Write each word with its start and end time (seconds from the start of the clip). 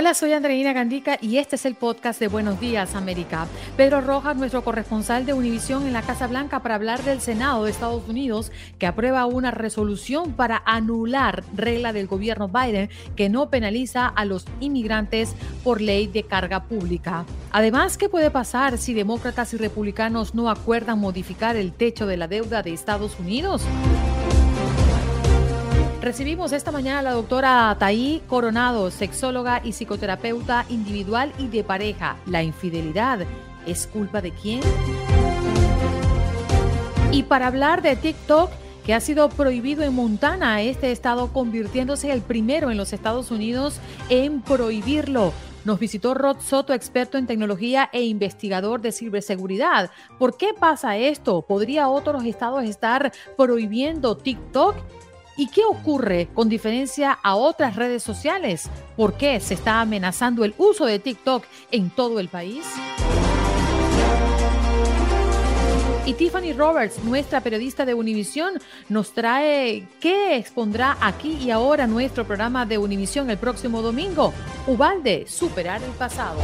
Hola, 0.00 0.14
soy 0.14 0.32
Andreina 0.32 0.72
Gandica 0.72 1.18
y 1.20 1.38
este 1.38 1.56
es 1.56 1.66
el 1.66 1.74
podcast 1.74 2.20
de 2.20 2.28
Buenos 2.28 2.60
Días 2.60 2.94
América. 2.94 3.48
Pedro 3.76 4.00
Rojas, 4.00 4.36
nuestro 4.36 4.62
corresponsal 4.62 5.26
de 5.26 5.32
Univisión 5.32 5.88
en 5.88 5.92
la 5.92 6.02
Casa 6.02 6.28
Blanca 6.28 6.62
para 6.62 6.76
hablar 6.76 7.02
del 7.02 7.20
Senado 7.20 7.64
de 7.64 7.72
Estados 7.72 8.08
Unidos 8.08 8.52
que 8.78 8.86
aprueba 8.86 9.26
una 9.26 9.50
resolución 9.50 10.34
para 10.34 10.62
anular 10.66 11.42
regla 11.52 11.92
del 11.92 12.06
gobierno 12.06 12.46
Biden 12.46 12.90
que 13.16 13.28
no 13.28 13.50
penaliza 13.50 14.06
a 14.06 14.24
los 14.24 14.44
inmigrantes 14.60 15.34
por 15.64 15.80
ley 15.80 16.06
de 16.06 16.22
carga 16.22 16.62
pública. 16.62 17.24
Además, 17.50 17.98
¿qué 17.98 18.08
puede 18.08 18.30
pasar 18.30 18.78
si 18.78 18.94
demócratas 18.94 19.52
y 19.52 19.56
republicanos 19.56 20.32
no 20.32 20.48
acuerdan 20.48 21.00
modificar 21.00 21.56
el 21.56 21.72
techo 21.72 22.06
de 22.06 22.18
la 22.18 22.28
deuda 22.28 22.62
de 22.62 22.72
Estados 22.72 23.18
Unidos? 23.18 23.64
Recibimos 26.08 26.52
esta 26.52 26.72
mañana 26.72 27.00
a 27.00 27.02
la 27.02 27.12
doctora 27.12 27.76
Taí 27.78 28.22
Coronado, 28.28 28.90
sexóloga 28.90 29.60
y 29.62 29.72
psicoterapeuta 29.72 30.64
individual 30.70 31.34
y 31.38 31.48
de 31.48 31.62
pareja. 31.62 32.16
¿La 32.24 32.42
infidelidad 32.42 33.26
es 33.66 33.86
culpa 33.86 34.22
de 34.22 34.30
quién? 34.30 34.62
Y 37.12 37.24
para 37.24 37.48
hablar 37.48 37.82
de 37.82 37.94
TikTok, 37.94 38.50
que 38.86 38.94
ha 38.94 39.00
sido 39.00 39.28
prohibido 39.28 39.82
en 39.82 39.94
Montana, 39.94 40.62
este 40.62 40.92
estado 40.92 41.30
convirtiéndose 41.30 42.10
el 42.10 42.22
primero 42.22 42.70
en 42.70 42.78
los 42.78 42.94
Estados 42.94 43.30
Unidos 43.30 43.78
en 44.08 44.40
prohibirlo. 44.40 45.34
Nos 45.66 45.78
visitó 45.78 46.14
Rod 46.14 46.38
Soto, 46.40 46.72
experto 46.72 47.18
en 47.18 47.26
tecnología 47.26 47.90
e 47.92 48.04
investigador 48.04 48.80
de 48.80 48.92
ciberseguridad. 48.92 49.90
¿Por 50.18 50.38
qué 50.38 50.54
pasa 50.58 50.96
esto? 50.96 51.42
¿Podría 51.42 51.90
otros 51.90 52.24
estados 52.24 52.64
estar 52.64 53.12
prohibiendo 53.36 54.16
TikTok? 54.16 54.74
¿Y 55.38 55.46
qué 55.46 55.64
ocurre 55.64 56.28
con 56.34 56.48
diferencia 56.48 57.16
a 57.22 57.36
otras 57.36 57.76
redes 57.76 58.02
sociales? 58.02 58.68
¿Por 58.96 59.14
qué 59.14 59.38
se 59.38 59.54
está 59.54 59.80
amenazando 59.80 60.44
el 60.44 60.52
uso 60.58 60.84
de 60.84 60.98
TikTok 60.98 61.44
en 61.70 61.90
todo 61.90 62.18
el 62.18 62.28
país? 62.28 62.66
Y 66.04 66.14
Tiffany 66.14 66.54
Roberts, 66.54 67.04
nuestra 67.04 67.40
periodista 67.40 67.84
de 67.84 67.94
Univisión, 67.94 68.54
nos 68.88 69.12
trae 69.12 69.86
qué 70.00 70.36
expondrá 70.36 70.96
aquí 71.00 71.38
y 71.40 71.52
ahora 71.52 71.86
nuestro 71.86 72.26
programa 72.26 72.66
de 72.66 72.78
Univisión 72.78 73.30
el 73.30 73.38
próximo 73.38 73.80
domingo. 73.80 74.34
Ubalde, 74.66 75.26
superar 75.28 75.84
el 75.84 75.92
pasado. 75.92 76.40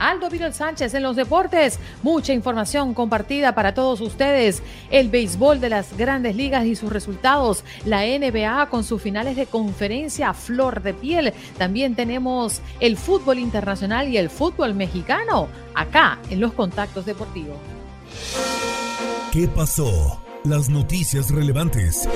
Aldo 0.00 0.28
Vidal 0.30 0.54
Sánchez 0.54 0.94
en 0.94 1.02
los 1.02 1.14
deportes. 1.14 1.78
Mucha 2.02 2.32
información 2.32 2.94
compartida 2.94 3.54
para 3.54 3.74
todos 3.74 4.00
ustedes. 4.00 4.62
El 4.90 5.08
béisbol 5.08 5.60
de 5.60 5.68
las 5.68 5.96
grandes 5.96 6.34
ligas 6.34 6.66
y 6.66 6.74
sus 6.74 6.90
resultados. 6.90 7.62
La 7.84 8.02
NBA 8.02 8.68
con 8.70 8.82
sus 8.82 9.00
finales 9.00 9.36
de 9.36 9.46
conferencia 9.46 10.32
flor 10.34 10.82
de 10.82 10.94
piel. 10.94 11.32
También 11.58 11.94
tenemos 11.94 12.62
el 12.80 12.96
fútbol 12.96 13.38
internacional 13.38 14.08
y 14.08 14.16
el 14.16 14.30
fútbol 14.30 14.74
mexicano 14.74 15.48
acá 15.74 16.18
en 16.30 16.40
los 16.40 16.52
contactos 16.54 17.06
deportivos. 17.06 17.56
¿Qué 19.32 19.46
pasó? 19.46 20.20
Las 20.44 20.70
noticias 20.70 21.30
relevantes. 21.30 22.08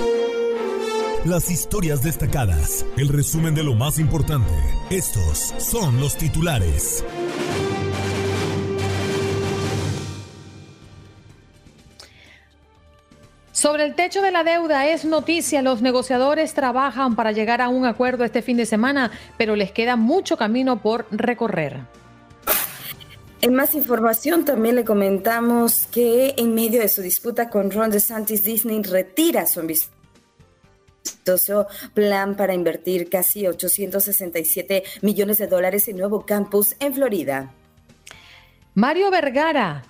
Las 1.25 1.51
historias 1.51 2.03
destacadas. 2.03 2.85
El 2.97 3.09
resumen 3.09 3.55
de 3.55 3.63
lo 3.63 3.75
más 3.75 3.99
importante. 3.99 4.53
Estos 4.91 5.55
son 5.59 6.01
los 6.01 6.17
titulares. 6.17 7.05
Sobre 13.65 13.85
el 13.87 13.95
techo 13.95 14.21
de 14.21 14.31
la 14.31 14.45
deuda 14.45 14.87
es 14.89 15.07
noticia, 15.07 15.63
los 15.63 15.81
negociadores 15.81 16.53
trabajan 16.53 17.17
para 17.17 17.33
llegar 17.33 17.63
a 17.63 17.71
un 17.71 17.87
acuerdo 17.87 18.23
este 18.23 18.43
fin 18.43 18.59
de 18.59 18.67
semana, 18.67 19.11
pero 19.39 19.57
les 19.57 19.73
queda 19.73 19.97
mucho 19.97 20.37
camino 20.37 20.83
por 20.83 21.07
recorrer. 21.11 21.79
En 23.41 23.55
más 23.55 23.75
información 23.75 24.45
también 24.45 24.77
le 24.77 24.85
comentamos 24.85 25.87
que 25.87 26.35
en 26.37 26.53
medio 26.53 26.83
de 26.83 26.91
su 26.91 27.01
disputa 27.01 27.49
con 27.49 27.71
Ron 27.71 27.91
DeSantis, 27.91 28.43
Disney 28.43 28.83
retira 28.83 29.47
su 29.47 29.61
ambicioso 29.61 29.97
plan 31.95 32.37
para 32.37 32.53
invertir 32.53 33.09
casi 33.09 33.47
867 33.47 34.85
millones 35.01 35.39
de 35.39 35.47
dólares 35.47 35.89
en 35.89 35.97
nuevo 35.97 36.27
campus 36.27 36.77
en 36.81 36.93
Florida. 36.93 37.55
Mario 38.75 39.11
Vergara, 39.11 39.85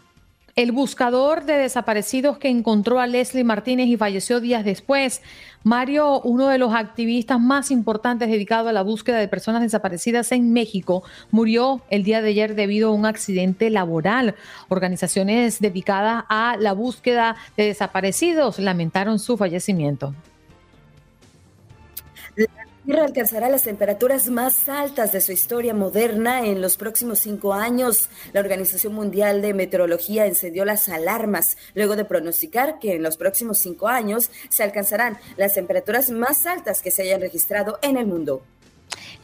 el 0.56 0.70
buscador 0.70 1.44
de 1.44 1.54
desaparecidos 1.54 2.38
que 2.38 2.48
encontró 2.48 3.00
a 3.00 3.06
Leslie 3.06 3.44
Martínez 3.44 3.88
y 3.88 3.96
falleció 3.96 4.40
días 4.40 4.64
después. 4.64 5.20
Mario, 5.64 6.20
uno 6.20 6.48
de 6.48 6.58
los 6.58 6.74
activistas 6.74 7.40
más 7.40 7.70
importantes 7.70 8.28
dedicado 8.28 8.68
a 8.68 8.72
la 8.72 8.82
búsqueda 8.82 9.18
de 9.18 9.28
personas 9.28 9.62
desaparecidas 9.62 10.30
en 10.32 10.52
México, 10.52 11.02
murió 11.30 11.80
el 11.90 12.04
día 12.04 12.22
de 12.22 12.28
ayer 12.28 12.54
debido 12.54 12.90
a 12.90 12.92
un 12.92 13.06
accidente 13.06 13.70
laboral. 13.70 14.36
Organizaciones 14.68 15.60
dedicadas 15.60 16.24
a 16.28 16.56
la 16.60 16.72
búsqueda 16.72 17.36
de 17.56 17.64
desaparecidos 17.66 18.58
lamentaron 18.58 19.18
su 19.18 19.36
fallecimiento. 19.36 20.14
Tierra 22.84 23.04
alcanzará 23.04 23.48
las 23.48 23.62
temperaturas 23.62 24.28
más 24.28 24.68
altas 24.68 25.10
de 25.10 25.22
su 25.22 25.32
historia 25.32 25.72
moderna 25.72 26.44
en 26.44 26.60
los 26.60 26.76
próximos 26.76 27.18
cinco 27.18 27.54
años. 27.54 28.10
La 28.34 28.40
Organización 28.40 28.92
Mundial 28.92 29.40
de 29.40 29.54
Meteorología 29.54 30.26
encendió 30.26 30.66
las 30.66 30.90
alarmas 30.90 31.56
luego 31.74 31.96
de 31.96 32.04
pronosticar 32.04 32.78
que 32.78 32.96
en 32.96 33.02
los 33.02 33.16
próximos 33.16 33.58
cinco 33.58 33.88
años 33.88 34.30
se 34.50 34.64
alcanzarán 34.64 35.16
las 35.38 35.54
temperaturas 35.54 36.10
más 36.10 36.44
altas 36.44 36.82
que 36.82 36.90
se 36.90 37.04
hayan 37.04 37.22
registrado 37.22 37.78
en 37.80 37.96
el 37.96 38.04
mundo. 38.04 38.42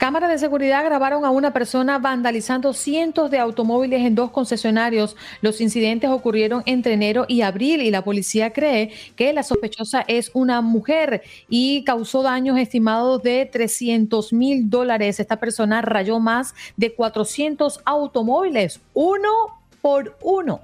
Cámaras 0.01 0.31
de 0.31 0.39
seguridad 0.39 0.83
grabaron 0.83 1.27
a 1.27 1.31
una 1.31 1.53
persona 1.53 1.99
vandalizando 1.99 2.73
cientos 2.73 3.31
de 3.31 3.39
automóviles 3.39 4.01
en 4.01 4.15
dos 4.15 4.31
concesionarios. 4.31 5.15
Los 5.43 5.61
incidentes 5.61 6.09
ocurrieron 6.09 6.63
entre 6.65 6.95
enero 6.95 7.27
y 7.29 7.43
abril 7.43 7.83
y 7.83 7.91
la 7.91 8.03
policía 8.03 8.55
cree 8.55 8.93
que 9.15 9.35
la 9.35 9.43
sospechosa 9.43 10.03
es 10.09 10.31
una 10.33 10.63
mujer 10.63 11.21
y 11.51 11.85
causó 11.85 12.23
daños 12.23 12.59
estimados 12.59 13.23
de 13.23 13.45
300 13.45 14.33
mil 14.33 14.71
dólares. 14.71 15.21
Esta 15.21 15.39
persona 15.39 15.83
rayó 15.83 16.19
más 16.19 16.55
de 16.79 16.95
400 16.95 17.81
automóviles, 17.85 18.81
uno 18.95 19.29
por 19.83 20.17
uno. 20.23 20.61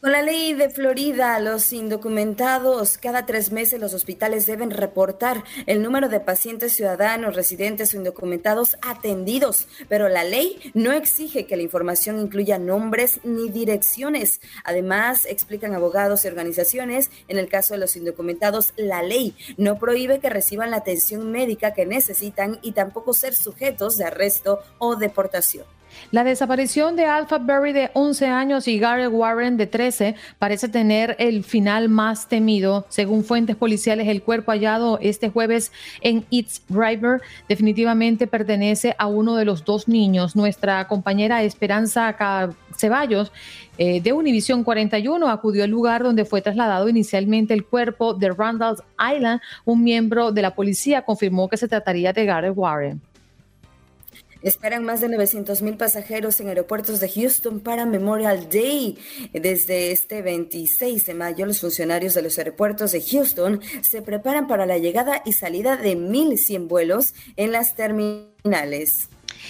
Con 0.00 0.12
la 0.12 0.22
ley 0.22 0.54
de 0.54 0.70
Florida, 0.70 1.38
los 1.40 1.74
indocumentados, 1.74 2.96
cada 2.96 3.26
tres 3.26 3.52
meses 3.52 3.78
los 3.78 3.92
hospitales 3.92 4.46
deben 4.46 4.70
reportar 4.70 5.44
el 5.66 5.82
número 5.82 6.08
de 6.08 6.20
pacientes 6.20 6.72
ciudadanos, 6.72 7.36
residentes 7.36 7.92
o 7.92 7.98
indocumentados 7.98 8.78
atendidos, 8.80 9.68
pero 9.90 10.08
la 10.08 10.24
ley 10.24 10.72
no 10.72 10.92
exige 10.92 11.44
que 11.44 11.54
la 11.54 11.64
información 11.64 12.18
incluya 12.18 12.58
nombres 12.58 13.20
ni 13.24 13.50
direcciones. 13.50 14.40
Además, 14.64 15.26
explican 15.26 15.74
abogados 15.74 16.24
y 16.24 16.28
organizaciones, 16.28 17.10
en 17.28 17.38
el 17.38 17.50
caso 17.50 17.74
de 17.74 17.80
los 17.80 17.94
indocumentados, 17.94 18.72
la 18.78 19.02
ley 19.02 19.36
no 19.58 19.78
prohíbe 19.78 20.18
que 20.18 20.30
reciban 20.30 20.70
la 20.70 20.78
atención 20.78 21.30
médica 21.30 21.74
que 21.74 21.84
necesitan 21.84 22.58
y 22.62 22.72
tampoco 22.72 23.12
ser 23.12 23.34
sujetos 23.34 23.98
de 23.98 24.04
arresto 24.04 24.60
o 24.78 24.96
deportación. 24.96 25.66
La 26.10 26.24
desaparición 26.24 26.96
de 26.96 27.04
Alpha 27.04 27.38
Berry 27.38 27.72
de 27.72 27.90
11 27.94 28.26
años 28.26 28.68
y 28.68 28.78
Garrett 28.78 29.12
Warren 29.12 29.56
de 29.56 29.66
13 29.66 30.14
parece 30.38 30.68
tener 30.68 31.16
el 31.18 31.44
final 31.44 31.88
más 31.88 32.28
temido. 32.28 32.86
Según 32.88 33.24
fuentes 33.24 33.56
policiales, 33.56 34.08
el 34.08 34.22
cuerpo 34.22 34.52
hallado 34.52 34.98
este 35.02 35.28
jueves 35.28 35.72
en 36.00 36.24
East 36.30 36.62
River 36.68 37.22
definitivamente 37.48 38.26
pertenece 38.26 38.94
a 38.98 39.06
uno 39.06 39.36
de 39.36 39.44
los 39.44 39.64
dos 39.64 39.88
niños. 39.88 40.36
Nuestra 40.36 40.86
compañera 40.88 41.42
Esperanza 41.42 42.16
Ceballos 42.76 43.32
eh, 43.78 44.00
de 44.00 44.12
Univision 44.12 44.64
41 44.64 45.28
acudió 45.28 45.64
al 45.64 45.70
lugar 45.70 46.02
donde 46.02 46.24
fue 46.24 46.42
trasladado 46.42 46.88
inicialmente 46.88 47.54
el 47.54 47.64
cuerpo 47.64 48.14
de 48.14 48.30
Randall 48.30 48.76
Island. 48.98 49.40
Un 49.64 49.82
miembro 49.82 50.32
de 50.32 50.42
la 50.42 50.54
policía 50.54 51.02
confirmó 51.02 51.48
que 51.48 51.56
se 51.56 51.68
trataría 51.68 52.12
de 52.12 52.24
Garrett 52.24 52.56
Warren. 52.56 53.00
Esperan 54.42 54.84
más 54.84 55.00
de 55.00 55.08
900 55.08 55.62
mil 55.62 55.76
pasajeros 55.76 56.40
en 56.40 56.48
aeropuertos 56.48 57.00
de 57.00 57.08
Houston 57.10 57.60
para 57.60 57.84
Memorial 57.84 58.48
Day. 58.48 58.98
Desde 59.32 59.92
este 59.92 60.22
26 60.22 61.06
de 61.06 61.14
mayo, 61.14 61.46
los 61.46 61.60
funcionarios 61.60 62.14
de 62.14 62.22
los 62.22 62.38
aeropuertos 62.38 62.92
de 62.92 63.02
Houston 63.02 63.60
se 63.82 64.02
preparan 64.02 64.46
para 64.46 64.66
la 64.66 64.78
llegada 64.78 65.22
y 65.24 65.32
salida 65.32 65.76
de 65.76 65.96
1.100 65.96 66.68
vuelos 66.68 67.14
en 67.36 67.52
las 67.52 67.74
terminales. 67.74 69.08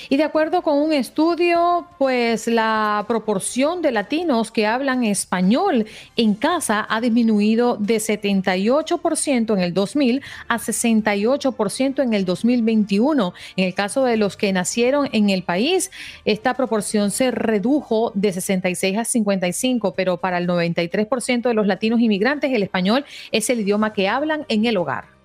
Y 0.08 0.16
de 0.16 0.24
acuerdo 0.24 0.62
con 0.62 0.78
un 0.78 0.92
estudio, 0.92 1.86
pues 1.98 2.46
la 2.46 3.04
proporción 3.08 3.82
de 3.82 3.92
latinos 3.92 4.50
que 4.50 4.66
hablan 4.66 5.04
español 5.04 5.86
en 6.16 6.34
casa 6.34 6.86
ha 6.88 7.00
disminuido 7.00 7.76
de 7.76 7.96
78% 7.96 9.54
en 9.54 9.60
el 9.60 9.74
2000 9.74 10.22
a 10.48 10.58
68% 10.58 12.02
en 12.02 12.14
el 12.14 12.24
2021. 12.24 13.34
En 13.56 13.64
el 13.64 13.74
caso 13.74 14.04
de 14.04 14.16
los 14.16 14.36
que 14.36 14.52
nacieron 14.52 15.08
en 15.12 15.30
el 15.30 15.42
país, 15.42 15.90
esta 16.24 16.54
proporción 16.54 17.10
se 17.10 17.30
redujo 17.30 18.12
de 18.14 18.32
66 18.32 18.98
a 18.98 19.04
55, 19.04 19.94
pero 19.94 20.16
para 20.18 20.38
el 20.38 20.46
93% 20.46 21.42
de 21.42 21.54
los 21.54 21.66
latinos 21.66 22.00
inmigrantes 22.00 22.52
el 22.52 22.62
español 22.62 23.04
es 23.32 23.50
el 23.50 23.60
idioma 23.60 23.92
que 23.92 24.08
hablan 24.08 24.44
en 24.48 24.64
el 24.64 24.76
hogar. 24.76 25.19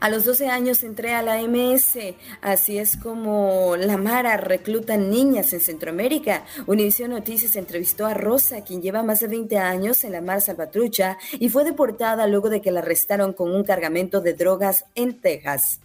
A 0.00 0.10
los 0.10 0.24
12 0.24 0.48
años 0.48 0.84
entré 0.84 1.12
a 1.12 1.22
la 1.22 1.42
MS, 1.42 2.14
así 2.40 2.78
es 2.78 2.96
como 2.96 3.74
la 3.76 3.96
Mara 3.96 4.36
recluta 4.36 4.96
niñas 4.96 5.52
en 5.52 5.60
Centroamérica. 5.60 6.44
Univision 6.66 7.10
Noticias 7.10 7.56
entrevistó 7.56 8.06
a 8.06 8.14
Rosa, 8.14 8.62
quien 8.62 8.80
lleva 8.80 9.02
más 9.02 9.18
de 9.18 9.26
20 9.26 9.58
años 9.58 10.04
en 10.04 10.12
la 10.12 10.20
Mar 10.20 10.40
Salvatrucha 10.40 11.18
y 11.32 11.48
fue 11.48 11.64
deportada 11.64 12.28
luego 12.28 12.48
de 12.48 12.62
que 12.62 12.70
la 12.70 12.78
arrestaron 12.78 13.32
con 13.32 13.52
un 13.52 13.64
cargamento 13.64 14.20
de 14.20 14.34
drogas 14.34 14.84
en 14.94 15.20
Texas. 15.20 15.80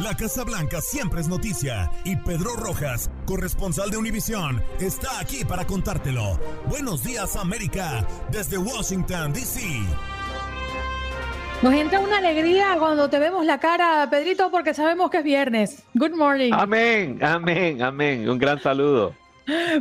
La 0.00 0.16
Casa 0.16 0.44
Blanca 0.44 0.80
siempre 0.80 1.20
es 1.20 1.28
noticia 1.28 1.90
y 2.04 2.16
Pedro 2.16 2.54
Rojas, 2.56 3.10
corresponsal 3.26 3.90
de 3.90 3.96
Univisión, 3.96 4.62
está 4.80 5.18
aquí 5.18 5.44
para 5.44 5.66
contártelo. 5.66 6.38
Buenos 6.68 7.02
días 7.02 7.34
América, 7.36 8.06
desde 8.30 8.58
Washington, 8.58 9.32
D.C. 9.32 9.60
Nos 11.62 11.72
entra 11.72 12.00
una 12.00 12.18
alegría 12.18 12.76
cuando 12.78 13.08
te 13.08 13.18
vemos 13.18 13.46
la 13.46 13.58
cara, 13.58 14.06
Pedrito, 14.10 14.50
porque 14.50 14.74
sabemos 14.74 15.10
que 15.10 15.18
es 15.18 15.24
viernes. 15.24 15.82
Good 15.94 16.12
morning. 16.12 16.52
Amén, 16.52 17.18
amén, 17.22 17.80
amén. 17.82 18.28
Un 18.28 18.38
gran 18.38 18.60
saludo. 18.60 19.14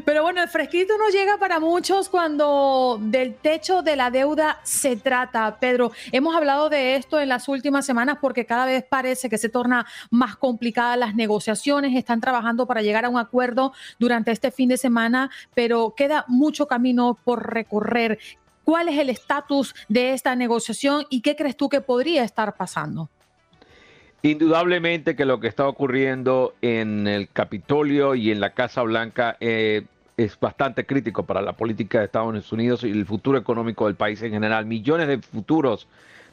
Pero 0.05 0.23
bueno, 0.23 0.41
el 0.41 0.49
fresquito 0.49 0.97
no 0.97 1.09
llega 1.09 1.37
para 1.37 1.59
muchos 1.59 2.09
cuando 2.09 2.99
del 3.01 3.35
techo 3.35 3.81
de 3.81 3.95
la 3.95 4.11
deuda 4.11 4.59
se 4.63 4.97
trata. 4.97 5.57
Pedro, 5.59 5.91
hemos 6.11 6.35
hablado 6.35 6.69
de 6.69 6.95
esto 6.95 7.19
en 7.19 7.29
las 7.29 7.47
últimas 7.47 7.85
semanas 7.85 8.17
porque 8.19 8.45
cada 8.45 8.65
vez 8.65 8.83
parece 8.83 9.29
que 9.29 9.37
se 9.37 9.49
torna 9.49 9.85
más 10.09 10.35
complicada 10.35 10.97
las 10.97 11.15
negociaciones. 11.15 11.95
Están 11.95 12.19
trabajando 12.19 12.67
para 12.67 12.81
llegar 12.81 13.05
a 13.05 13.09
un 13.09 13.17
acuerdo 13.17 13.73
durante 13.99 14.31
este 14.31 14.51
fin 14.51 14.69
de 14.69 14.77
semana, 14.77 15.29
pero 15.53 15.93
queda 15.95 16.25
mucho 16.27 16.67
camino 16.67 17.17
por 17.23 17.53
recorrer. 17.53 18.19
¿Cuál 18.63 18.87
es 18.87 18.97
el 18.97 19.09
estatus 19.09 19.75
de 19.89 20.13
esta 20.13 20.35
negociación 20.35 21.05
y 21.09 21.21
qué 21.21 21.35
crees 21.35 21.57
tú 21.57 21.69
que 21.69 21.81
podría 21.81 22.23
estar 22.23 22.55
pasando? 22.55 23.09
Indudablemente 24.21 25.17
que 25.17 25.25
lo 25.25 25.41
que 25.41 25.47
está 25.47 25.67
ocurriendo 25.67 26.55
en 26.61 27.07
el 27.07 27.27
Capitolio 27.29 28.15
y 28.15 28.31
en 28.31 28.39
la 28.39 28.53
Casa 28.53 28.81
Blanca 28.83 29.35
eh, 29.41 29.83
es 30.15 30.39
bastante 30.39 30.85
crítico 30.85 31.23
para 31.23 31.41
la 31.41 31.53
política 31.53 31.99
de 31.99 32.05
Estados 32.05 32.51
Unidos 32.53 32.85
y 32.85 32.91
el 32.91 33.05
futuro 33.05 33.37
económico 33.37 33.87
del 33.87 33.95
país 33.95 34.21
en 34.21 34.31
general. 34.31 34.65
Millones 34.65 35.09
de 35.09 35.21
futuros 35.21 35.87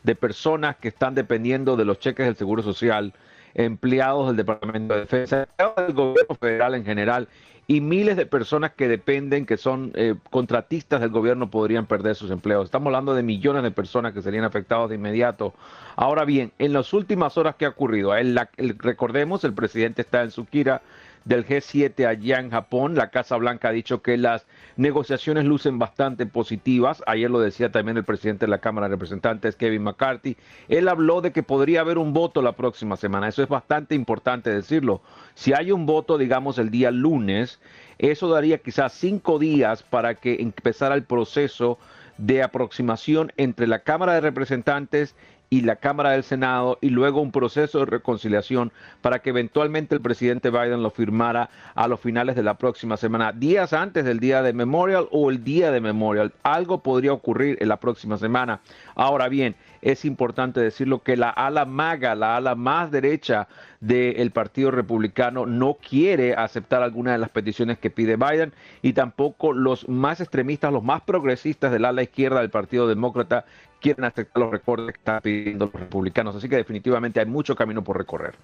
de 0.05 0.15
personas 0.15 0.77
que 0.77 0.87
están 0.87 1.17
dependiendo 1.17 1.77
de 1.77 1.85
los 1.85 1.99
cheques 1.99 2.27
del 2.27 2.37
Seguro 2.37 2.62
Social, 2.62 3.12
empleados 3.55 4.29
del 4.29 4.37
Departamento 4.37 4.94
de 4.94 5.00
Defensa, 5.00 5.49
del 5.77 5.93
gobierno 5.93 6.37
federal 6.37 6.77
en 6.77 6.85
general 6.85 7.29
y 7.70 7.81
miles 7.81 8.17
de 8.17 8.26
personas 8.26 8.72
que 8.72 8.88
dependen, 8.88 9.46
que 9.46 9.56
son 9.56 9.93
eh, 9.94 10.17
contratistas 10.31 11.00
del 11.00 11.11
gobierno, 11.11 11.52
podrían 11.52 11.87
perder 11.87 12.17
sus 12.17 12.32
empleos. 12.32 12.64
Estamos 12.64 12.87
hablando 12.87 13.14
de 13.14 13.22
millones 13.22 13.62
de 13.62 13.70
personas 13.70 14.12
que 14.12 14.22
serían 14.22 14.43
afectados 14.43 14.90
de 14.90 14.96
inmediato. 14.96 15.55
Ahora 15.94 16.25
bien, 16.25 16.50
en 16.58 16.72
las 16.72 16.93
últimas 16.93 17.38
horas 17.38 17.55
que 17.55 17.67
ha 17.67 17.69
ocurrido, 17.69 18.12
recordemos, 18.56 19.44
el 19.44 19.55
presidente 19.55 20.02
está 20.02 20.25
en 20.25 20.32
su 20.32 20.49
gira 20.49 20.82
del 21.25 21.46
G7 21.46 22.06
allá 22.06 22.38
en 22.40 22.50
Japón. 22.50 22.94
La 22.94 23.11
Casa 23.11 23.37
Blanca 23.37 23.69
ha 23.69 23.72
dicho 23.72 24.02
que 24.02 24.17
las 24.17 24.46
negociaciones 24.76 25.44
lucen 25.44 25.78
bastante 25.78 26.26
positivas. 26.26 27.02
Ayer 27.06 27.31
lo 27.31 27.40
decía 27.40 27.70
también 27.70 27.96
el 27.96 28.05
presidente 28.05 28.46
de 28.46 28.50
la 28.50 28.58
Cámara 28.58 28.88
de 28.88 28.94
Representantes, 28.94 29.56
Kevin 29.56 29.82
McCarthy. 29.82 30.37
Él 30.69 30.88
habló 30.88 31.20
de 31.20 31.32
que 31.32 31.43
podría 31.43 31.81
haber 31.81 31.99
un 31.99 32.12
voto 32.12 32.43
la 32.43 32.52
próxima 32.52 32.96
semana. 32.96 33.28
Eso 33.28 33.43
es 33.43 33.49
bastante 33.49 33.94
importante 33.94 34.50
decirlo. 34.50 35.02
Si 35.34 35.52
hay 35.52 35.72
un 35.72 35.87
voto, 35.87 36.19
digamos, 36.19 36.58
el 36.58 36.70
día 36.70 36.90
lunes, 36.90 37.61
eso 37.99 38.28
daría 38.28 38.58
quizás 38.58 38.93
cinco 38.93 39.38
días 39.38 39.82
para 39.82 40.14
que 40.14 40.40
empezara 40.40 40.94
el 40.94 41.05
proceso 41.05 41.78
de 42.19 42.43
aproximación 42.43 43.32
entre 43.37 43.67
la 43.67 43.81
Cámara 43.81 44.14
de 44.14 44.20
Representantes 44.20 45.14
y 45.52 45.62
la 45.62 45.76
Cámara 45.76 46.12
del 46.12 46.23
Senado 46.23 46.79
y 46.81 46.91
luego 46.91 47.20
un 47.20 47.32
proceso 47.32 47.81
de 47.81 47.87
reconciliación 47.87 48.73
para 49.02 49.19
que 49.19 49.31
eventualmente 49.31 49.97
el 49.97 50.00
presidente 50.00 50.50
Biden 50.50 50.85
lo 50.85 50.91
firmara 50.91 51.50
a 51.75 51.88
los 51.88 51.99
finales 51.99 52.37
de 52.37 52.44
la 52.44 52.55
próxima 52.55 52.97
semana, 52.97 53.32
días 53.32 53.73
antes 53.73 54.05
del 54.05 54.20
día 54.20 54.43
de 54.43 54.52
Memorial 54.52 55.08
o 55.11 55.29
el 55.29 55.43
día 55.43 55.73
de 55.73 55.81
Memorial. 55.81 56.32
Algo 56.44 56.85
podría 56.85 57.12
ocurrir 57.12 57.58
en 57.61 57.69
la 57.69 57.79
próxima 57.79 58.17
semana. 58.17 58.61
Ahora 58.94 59.29
bien, 59.29 59.56
es 59.82 60.05
importante 60.05 60.61
decirlo 60.61 61.02
que 61.02 61.17
la 61.17 61.31
ala 61.31 61.64
maga, 61.64 62.14
la 62.14 62.37
ala 62.37 62.55
más 62.55 62.93
derecha 62.93 63.49
del 63.81 64.31
Partido 64.31 64.70
Republicano, 64.70 65.46
no 65.46 65.75
quiere 65.75 66.35
aceptar 66.35 66.82
alguna 66.82 67.12
de 67.12 67.19
las 67.19 67.31
peticiones 67.31 67.79
que 67.79 67.91
pide 67.91 68.17
Biden 68.17 68.53
y 68.82 68.93
tampoco 68.93 69.53
los 69.53 69.88
más 69.88 70.20
extremistas, 70.20 70.73
los 70.73 70.85
más 70.85 71.00
progresistas 71.00 71.73
del 71.73 71.87
ala 71.87 72.03
izquierda 72.03 72.41
del 72.41 72.50
Partido 72.50 72.87
Demócrata 72.87 73.46
quieren 73.81 74.05
aceptar 74.05 74.43
los 74.43 74.50
recortes 74.50 74.94
que 74.94 74.99
están 74.99 75.21
pidiendo 75.21 75.71
los 75.73 75.81
republicanos. 75.81 76.37
Así 76.37 76.49
que 76.49 76.56
definitivamente 76.56 77.21
hay 77.21 77.27
mucho 77.27 77.55
camino 77.56 77.82
por 77.82 77.99
recorrer. 77.99 78.35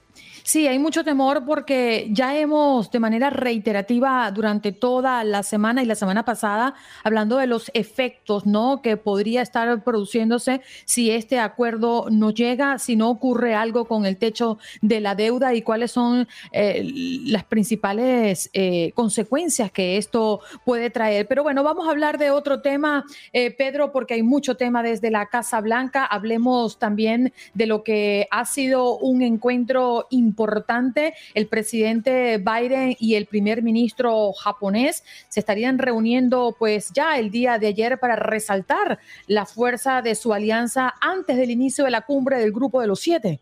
Sí, 0.43 0.67
hay 0.67 0.79
mucho 0.79 1.05
temor 1.05 1.45
porque 1.45 2.09
ya 2.11 2.37
hemos 2.39 2.91
de 2.91 3.01
manera 3.01 3.31
reiterativa 3.31 4.31
durante 4.31 4.73
toda 4.73 5.23
la 5.25 5.43
semana 5.43 5.83
y 5.83 5.87
la 5.87 5.95
semana 5.95 6.25
pasada 6.25 6.75
hablando 7.05 7.37
de 7.37 7.47
los 7.47 7.71
efectos, 7.75 8.47
¿no? 8.47 8.81
Que 8.83 8.97
podría 8.97 9.43
estar 9.43 9.83
produciéndose 9.83 10.63
si 10.85 11.11
este 11.11 11.39
acuerdo 11.39 12.07
no 12.11 12.31
llega, 12.31 12.79
si 12.79 12.97
no 12.97 13.11
ocurre 13.11 13.55
algo 13.55 13.87
con 13.87 14.07
el 14.07 14.17
techo 14.17 14.59
de 14.81 15.01
la 15.01 15.15
deuda 15.15 15.55
y 15.55 15.63
cuáles 15.63 15.91
son 15.91 16.29
eh, 16.53 16.83
las 17.27 17.45
principales 17.45 18.51
eh, 18.53 18.93
consecuencias 18.95 19.71
que 19.71 19.97
esto 19.97 20.41
puede 20.65 20.91
traer. 20.91 21.27
Pero 21.27 21.43
bueno, 21.43 21.63
vamos 21.63 21.87
a 21.87 21.91
hablar 21.91 22.19
de 22.19 22.31
otro 22.31 22.61
tema, 22.63 23.05
eh, 23.33 23.51
Pedro, 23.51 23.93
porque 23.93 24.15
hay 24.15 24.23
mucho 24.23 24.57
tema 24.57 24.83
desde 24.83 25.11
la 25.11 25.26
Casa 25.27 25.61
Blanca. 25.61 26.05
Hablemos 26.05 26.79
también 26.79 27.33
de 27.55 27.67
lo 27.67 27.83
que 27.83 28.27
ha 28.31 28.45
sido 28.45 28.99
un 28.99 29.23
encuentro 29.23 30.07
importante. 30.11 31.15
El 31.35 31.47
presidente 31.47 32.39
Biden 32.39 32.97
y 32.99 33.15
el 33.15 33.27
primer 33.27 33.63
ministro 33.63 34.33
japonés 34.33 35.05
se 35.29 35.41
estarían 35.41 35.79
reuniendo 35.79 36.57
pues 36.59 36.93
ya 36.93 37.19
el 37.19 37.31
día 37.31 37.59
de 37.59 37.69
ayer 37.69 37.99
para 37.99 38.17
resaltar 38.17 38.99
la 39.27 39.47
fuerza 39.47 40.03
de 40.03 40.15
su 40.15 40.33
alianza 40.33 40.95
antes 41.01 41.37
del 41.37 41.51
inicio 41.51 41.85
de 41.85 41.91
la 41.91 42.03
cumbre 42.03 42.39
del 42.39 42.53
Grupo 42.53 42.81
de 42.81 42.87
los 42.87 43.01
Siete. 43.01 43.41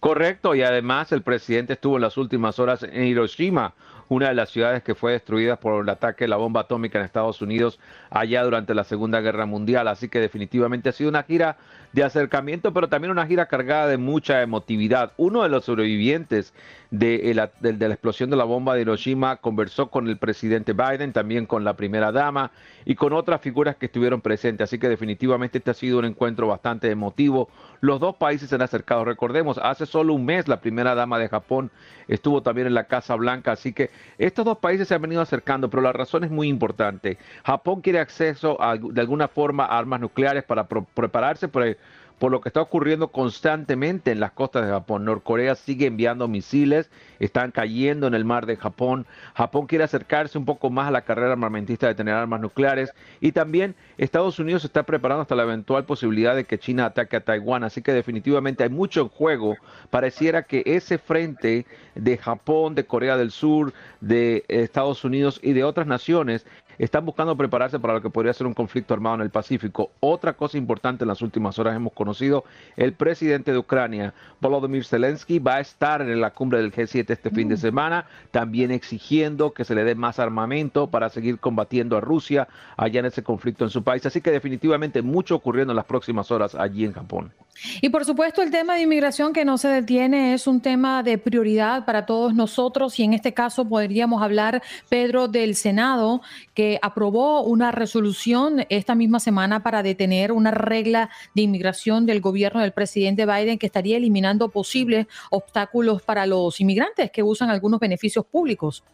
Correcto, 0.00 0.54
y 0.54 0.62
además 0.62 1.12
el 1.12 1.22
presidente 1.22 1.74
estuvo 1.74 1.96
en 1.96 2.02
las 2.02 2.16
últimas 2.16 2.58
horas 2.58 2.82
en 2.82 3.04
Hiroshima, 3.04 3.74
una 4.08 4.28
de 4.28 4.34
las 4.34 4.50
ciudades 4.50 4.82
que 4.82 4.94
fue 4.94 5.12
destruida 5.12 5.56
por 5.56 5.82
el 5.82 5.88
ataque 5.88 6.24
de 6.24 6.28
la 6.28 6.36
bomba 6.36 6.62
atómica 6.62 6.98
en 6.98 7.04
Estados 7.04 7.42
Unidos 7.42 7.78
allá 8.10 8.44
durante 8.44 8.74
la 8.74 8.84
Segunda 8.84 9.20
Guerra 9.20 9.46
Mundial. 9.46 9.88
Así 9.88 10.08
que 10.08 10.20
definitivamente 10.20 10.88
ha 10.88 10.92
sido 10.92 11.10
una 11.10 11.22
gira 11.22 11.56
de 11.92 12.02
acercamiento, 12.02 12.72
pero 12.72 12.88
también 12.88 13.10
una 13.10 13.26
gira 13.26 13.46
cargada 13.46 13.86
de 13.86 13.98
mucha 13.98 14.42
emotividad. 14.42 15.12
Uno 15.16 15.42
de 15.42 15.48
los 15.48 15.64
sobrevivientes 15.64 16.54
de, 16.90 17.34
la, 17.34 17.50
explosión 17.88 18.30
de 18.30 18.36
la 18.36 18.44
bomba 18.44 18.74
de 18.74 18.82
Hiroshima 18.82 19.36
conversó 19.36 19.88
con 19.90 20.08
el 20.08 20.16
presidente 20.16 20.72
Biden, 20.72 21.12
también 21.12 21.46
con 21.46 21.64
la 21.64 21.74
primera 21.74 22.12
dama 22.12 22.50
y 22.84 22.94
con 22.94 23.12
otras 23.12 23.40
figuras 23.40 23.76
que 23.76 23.86
estuvieron 23.86 24.20
presentes. 24.20 24.64
Así 24.64 24.78
que 24.78 24.88
definitivamente 24.88 25.58
este 25.58 25.70
ha 25.70 25.74
sido 25.74 25.98
un 25.98 26.06
encuentro 26.06 26.46
bastante 26.46 26.90
emotivo. 26.90 27.48
Los 27.80 28.00
dos 28.00 28.16
países 28.16 28.48
se 28.48 28.54
han 28.54 28.62
acercado. 28.62 29.04
Recordemos, 29.04 29.58
hace 29.62 29.86
solo 29.86 30.14
un 30.14 30.24
mes 30.24 30.48
la 30.48 30.60
primera 30.60 30.94
dama 30.94 31.18
de 31.18 31.28
Japón 31.28 31.70
estuvo 32.08 32.42
también 32.42 32.66
en 32.66 32.74
la 32.74 32.84
Casa 32.84 33.14
Blanca. 33.14 33.52
Así 33.52 33.72
que 33.72 33.90
estos 34.18 34.44
dos 34.44 34.58
países 34.58 34.88
se 34.88 34.94
han 34.94 35.02
venido 35.02 35.20
acercando, 35.22 35.70
pero 35.70 35.82
la 35.82 35.92
razón 35.92 36.24
es 36.24 36.30
muy 36.30 36.48
importante. 36.48 37.18
Japón 37.44 37.80
quiere 37.80 38.00
acceso 38.00 38.58
de 38.80 39.00
alguna 39.00 39.28
forma 39.28 39.64
a 39.64 39.78
armas 39.78 40.00
nucleares 40.00 40.44
para 40.44 40.66
prepararse 40.66 41.48
por 41.48 41.62
el 41.64 41.76
por 42.22 42.30
lo 42.30 42.40
que 42.40 42.50
está 42.50 42.60
ocurriendo 42.60 43.08
constantemente 43.08 44.12
en 44.12 44.20
las 44.20 44.30
costas 44.30 44.64
de 44.64 44.70
Japón. 44.70 45.04
Norcorea 45.04 45.56
sigue 45.56 45.86
enviando 45.86 46.28
misiles, 46.28 46.88
están 47.18 47.50
cayendo 47.50 48.06
en 48.06 48.14
el 48.14 48.24
mar 48.24 48.46
de 48.46 48.56
Japón. 48.56 49.06
Japón 49.34 49.66
quiere 49.66 49.82
acercarse 49.82 50.38
un 50.38 50.44
poco 50.44 50.70
más 50.70 50.86
a 50.86 50.92
la 50.92 51.02
carrera 51.02 51.32
armamentista 51.32 51.88
de 51.88 51.96
tener 51.96 52.14
armas 52.14 52.40
nucleares. 52.40 52.92
Y 53.20 53.32
también 53.32 53.74
Estados 53.98 54.38
Unidos 54.38 54.62
se 54.62 54.68
está 54.68 54.84
preparando 54.84 55.22
hasta 55.22 55.34
la 55.34 55.42
eventual 55.42 55.84
posibilidad 55.84 56.36
de 56.36 56.44
que 56.44 56.60
China 56.60 56.84
ataque 56.84 57.16
a 57.16 57.24
Taiwán. 57.24 57.64
Así 57.64 57.82
que 57.82 57.92
definitivamente 57.92 58.62
hay 58.62 58.70
mucho 58.70 59.00
en 59.00 59.08
juego. 59.08 59.56
Pareciera 59.90 60.44
que 60.44 60.62
ese 60.64 60.98
frente 60.98 61.66
de 61.96 62.18
Japón, 62.18 62.76
de 62.76 62.86
Corea 62.86 63.16
del 63.16 63.32
Sur, 63.32 63.72
de 64.00 64.44
Estados 64.46 65.04
Unidos 65.04 65.40
y 65.42 65.54
de 65.54 65.64
otras 65.64 65.88
naciones 65.88 66.46
están 66.78 67.04
buscando 67.04 67.36
prepararse 67.36 67.78
para 67.78 67.94
lo 67.94 68.02
que 68.02 68.10
podría 68.10 68.32
ser 68.32 68.46
un 68.46 68.54
conflicto 68.54 68.94
armado 68.94 69.16
en 69.16 69.22
el 69.22 69.30
Pacífico. 69.30 69.90
Otra 70.00 70.34
cosa 70.34 70.58
importante 70.58 71.04
en 71.04 71.08
las 71.08 71.22
últimas 71.22 71.58
horas 71.58 71.76
hemos 71.76 71.92
conocido, 71.92 72.44
el 72.76 72.92
presidente 72.92 73.52
de 73.52 73.58
Ucrania, 73.58 74.14
Volodymyr 74.40 74.84
Zelensky, 74.84 75.38
va 75.38 75.56
a 75.56 75.60
estar 75.60 76.02
en 76.02 76.20
la 76.20 76.30
cumbre 76.30 76.60
del 76.60 76.72
G7 76.72 77.10
este 77.10 77.30
fin 77.30 77.48
de 77.48 77.56
mm. 77.56 77.58
semana, 77.58 78.06
también 78.30 78.70
exigiendo 78.70 79.52
que 79.52 79.64
se 79.64 79.74
le 79.74 79.84
dé 79.84 79.94
más 79.94 80.18
armamento 80.18 80.88
para 80.88 81.08
seguir 81.08 81.38
combatiendo 81.38 81.96
a 81.96 82.00
Rusia 82.00 82.48
allá 82.76 83.00
en 83.00 83.06
ese 83.06 83.22
conflicto 83.22 83.64
en 83.64 83.70
su 83.70 83.82
país. 83.82 84.04
Así 84.06 84.20
que 84.20 84.30
definitivamente 84.30 85.02
mucho 85.02 85.36
ocurriendo 85.36 85.72
en 85.72 85.76
las 85.76 85.86
próximas 85.86 86.30
horas 86.30 86.54
allí 86.54 86.84
en 86.84 86.92
Japón. 86.92 87.32
Y 87.80 87.90
por 87.90 88.04
supuesto 88.04 88.42
el 88.42 88.50
tema 88.50 88.76
de 88.76 88.82
inmigración 88.82 89.32
que 89.32 89.44
no 89.44 89.58
se 89.58 89.68
detiene 89.68 90.34
es 90.34 90.46
un 90.46 90.60
tema 90.60 91.02
de 91.02 91.18
prioridad 91.18 91.84
para 91.84 92.06
todos 92.06 92.34
nosotros 92.34 92.98
y 92.98 93.04
en 93.04 93.12
este 93.12 93.34
caso 93.34 93.68
podríamos 93.68 94.22
hablar, 94.22 94.62
Pedro, 94.88 95.28
del 95.28 95.54
Senado 95.54 96.22
que 96.54 96.61
aprobó 96.82 97.42
una 97.42 97.72
resolución 97.72 98.64
esta 98.68 98.94
misma 98.94 99.20
semana 99.20 99.62
para 99.62 99.82
detener 99.82 100.32
una 100.32 100.50
regla 100.50 101.10
de 101.34 101.42
inmigración 101.42 102.06
del 102.06 102.20
gobierno 102.20 102.60
del 102.60 102.72
presidente 102.72 103.26
Biden 103.26 103.58
que 103.58 103.66
estaría 103.66 103.96
eliminando 103.96 104.48
posibles 104.48 105.06
obstáculos 105.30 106.02
para 106.02 106.26
los 106.26 106.60
inmigrantes 106.60 107.10
que 107.10 107.22
usan 107.22 107.50
algunos 107.50 107.80
beneficios 107.80 108.24
públicos. 108.24 108.84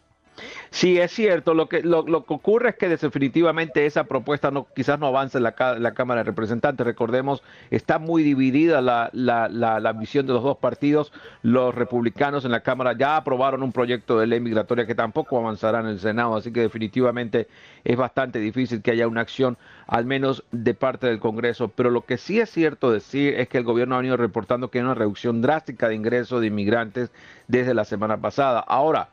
Sí, 0.71 0.99
es 0.99 1.11
cierto. 1.11 1.53
Lo 1.53 1.67
que, 1.67 1.81
lo, 1.81 2.05
que 2.05 2.33
ocurre 2.33 2.69
es 2.69 2.75
que 2.75 2.89
definitivamente 2.89 3.85
esa 3.85 4.03
propuesta 4.03 4.51
no, 4.51 4.67
quizás 4.75 4.99
no 4.99 5.07
avance 5.07 5.37
en 5.37 5.43
la, 5.43 5.55
la 5.79 5.93
Cámara 5.93 6.19
de 6.19 6.25
Representantes. 6.25 6.85
Recordemos, 6.85 7.43
está 7.71 7.99
muy 7.99 8.23
dividida 8.23 8.81
la, 8.81 9.09
la, 9.13 9.49
la, 9.49 9.93
visión 9.93 10.27
de 10.27 10.33
los 10.33 10.43
dos 10.43 10.57
partidos. 10.57 11.11
Los 11.41 11.73
republicanos 11.73 12.45
en 12.45 12.51
la 12.51 12.61
Cámara 12.61 12.93
ya 12.93 13.17
aprobaron 13.17 13.63
un 13.63 13.71
proyecto 13.71 14.19
de 14.19 14.27
ley 14.27 14.39
migratoria 14.39 14.85
que 14.85 14.95
tampoco 14.95 15.37
avanzará 15.37 15.79
en 15.79 15.87
el 15.87 15.99
Senado. 15.99 16.35
Así 16.35 16.51
que 16.51 16.61
definitivamente 16.61 17.47
es 17.83 17.97
bastante 17.97 18.39
difícil 18.39 18.81
que 18.81 18.91
haya 18.91 19.07
una 19.07 19.21
acción, 19.21 19.57
al 19.87 20.05
menos 20.05 20.43
de 20.51 20.73
parte 20.75 21.07
del 21.07 21.19
Congreso. 21.19 21.69
Pero 21.69 21.89
lo 21.89 22.05
que 22.05 22.17
sí 22.17 22.39
es 22.39 22.49
cierto 22.49 22.91
decir 22.91 23.33
es 23.39 23.49
que 23.49 23.57
el 23.57 23.63
gobierno 23.63 23.95
ha 23.95 23.99
venido 23.99 24.17
reportando 24.17 24.69
que 24.69 24.77
hay 24.77 24.85
una 24.85 24.95
reducción 24.95 25.41
drástica 25.41 25.89
de 25.89 25.95
ingresos 25.95 26.41
de 26.41 26.47
inmigrantes 26.47 27.11
desde 27.47 27.73
la 27.73 27.85
semana 27.85 28.17
pasada. 28.17 28.59
Ahora, 28.59 29.09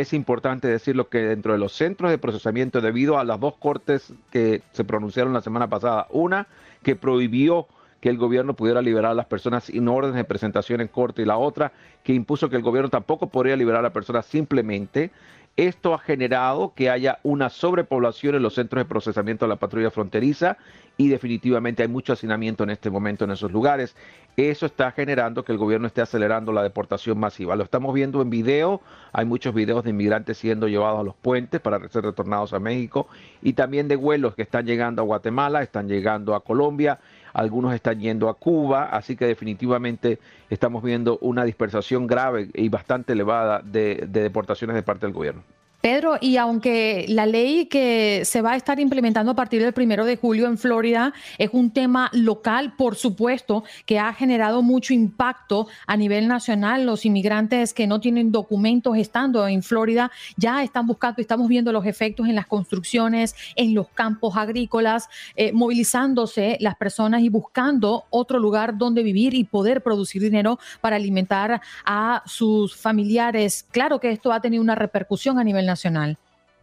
es 0.00 0.14
importante 0.14 0.68
decirlo 0.68 1.10
que 1.10 1.18
dentro 1.18 1.52
de 1.52 1.58
los 1.58 1.74
centros 1.74 2.10
de 2.10 2.16
procesamiento, 2.16 2.80
debido 2.80 3.18
a 3.18 3.24
las 3.24 3.38
dos 3.38 3.58
cortes 3.58 4.14
que 4.30 4.62
se 4.72 4.84
pronunciaron 4.84 5.34
la 5.34 5.42
semana 5.42 5.68
pasada, 5.68 6.06
una 6.10 6.46
que 6.82 6.96
prohibió 6.96 7.66
que 8.00 8.08
el 8.08 8.16
gobierno 8.16 8.54
pudiera 8.54 8.80
liberar 8.80 9.10
a 9.10 9.14
las 9.14 9.26
personas 9.26 9.64
sin 9.64 9.86
órdenes 9.88 10.16
de 10.16 10.24
presentación 10.24 10.80
en 10.80 10.88
corte 10.88 11.20
y 11.20 11.24
la 11.26 11.36
otra 11.36 11.72
que 12.04 12.14
impuso 12.14 12.48
que 12.48 12.56
el 12.56 12.62
gobierno 12.62 12.88
tampoco 12.88 13.28
podría 13.28 13.54
liberar 13.54 13.80
a 13.80 13.82
las 13.82 13.92
personas 13.92 14.24
simplemente 14.24 15.10
esto 15.56 15.92
ha 15.92 15.98
generado 15.98 16.72
que 16.74 16.88
haya 16.88 17.18
una 17.22 17.50
sobrepoblación 17.50 18.34
en 18.34 18.42
los 18.42 18.54
centros 18.54 18.80
de 18.80 18.88
procesamiento 18.88 19.44
de 19.44 19.50
la 19.50 19.56
patrulla 19.56 19.90
fronteriza 19.90 20.56
y 20.96 21.08
definitivamente 21.08 21.82
hay 21.82 21.88
mucho 21.88 22.14
hacinamiento 22.14 22.64
en 22.64 22.70
este 22.70 22.88
momento 22.88 23.24
en 23.24 23.32
esos 23.32 23.52
lugares. 23.52 23.94
Eso 24.36 24.64
está 24.66 24.92
generando 24.92 25.44
que 25.44 25.52
el 25.52 25.58
gobierno 25.58 25.86
esté 25.86 26.00
acelerando 26.00 26.52
la 26.52 26.62
deportación 26.62 27.18
masiva. 27.18 27.54
Lo 27.54 27.64
estamos 27.64 27.92
viendo 27.92 28.22
en 28.22 28.30
video, 28.30 28.80
hay 29.12 29.26
muchos 29.26 29.54
videos 29.54 29.84
de 29.84 29.90
inmigrantes 29.90 30.38
siendo 30.38 30.68
llevados 30.68 31.00
a 31.00 31.02
los 31.02 31.14
puentes 31.14 31.60
para 31.60 31.86
ser 31.88 32.04
retornados 32.04 32.54
a 32.54 32.58
México 32.58 33.08
y 33.42 33.52
también 33.52 33.88
de 33.88 33.96
vuelos 33.96 34.34
que 34.34 34.42
están 34.42 34.64
llegando 34.64 35.02
a 35.02 35.04
Guatemala, 35.04 35.62
están 35.62 35.86
llegando 35.86 36.34
a 36.34 36.42
Colombia 36.42 36.98
algunos 37.32 37.74
están 37.74 38.00
yendo 38.00 38.28
a 38.28 38.34
Cuba, 38.34 38.84
así 38.84 39.16
que 39.16 39.26
definitivamente 39.26 40.18
estamos 40.50 40.82
viendo 40.82 41.18
una 41.20 41.44
dispersación 41.44 42.06
grave 42.06 42.48
y 42.54 42.68
bastante 42.68 43.14
elevada 43.14 43.62
de, 43.64 44.06
deportaciones 44.08 44.76
de 44.76 44.82
parte 44.82 45.06
del 45.06 45.14
gobierno. 45.14 45.42
Pedro, 45.82 46.16
y 46.20 46.36
aunque 46.36 47.06
la 47.08 47.26
ley 47.26 47.66
que 47.66 48.22
se 48.24 48.40
va 48.40 48.52
a 48.52 48.56
estar 48.56 48.78
implementando 48.78 49.32
a 49.32 49.34
partir 49.34 49.60
del 49.60 49.72
primero 49.72 50.04
de 50.04 50.16
julio 50.16 50.46
en 50.46 50.56
Florida 50.56 51.12
es 51.38 51.50
un 51.52 51.72
tema 51.72 52.08
local, 52.12 52.74
por 52.76 52.94
supuesto, 52.94 53.64
que 53.84 53.98
ha 53.98 54.14
generado 54.14 54.62
mucho 54.62 54.94
impacto 54.94 55.66
a 55.88 55.96
nivel 55.96 56.28
nacional, 56.28 56.86
los 56.86 57.04
inmigrantes 57.04 57.74
que 57.74 57.88
no 57.88 57.98
tienen 57.98 58.30
documentos 58.30 58.96
estando 58.96 59.44
en 59.48 59.64
Florida 59.64 60.12
ya 60.36 60.62
están 60.62 60.86
buscando, 60.86 61.20
estamos 61.20 61.48
viendo 61.48 61.72
los 61.72 61.84
efectos 61.84 62.28
en 62.28 62.36
las 62.36 62.46
construcciones, 62.46 63.34
en 63.56 63.74
los 63.74 63.88
campos 63.88 64.36
agrícolas, 64.36 65.08
eh, 65.34 65.50
movilizándose 65.52 66.58
las 66.60 66.76
personas 66.76 67.22
y 67.22 67.28
buscando 67.28 68.04
otro 68.10 68.38
lugar 68.38 68.78
donde 68.78 69.02
vivir 69.02 69.34
y 69.34 69.42
poder 69.42 69.82
producir 69.82 70.22
dinero 70.22 70.60
para 70.80 70.94
alimentar 70.94 71.60
a 71.84 72.22
sus 72.24 72.76
familiares. 72.76 73.66
Claro 73.72 73.98
que 73.98 74.12
esto 74.12 74.32
ha 74.32 74.40
tenido 74.40 74.62
una 74.62 74.76
repercusión 74.76 75.40
a 75.40 75.44
nivel 75.44 75.66
nacional 75.66 75.71
nacional. 75.72 76.16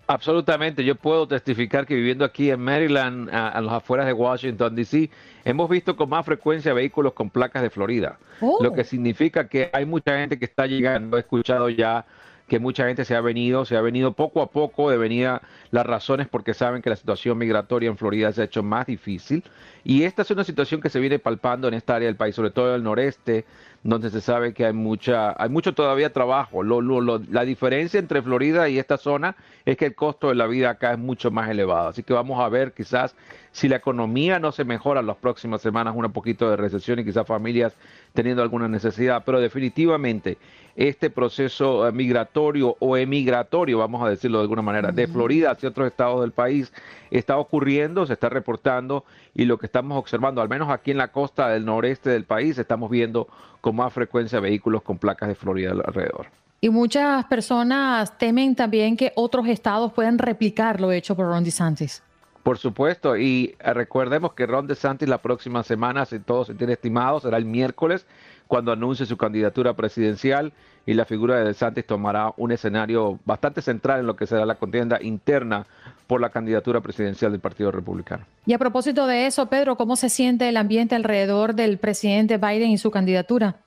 Absolutamente, 0.08 0.84
yo 0.84 0.96
puedo 0.96 1.28
testificar 1.28 1.86
que 1.86 1.94
viviendo 1.94 2.25
aquí 2.25 2.50
en 2.50 2.60
Maryland, 2.60 3.30
a, 3.32 3.62
las 3.62 3.74
afueras 3.75 4.08
de 4.08 4.13
Washington, 4.13 4.75
D.C., 4.75 5.12
hemos 5.46 5.70
visto 5.70 5.96
con 5.96 6.10
más 6.10 6.25
frecuencia 6.25 6.74
vehículos 6.74 7.13
con 7.13 7.30
placas 7.30 7.62
de 7.62 7.70
Florida, 7.70 8.18
lo 8.42 8.74
que 8.74 8.82
oh. 8.82 8.84
significa 8.84 9.48
que 9.48 9.70
hay 9.72 9.86
mucha 9.86 10.18
gente 10.18 10.39
que 10.39 10.46
está 10.46 10.66
llegando, 10.66 11.16
he 11.18 11.20
escuchado 11.20 11.70
ya 11.70 12.08
que 12.48 12.60
mucha 12.60 12.88
gente 12.88 13.06
se 13.06 13.16
ha 13.16 13.22
venido, 13.22 13.63
se 13.66 13.78
ha 13.78 13.82
venido 13.82 14.13
poco 14.13 14.42
a 14.42 14.48
poco 14.50 14.89
de 14.89 14.98
venida 14.98 15.44
las 15.70 15.86
razones 15.86 16.28
porque 16.28 16.56
saben 16.56 16.82
que 16.82 16.89
la 16.89 16.96
situación 16.96 17.38
migratoria 17.38 17.88
en 17.89 17.98
Florida 17.98 18.32
se 18.34 18.42
ha 18.42 18.46
hecho 18.46 18.63
más 18.63 18.88
difícil 18.88 19.44
y 19.89 20.03
esta 20.03 20.22
es 20.22 20.29
una 20.29 20.43
situación 20.43 20.81
que 20.81 20.91
se 20.91 21.00
viene 21.00 21.17
palpando 21.17 21.67
en 21.67 21.74
esta 21.74 21.96
área 21.96 22.05
del 22.05 22.15
país, 22.15 22.36
sobre 22.36 22.51
todo 22.51 22.69
en 22.69 22.75
el 22.75 22.84
noreste, 22.84 23.46
donde 23.81 24.12
se 24.12 24.22
sabe 24.22 24.53
que 24.53 24.63
hay 24.67 24.74
mucha, 24.74 25.34
hay 25.41 25.50
mucho 25.50 25.74
todavía 25.74 26.13
trabajo. 26.13 26.62
la 26.62 27.43
diferencia 27.43 28.00
entre 28.00 28.22
Florida 28.22 28.69
y 28.69 28.77
esta 28.77 28.98
zona 28.98 29.36
es 29.65 29.77
que 29.77 29.86
el 29.88 29.96
costo 29.96 30.29
de 30.29 30.36
la 30.36 30.46
vida 30.46 30.69
acá 30.69 30.91
es 30.91 31.00
mucho 31.00 31.31
más 31.31 31.50
elevado. 31.50 31.89
Así 31.89 32.03
que 32.03 32.13
vamos 32.13 32.39
a 32.39 32.50
ver 32.50 32.74
quizás 32.74 33.15
si 33.51 33.67
la 33.67 33.77
economía 33.77 34.38
no 34.38 34.51
se 34.51 34.63
mejora 34.63 35.00
en 35.00 35.08
las 35.08 35.17
próximas 35.17 35.62
semanas, 35.62 35.96
un 35.96 36.12
poquito 36.12 36.51
de 36.51 36.58
recesión 36.58 37.00
y 37.00 37.03
quizás 37.03 37.25
familias 37.25 37.75
teniendo 38.13 38.43
alguna 38.43 38.67
necesidad, 38.67 39.24
pero 39.25 39.41
definitivamente 39.41 40.38
este 40.75 41.10
proceso 41.10 41.88
eh, 41.88 41.91
migratorio 41.91 42.75
o 42.79 42.96
emigratorio, 42.96 43.79
vamos 43.79 44.01
a 44.01 44.10
decirlo 44.10 44.38
de 44.38 44.43
alguna 44.43 44.62
manera, 44.62 44.91
de 44.91 45.08
Florida 45.08 45.51
hacia 45.51 45.69
otros 45.69 45.88
estados 45.88 46.22
del 46.22 46.31
país, 46.31 46.72
está 47.12 47.38
ocurriendo, 47.38 48.05
se 48.05 48.13
está 48.13 48.29
reportando 48.29 49.03
y 49.36 49.46
lo 49.46 49.58
que 49.58 49.65
estamos 49.79 49.98
observando, 49.98 50.41
al 50.41 50.50
menos 50.50 50.69
aquí 50.69 50.91
en 50.91 50.98
la 50.98 51.07
costa 51.07 51.48
del 51.48 51.65
noreste 51.65 52.09
del 52.09 52.25
país, 52.25 52.57
estamos 52.57 52.89
viendo 52.89 53.29
con 53.62 53.77
más 53.77 53.93
frecuencia 53.93 54.41
vehículos 54.41 54.81
con 54.81 54.98
placas 54.98 55.29
de 55.29 55.36
Florida 55.36 55.71
alrededor. 55.71 56.27
Y 56.59 56.69
muchas 56.69 57.24
personas 57.25 58.17
temen 58.17 58.55
también 58.55 58.98
que 58.98 59.13
otros 59.15 59.48
estados 59.48 59.93
puedan 59.93 60.17
replicar 60.17 60.81
lo 60.81 60.91
hecho 60.91 61.15
por 61.15 61.27
Ron 61.27 61.45
DeSantis. 61.45 62.03
Por 62.43 62.57
supuesto, 62.57 63.15
y 63.15 63.55
recordemos 63.59 64.33
que 64.33 64.45
Ron 64.45 64.67
DeSantis 64.67 65.07
la 65.07 65.19
próxima 65.19 65.63
semana, 65.63 66.05
si 66.05 66.19
todo 66.19 66.43
se 66.43 66.53
tiene 66.55 66.74
estimado, 66.74 67.21
será 67.21 67.38
el 67.38 67.45
miércoles 67.45 68.05
cuando 68.48 68.74
anuncie 68.74 69.05
su 69.05 69.15
candidatura 69.15 69.75
presidencial 69.75 70.51
y 70.89 70.96
la 70.96 71.05
figura 71.05 71.38
de 71.38 71.46
DeSantis 71.46 71.86
tomará 71.86 72.34
un 72.38 72.51
escenario 72.51 73.19
bastante 73.24 73.62
central 73.62 74.00
en 74.00 74.08
lo 74.08 74.15
que 74.15 74.25
será 74.25 74.43
la 74.43 74.55
contienda 74.55 74.98
interna 75.00 75.67
por 76.08 76.19
la 76.19 76.29
candidatura 76.29 76.81
presidencial 76.81 77.31
del 77.31 77.39
Partido 77.39 77.69
Republicano. 77.69 78.25
Y 78.48 78.53
a 78.53 78.58
propósito 78.58 79.05
de 79.05 79.27
eso, 79.27 79.46
Pedro, 79.46 79.75
¿cómo 79.75 79.96
se 79.96 80.10
siente 80.10 80.50
el 80.50 80.58
ambiente 80.58 80.96
alrededor 80.96 81.53
del 81.53 81.77
presidente 81.77 82.38
Biden 82.39 82.72
y 82.72 82.79
su 82.79 82.89
candidatura? 82.89 83.58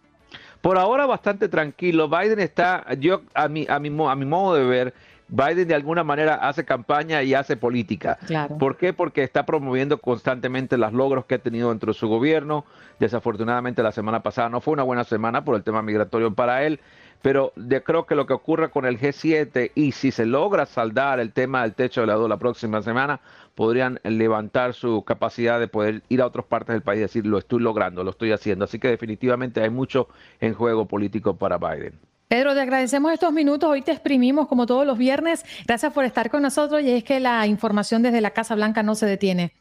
Por 0.63 0.79
ahora 0.79 1.07
bastante 1.07 1.49
tranquilo. 1.49 2.09
Biden 2.09 2.41
está, 2.41 2.85
yo 2.99 3.23
a 3.35 3.47
mi, 3.47 3.67
a 3.69 3.79
mi, 3.79 3.89
a 3.89 4.17
mi 4.17 4.25
modo 4.25 4.57
de 4.57 4.65
ver, 4.65 4.95
Biden 5.33 5.67
de 5.67 5.75
alguna 5.75 6.05
manera 6.05 6.35
hace 6.35 6.63
campaña 6.63 7.23
y 7.23 7.33
hace 7.33 7.57
política. 7.57 8.19
¿Por 8.59 8.77
qué? 8.77 8.93
Porque 8.93 9.23
está 9.23 9.47
promoviendo 9.47 9.97
constantemente 9.97 10.77
los 10.77 10.93
logros 10.93 11.25
que 11.25 11.37
ha 11.37 11.39
tenido 11.39 11.71
dentro 11.71 11.93
de 11.93 11.99
su 11.99 12.07
gobierno. 12.07 12.67
Desafortunadamente 12.99 13.83
la 13.83 13.93
semana 13.93 14.23
pasada 14.23 14.51
no 14.51 14.61
fue 14.61 14.75
una 14.75 14.83
buena 14.83 15.05
semana 15.05 15.43
por 15.43 15.57
el 15.57 15.63
tema 15.63 15.81
migratorio 15.81 16.35
para 16.35 16.65
él, 16.65 16.81
pero 17.23 17.53
yo 17.57 17.83
creo 17.85 18.05
que 18.05 18.15
lo 18.15 18.27
que 18.27 18.33
ocurre 18.35 18.71
con 18.71 18.85
el 18.85 18.99
G7 18.99 19.71
y 19.75 19.93
si 19.93 20.11
se 20.11 20.27
logra 20.27 20.67
saldar 20.67 21.21
el 21.21 21.33
tema 21.33 21.63
del 21.63 21.75
techo 21.75 22.03
de 22.03 22.09
la 22.09 22.15
deuda 22.15 22.29
la 22.29 22.37
próxima 22.37 22.83
semana, 22.83 23.21
podrían 23.55 24.01
levantar 24.03 24.75
su 24.75 25.03
capacidad 25.05 25.61
de 25.61 25.69
poder 25.69 26.03
ir 26.09 26.21
a 26.21 26.27
otras 26.27 26.47
partes 26.47 26.75
del 26.75 26.83
país 26.83 26.99
y 26.99 27.03
decir 27.03 27.27
lo 27.27 27.39
estoy 27.39 27.61
logrando, 27.61 28.03
lo 28.03 28.11
estoy 28.11 28.33
haciendo. 28.33 28.65
Así 28.65 28.79
que 28.79 28.89
definitivamente 28.89 29.63
hay 29.63 29.71
mucho 29.71 30.09
en 30.41 30.55
juego 30.55 30.87
político 30.87 31.37
para 31.37 31.59
Biden. 31.59 31.99
Pedro, 32.29 32.55
te 32.55 32.61
agradecemos 32.61 33.13
estos 33.13 33.33
minutos. 33.33 33.69
Hoy 33.69 33.83
te 33.83 33.93
exprimimos 33.93 34.49
como 34.49 34.67
todos 34.67 34.87
los 34.87 34.97
viernes. 34.97 35.45
Gracias 35.67 35.93
por 35.93 36.05
estar 36.05 36.31
con 36.31 36.43
nosotros 36.43 36.83
y 36.83 36.91
es 36.91 37.05
que 37.05 37.21
la 37.21 37.47
información 37.47 38.03
desde 38.03 38.23
la 38.23 38.31
Casa 38.31 38.55
Blanca 38.55 38.83
no 38.83 38.95
se 38.95 39.07
detiene. 39.07 39.53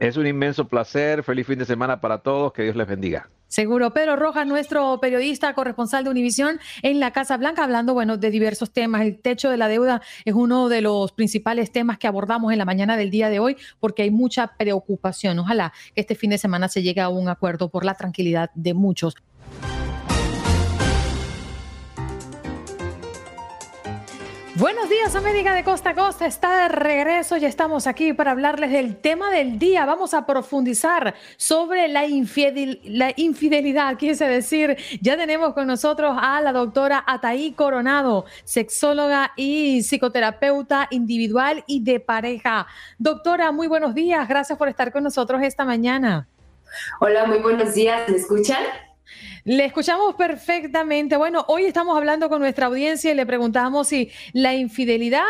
Es 0.00 0.16
un 0.16 0.26
inmenso 0.26 0.66
placer. 0.66 1.22
Feliz 1.22 1.46
fin 1.46 1.58
de 1.58 1.66
semana 1.66 2.00
para 2.00 2.22
todos. 2.22 2.54
Que 2.54 2.62
Dios 2.62 2.74
les 2.74 2.86
bendiga. 2.86 3.28
Seguro. 3.48 3.92
Pedro 3.92 4.16
Rojas, 4.16 4.46
nuestro 4.46 4.98
periodista 4.98 5.52
corresponsal 5.52 6.04
de 6.04 6.10
Univisión 6.10 6.58
en 6.82 7.00
la 7.00 7.12
Casa 7.12 7.36
Blanca, 7.36 7.64
hablando, 7.64 7.92
bueno, 7.92 8.16
de 8.16 8.30
diversos 8.30 8.70
temas. 8.70 9.02
El 9.02 9.18
techo 9.18 9.50
de 9.50 9.58
la 9.58 9.68
deuda 9.68 10.00
es 10.24 10.32
uno 10.32 10.70
de 10.70 10.80
los 10.80 11.12
principales 11.12 11.70
temas 11.70 11.98
que 11.98 12.06
abordamos 12.06 12.50
en 12.52 12.58
la 12.58 12.64
mañana 12.64 12.96
del 12.96 13.10
día 13.10 13.28
de 13.28 13.40
hoy 13.40 13.58
porque 13.78 14.02
hay 14.02 14.10
mucha 14.10 14.56
preocupación. 14.56 15.38
Ojalá 15.38 15.74
que 15.94 16.00
este 16.00 16.14
fin 16.14 16.30
de 16.30 16.38
semana 16.38 16.68
se 16.68 16.82
llegue 16.82 17.02
a 17.02 17.10
un 17.10 17.28
acuerdo 17.28 17.68
por 17.68 17.84
la 17.84 17.94
tranquilidad 17.94 18.50
de 18.54 18.72
muchos. 18.72 19.16
Buenos 24.60 24.90
días 24.90 25.16
América 25.16 25.54
de 25.54 25.64
Costa 25.64 25.90
a 25.90 25.94
Costa, 25.94 26.26
está 26.26 26.64
de 26.64 26.68
regreso 26.68 27.38
y 27.38 27.46
estamos 27.46 27.86
aquí 27.86 28.12
para 28.12 28.32
hablarles 28.32 28.70
del 28.70 28.98
tema 28.98 29.30
del 29.30 29.58
día. 29.58 29.86
Vamos 29.86 30.12
a 30.12 30.26
profundizar 30.26 31.14
sobre 31.38 31.88
la, 31.88 32.02
la 32.84 33.14
infidelidad, 33.16 33.96
quise 33.96 34.26
decir. 34.26 34.76
Ya 35.00 35.16
tenemos 35.16 35.54
con 35.54 35.66
nosotros 35.66 36.14
a 36.20 36.42
la 36.42 36.52
doctora 36.52 37.02
Ataí 37.06 37.52
Coronado, 37.52 38.26
sexóloga 38.44 39.32
y 39.34 39.82
psicoterapeuta 39.82 40.88
individual 40.90 41.64
y 41.66 41.82
de 41.82 41.98
pareja. 41.98 42.66
Doctora, 42.98 43.52
muy 43.52 43.66
buenos 43.66 43.94
días, 43.94 44.28
gracias 44.28 44.58
por 44.58 44.68
estar 44.68 44.92
con 44.92 45.02
nosotros 45.04 45.40
esta 45.42 45.64
mañana. 45.64 46.28
Hola, 47.00 47.24
muy 47.24 47.38
buenos 47.38 47.72
días, 47.72 48.06
¿me 48.10 48.18
escuchan? 48.18 48.62
Le 49.44 49.64
escuchamos 49.64 50.14
perfectamente. 50.14 51.16
Bueno, 51.16 51.44
hoy 51.48 51.64
estamos 51.64 51.96
hablando 51.96 52.28
con 52.28 52.40
nuestra 52.40 52.66
audiencia 52.66 53.10
y 53.10 53.14
le 53.14 53.26
preguntamos 53.26 53.88
si 53.88 54.10
la 54.32 54.54
infidelidad 54.54 55.24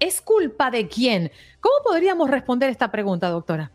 es 0.00 0.20
culpa 0.20 0.70
de 0.70 0.88
quién. 0.88 1.30
¿Cómo 1.60 1.74
podríamos 1.84 2.30
responder 2.30 2.70
esta 2.70 2.90
pregunta, 2.90 3.28
doctora? 3.28 3.70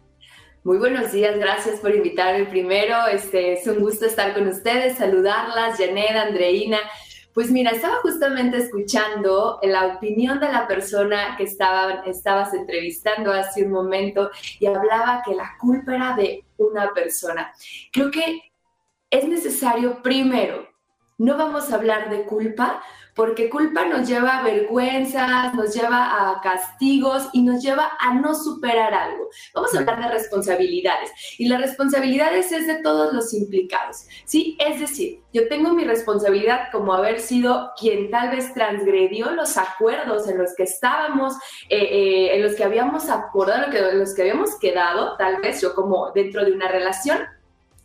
Muy 0.63 0.77
buenos 0.77 1.13
días, 1.13 1.38
gracias 1.38 1.79
por 1.79 1.96
invitarme 1.96 2.46
primero. 2.46 3.08
Este, 3.08 3.53
es 3.53 3.65
un 3.65 3.79
gusto 3.79 4.06
estar 4.06 4.34
con 4.34 4.48
ustedes, 4.48 4.98
saludarlas, 4.98 5.77
Janet, 5.77 6.15
Andreina. 6.15 6.79
Pues 7.34 7.50
mira, 7.50 7.72
estaba 7.72 7.96
justamente 8.01 8.58
escuchando 8.58 9.60
la 9.63 9.88
opinión 9.96 10.39
de 10.41 10.51
la 10.51 10.68
persona 10.68 11.36
que 11.38 11.46
estaba, 11.46 12.03
estabas 12.06 12.53
entrevistando 12.53 13.32
hace 13.32 13.63
un 13.63 13.72
momento 13.72 14.29
y 14.60 14.65
hablaba 14.65 15.22
que 15.25 15.34
la 15.34 15.56
culpa 15.60 15.96
era 15.96 16.15
de 16.18 16.44
una 16.58 16.91
persona. 16.94 17.53
Creo 17.94 18.12
que 18.12 18.49
es 19.10 19.28
necesario 19.28 20.01
primero, 20.01 20.68
no 21.20 21.38
vamos 21.38 21.72
a 21.72 21.75
hablar 21.75 22.10
de 22.10 22.24
culpa, 22.24 22.82
porque 23.13 23.50
culpa 23.50 23.84
nos 23.84 24.08
lleva 24.08 24.38
a 24.38 24.44
vergüenzas, 24.44 25.54
nos 25.54 25.75
lleva 25.75 26.32
a 26.32 26.39
castigos 26.39 27.28
y 27.34 27.42
nos 27.42 27.62
lleva 27.62 27.92
a 28.00 28.13
no 28.13 28.34
superar 28.34 28.94
algo. 28.94 29.28
Vamos 29.54 29.75
a 29.75 29.80
hablar 29.80 30.01
de 30.01 30.08
responsabilidades 30.08 31.12
y 31.38 31.50
las 31.50 31.60
responsabilidades 31.60 32.54
es 32.54 32.66
de 32.66 32.82
todos 32.82 33.12
los 33.12 33.34
implicados, 33.34 34.06
¿sí? 34.24 34.58
Es 34.66 34.80
decir, 34.80 35.20
yo 35.34 35.50
tengo 35.50 35.74
mi 35.74 35.84
responsabilidad 35.84 36.70
como 36.72 36.94
haber 36.94 37.20
sido 37.20 37.72
quien 37.78 38.10
tal 38.10 38.30
vez 38.30 38.54
transgredió 38.54 39.32
los 39.32 39.58
acuerdos 39.58 40.30
en 40.30 40.38
los 40.38 40.56
que 40.56 40.63
estábamos, 40.63 41.34
eh, 41.68 41.78
eh, 41.78 42.36
en 42.36 42.44
los 42.44 42.56
que 42.56 42.63
habíamos 42.63 43.10
acordado, 43.10 43.66
en 43.74 44.00
los 44.00 44.16
que 44.16 44.22
habíamos 44.22 44.58
quedado, 44.58 45.18
tal 45.18 45.42
vez 45.42 45.60
yo 45.62 45.75
como 45.75 46.13
dentro 46.13 46.46
de 46.46 46.54
una 46.54 46.70
relación 46.70 47.20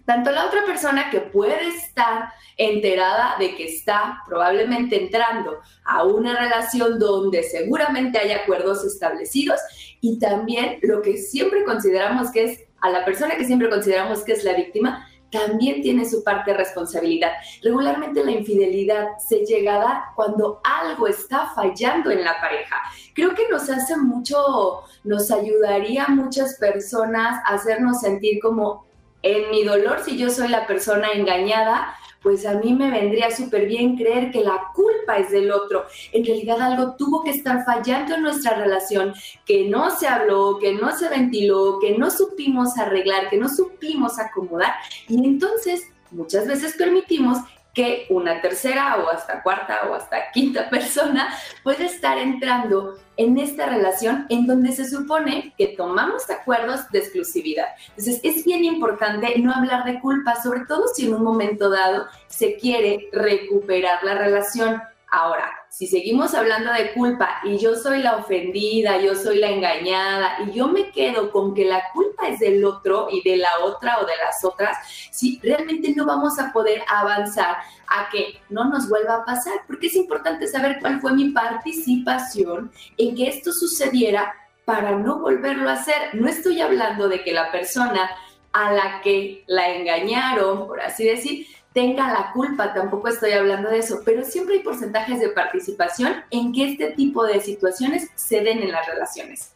tanto 0.05 0.31
la 0.31 0.47
otra 0.47 0.65
persona 0.65 1.11
que 1.11 1.21
puede 1.21 1.69
estar 1.69 2.31
enterada 2.57 3.37
de 3.39 3.55
que 3.57 3.67
está 3.67 4.23
probablemente 4.27 5.03
entrando 5.03 5.61
a 5.85 6.05
una 6.05 6.39
relación 6.39 6.99
donde 6.99 7.43
seguramente 7.43 8.19
hay 8.19 8.33
acuerdos 8.33 8.85
establecidos 8.85 9.61
y 10.01 10.19
también 10.19 10.79
lo 10.83 11.03
que 11.03 11.17
siempre 11.17 11.65
consideramos 11.65 12.31
que 12.31 12.45
es 12.45 12.61
a 12.81 12.91
la 12.91 13.05
persona 13.05 13.37
que 13.37 13.47
siempre 13.47 13.71
consideramos 13.71 14.23
que 14.23 14.33
es 14.33 14.45
la 14.45 14.55
víctima, 14.55 15.09
también 15.31 15.83
tiene 15.83 16.09
su 16.09 16.23
parte 16.23 16.53
de 16.53 16.59
responsabilidad. 16.59 17.33
Regularmente 17.63 18.25
la 18.25 18.31
infidelidad 18.31 19.19
se 19.19 19.45
llega 19.45 19.77
a 19.77 19.79
dar 19.79 20.03
cuando 20.15 20.61
algo 20.63 21.09
está 21.09 21.51
fallando 21.55 22.11
en 22.11 22.23
la 22.23 22.41
pareja. 22.41 22.77
Creo 23.15 23.35
que 23.35 23.49
nos 23.51 23.69
hace 23.69 23.97
mucho, 23.97 24.83
nos 25.03 25.31
ayudaría 25.31 26.05
a 26.05 26.11
muchas 26.11 26.55
personas 26.55 27.43
a 27.47 27.55
hacernos 27.55 28.01
sentir 28.01 28.39
como 28.41 28.85
en 29.25 29.51
mi 29.51 29.65
dolor, 29.65 30.01
si 30.05 30.19
yo 30.19 30.29
soy 30.29 30.49
la 30.49 30.67
persona 30.67 31.13
engañada, 31.13 31.97
pues 32.23 32.45
a 32.45 32.55
mí 32.55 32.75
me 32.75 32.91
vendría 32.91 33.31
súper 33.31 33.67
bien 33.67 33.97
creer 33.97 34.31
que 34.31 34.45
la 34.45 34.69
culpa 34.75 35.17
es 35.17 35.31
del 35.31 35.51
otro. 35.51 35.87
En 36.13 36.25
realidad 36.25 36.61
algo 36.61 36.95
tuvo 36.97 37.25
que 37.25 37.31
estar 37.31 37.65
fallando 37.65 38.15
en 38.15 38.23
nuestra 38.23 38.55
relación, 38.55 39.15
que 39.47 39.65
no 39.69 39.91
se 39.91 40.09
habló, 40.09 40.59
que 40.59 40.75
no 40.75 40.95
se 40.95 41.09
ventiló, 41.09 41.79
que 41.81 41.97
no 41.97 42.11
supimos 42.11 42.77
arreglar, 42.77 43.31
que 43.31 43.39
no 43.39 43.49
supimos 43.49 44.19
acomodar. 44.19 44.75
Y 45.09 45.25
entonces 45.25 45.89
muchas 46.11 46.47
veces 46.47 46.75
permitimos 46.77 47.39
que 47.73 48.07
una 48.11 48.43
tercera 48.43 48.97
o 48.99 49.09
hasta 49.09 49.43
cuarta 49.43 49.89
o 49.91 49.95
hasta 49.95 50.31
quinta 50.33 50.69
persona 50.71 51.35
puede 51.63 51.87
estar 51.87 52.19
entrando 52.19 52.99
en 53.17 53.39
esta 53.39 53.67
relación 53.67 54.27
en 54.29 54.47
donde 54.47 54.73
se 54.73 54.89
supone 54.89 55.55
que 55.57 55.69
tomamos 55.69 56.29
acuerdos 56.31 56.91
de 56.91 57.01
exclusividad. 57.01 57.67
Entonces 57.91 58.21
es 58.23 58.45
bien 58.45 58.65
importante 58.65 59.39
no 59.39 59.53
hablar 59.53 59.85
de 59.85 60.01
culpa, 60.01 60.43
sobre 60.43 60.67
todo 60.67 60.89
si 60.95 61.07
en 61.07 61.15
un 61.15 61.23
momento 61.23 61.71
dado 61.71 62.07
se 62.29 62.57
quiere 62.57 63.09
recuperar 63.13 64.03
la 64.03 64.15
relación. 64.15 64.83
Ahora, 65.17 65.49
si 65.69 65.87
seguimos 65.87 66.35
hablando 66.35 66.73
de 66.73 66.93
culpa 66.93 67.39
y 67.45 67.57
yo 67.57 67.77
soy 67.77 68.03
la 68.03 68.17
ofendida, 68.17 69.01
yo 69.01 69.15
soy 69.15 69.39
la 69.39 69.49
engañada 69.49 70.39
y 70.45 70.51
yo 70.51 70.67
me 70.67 70.91
quedo 70.91 71.31
con 71.31 71.55
que 71.55 71.65
la 71.65 71.85
culpa 71.93 72.27
es 72.27 72.41
del 72.41 72.65
otro 72.65 73.07
y 73.09 73.23
de 73.23 73.37
la 73.37 73.61
otra 73.63 74.01
o 74.01 74.07
de 74.07 74.17
las 74.17 74.45
otras, 74.45 74.77
si 75.13 75.39
realmente 75.41 75.95
no 75.95 76.05
vamos 76.05 76.41
a 76.41 76.53
poder 76.53 76.83
avanzar 76.89 77.59
a 77.87 78.09
que 78.11 78.41
no 78.49 78.65
nos 78.65 78.89
vuelva 78.89 79.19
a 79.19 79.25
pasar, 79.25 79.55
porque 79.69 79.87
es 79.87 79.95
importante 79.95 80.49
saber 80.49 80.79
cuál 80.81 81.01
fue 81.01 81.13
mi 81.13 81.29
participación 81.29 82.73
en 82.99 83.15
que 83.15 83.29
esto 83.29 83.53
sucediera 83.53 84.35
para 84.65 84.97
no 84.99 85.21
volverlo 85.21 85.71
a 85.71 85.75
hacer. 85.75 86.13
No 86.15 86.27
estoy 86.27 86.61
hablando 86.61 87.09
de 87.09 87.23
que 87.23 87.33
la 87.33 87.53
persona 87.53 88.11
a 88.53 88.73
la 88.73 89.01
que 89.01 89.45
la 89.47 89.69
engañaron, 89.77 90.67
por 90.67 90.81
así 90.81 91.05
decir, 91.05 91.47
tenga 91.75 92.11
la 92.13 92.33
culpa, 92.33 92.73
tampoco 92.73 93.09
estoy 93.09 93.33
hablando 93.33 93.69
de 93.69 93.81
eso, 93.81 94.01
pero 94.05 94.25
siempre 94.25 94.55
hay 94.55 94.63
porcentajes 94.63 95.19
de 95.19 95.29
participación 95.31 96.15
en 96.31 96.53
que 96.53 96.71
este 96.71 96.93
tipo 96.93 97.25
de 97.25 97.41
situaciones 97.41 98.09
se 98.15 98.41
den 98.41 98.63
en 98.63 98.71
las 98.71 98.87
relaciones. 98.87 99.51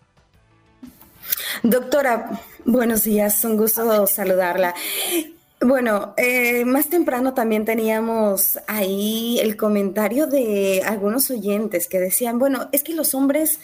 Doctora, 1.62 2.31
buenos 2.64 3.04
días, 3.04 3.42
un 3.44 3.57
gusto 3.57 4.07
saludarla. 4.07 4.74
Bueno, 5.61 6.14
eh, 6.16 6.64
más 6.64 6.88
temprano 6.88 7.35
también 7.35 7.64
teníamos 7.64 8.59
ahí 8.66 9.38
el 9.40 9.57
comentario 9.57 10.26
de 10.26 10.83
algunos 10.85 11.31
oyentes 11.31 11.88
que 11.88 11.98
decían, 12.00 12.38
bueno, 12.38 12.68
es 12.72 12.83
que 12.83 12.94
los 12.94 13.14
hombres 13.14 13.61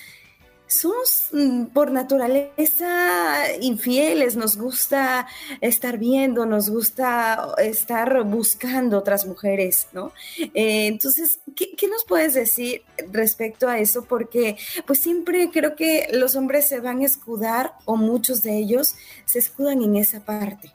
somos 0.66 1.28
mm, 1.32 1.66
por 1.66 1.90
naturaleza 1.90 3.52
infieles, 3.60 4.36
nos 4.36 4.56
gusta 4.56 5.26
estar 5.60 5.98
viendo, 5.98 6.46
nos 6.46 6.70
gusta 6.70 7.54
estar 7.58 8.24
buscando 8.24 8.98
otras 8.98 9.26
mujeres, 9.26 9.88
¿no? 9.92 10.12
Eh, 10.38 10.86
entonces, 10.86 11.40
¿qué, 11.54 11.88
nos 11.88 12.04
puedes 12.04 12.34
decir 12.34 12.82
respecto 13.12 13.68
a 13.68 13.78
eso? 13.78 14.04
Porque 14.04 14.56
pues 14.86 15.00
siempre 15.00 15.50
creo 15.50 15.76
que 15.76 16.08
los 16.12 16.34
hombres 16.34 16.68
se 16.68 16.80
van 16.80 17.00
a 17.02 17.06
escudar, 17.06 17.74
o 17.84 17.96
muchos 17.96 18.42
de 18.42 18.56
ellos 18.56 18.94
se 19.26 19.38
escudan 19.38 19.82
en 19.82 19.96
esa 19.96 20.20
parte. 20.24 20.72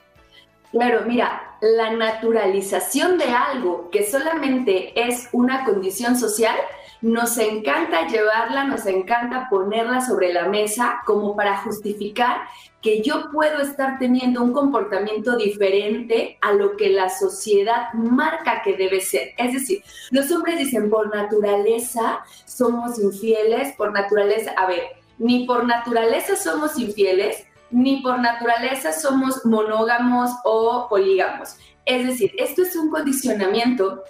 Claro, 0.71 1.01
mira, 1.07 1.57
la 1.61 1.91
naturalización 1.91 3.17
de 3.17 3.25
algo 3.25 3.89
que 3.89 4.03
solamente 4.09 4.93
es 4.95 5.27
una 5.31 5.65
condición 5.65 6.15
social, 6.15 6.55
nos 7.01 7.37
encanta 7.37 8.07
llevarla, 8.07 8.65
nos 8.65 8.85
encanta 8.85 9.47
ponerla 9.49 10.01
sobre 10.01 10.33
la 10.33 10.47
mesa 10.47 10.99
como 11.05 11.35
para 11.35 11.57
justificar 11.57 12.41
que 12.81 13.01
yo 13.01 13.29
puedo 13.31 13.61
estar 13.61 13.99
teniendo 13.99 14.41
un 14.43 14.53
comportamiento 14.53 15.35
diferente 15.37 16.37
a 16.41 16.53
lo 16.53 16.75
que 16.77 16.89
la 16.89 17.09
sociedad 17.09 17.93
marca 17.93 18.61
que 18.63 18.75
debe 18.75 19.01
ser. 19.01 19.33
Es 19.37 19.53
decir, 19.53 19.83
los 20.11 20.31
hombres 20.31 20.57
dicen 20.57 20.89
por 20.89 21.13
naturaleza 21.13 22.19
somos 22.45 22.99
infieles, 22.99 23.75
por 23.75 23.93
naturaleza, 23.93 24.51
a 24.57 24.67
ver, 24.67 24.83
ni 25.17 25.45
por 25.45 25.65
naturaleza 25.65 26.35
somos 26.35 26.77
infieles, 26.77 27.45
ni 27.71 28.01
por 28.01 28.19
naturaleza 28.19 28.91
somos 28.93 29.45
monógamos 29.45 30.31
o 30.43 30.87
polígamos. 30.89 31.55
Es 31.85 32.05
decir, 32.05 32.31
esto 32.37 32.63
es 32.63 32.75
un 32.75 32.89
condicionamiento 32.89 34.03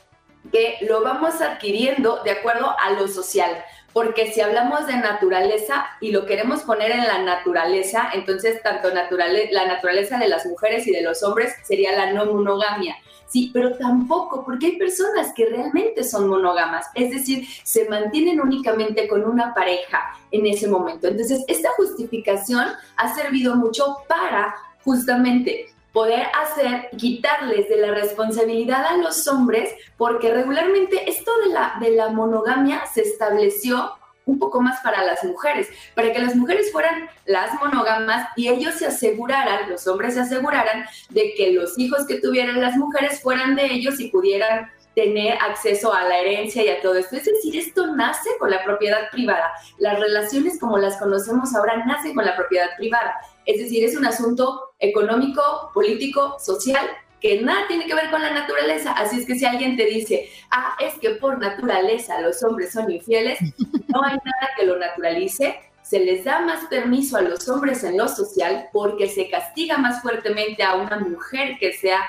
que 0.52 0.78
lo 0.82 1.02
vamos 1.02 1.42
adquiriendo 1.42 2.22
de 2.24 2.32
acuerdo 2.32 2.76
a 2.80 2.92
lo 2.92 3.08
social. 3.08 3.64
Porque 3.92 4.32
si 4.32 4.42
hablamos 4.42 4.86
de 4.86 4.98
naturaleza 4.98 5.88
y 6.00 6.12
lo 6.12 6.26
queremos 6.26 6.62
poner 6.62 6.92
en 6.92 7.08
la 7.08 7.24
naturaleza, 7.24 8.10
entonces 8.14 8.62
tanto 8.62 8.90
la 8.90 9.66
naturaleza 9.66 10.18
de 10.18 10.28
las 10.28 10.46
mujeres 10.46 10.86
y 10.86 10.92
de 10.92 11.02
los 11.02 11.24
hombres 11.24 11.54
sería 11.64 11.96
la 11.96 12.14
no 12.14 12.26
monogamia. 12.26 12.96
Sí, 13.28 13.52
pero 13.54 13.78
tampoco, 13.78 14.44
porque 14.44 14.68
hay 14.68 14.78
personas 14.78 15.34
que 15.36 15.46
realmente 15.46 16.04
son 16.04 16.28
monógamas, 16.28 16.88
es 16.96 17.12
decir, 17.12 17.48
se 17.64 17.88
mantienen 17.88 18.42
únicamente 18.42 19.08
con 19.08 19.24
una 19.24 19.54
pareja 19.54 20.16
en 20.32 20.48
ese 20.48 20.68
momento. 20.68 21.08
Entonces, 21.08 21.44
esta 21.48 21.70
justificación 21.78 22.68
ha 22.98 23.16
servido 23.16 23.56
mucho 23.56 23.98
para 24.08 24.56
justamente 24.84 25.68
poder 25.94 26.28
hacer, 26.42 26.90
quitarles 26.98 27.68
de 27.70 27.78
la 27.78 27.92
responsabilidad 27.92 28.86
a 28.86 28.98
los 28.98 29.28
hombres, 29.28 29.74
porque 29.98 30.32
regularmente 30.32 31.10
esto 31.10 31.32
de 31.46 31.54
la, 31.54 31.76
de 31.80 31.92
la 31.92 32.10
monogamia 32.10 32.86
se 32.86 33.02
estableció 33.02 33.92
un 34.30 34.38
poco 34.38 34.62
más 34.62 34.80
para 34.82 35.04
las 35.04 35.24
mujeres, 35.24 35.68
para 35.96 36.14
que 36.14 36.20
las 36.20 36.36
mujeres 36.36 36.72
fueran 36.72 37.10
las 37.26 37.54
monógamas 37.56 38.30
y 38.36 38.48
ellos 38.48 38.76
se 38.76 38.86
aseguraran, 38.86 39.70
los 39.70 39.88
hombres 39.88 40.14
se 40.14 40.22
aseguraran 40.22 40.86
de 41.10 41.34
que 41.36 41.52
los 41.52 41.78
hijos 41.80 42.06
que 42.06 42.20
tuvieran 42.20 42.62
las 42.62 42.78
mujeres 42.78 43.22
fueran 43.22 43.56
de 43.56 43.66
ellos 43.66 44.00
y 44.00 44.10
pudieran 44.10 44.70
tener 44.96 45.38
acceso 45.42 45.94
a 45.94 46.04
la 46.04 46.20
herencia 46.20 46.64
y 46.64 46.70
a 46.70 46.82
todo 46.82 46.96
esto. 46.96 47.16
Es 47.16 47.26
decir, 47.26 47.58
esto 47.58 47.96
nace 47.96 48.30
con 48.40 48.50
la 48.50 48.64
propiedad 48.64 49.10
privada. 49.12 49.52
Las 49.78 50.00
relaciones 50.00 50.60
como 50.60 50.78
las 50.78 50.98
conocemos 50.98 51.56
ahora 51.56 51.86
nacen 51.86 52.16
con 52.16 52.26
la 52.26 52.36
propiedad 52.36 52.70
privada. 52.78 53.16
Es 53.46 53.60
decir, 53.60 53.84
es 53.84 53.96
un 53.96 54.06
asunto 54.06 54.74
económico, 54.80 55.72
político, 55.74 56.38
social, 56.40 56.86
que 57.22 57.42
nada 57.42 57.68
tiene 57.68 57.86
que 57.86 57.96
ver 57.96 58.10
con 58.10 58.22
la 58.22 58.34
naturaleza. 58.34 58.92
Así 58.94 59.20
es 59.20 59.26
que 59.26 59.36
si 59.36 59.46
alguien 59.46 59.78
te 59.78 59.86
dice, 59.86 60.30
ah, 60.52 60.76
es 60.80 60.96
que 60.96 61.12
por 61.12 61.38
naturaleza 61.38 62.22
los 62.22 62.42
hombres 62.44 62.72
son 62.72 62.90
infieles, 62.92 63.40
no 63.88 64.04
hay 64.04 64.18
nada 64.18 64.50
que 64.58 64.66
lo 64.66 64.78
naturalice. 64.78 65.60
Se 65.82 66.00
les 66.00 66.24
da 66.24 66.42
más 66.42 66.66
permiso 66.66 67.18
a 67.18 67.22
los 67.22 67.48
hombres 67.50 67.84
en 67.84 67.98
lo 67.98 68.08
social 68.08 68.70
porque 68.72 69.10
se 69.10 69.30
castiga 69.30 69.78
más 69.78 70.02
fuertemente 70.02 70.62
a 70.62 70.76
una 70.76 71.00
mujer 71.00 71.58
que 71.60 71.74
sea 71.74 72.04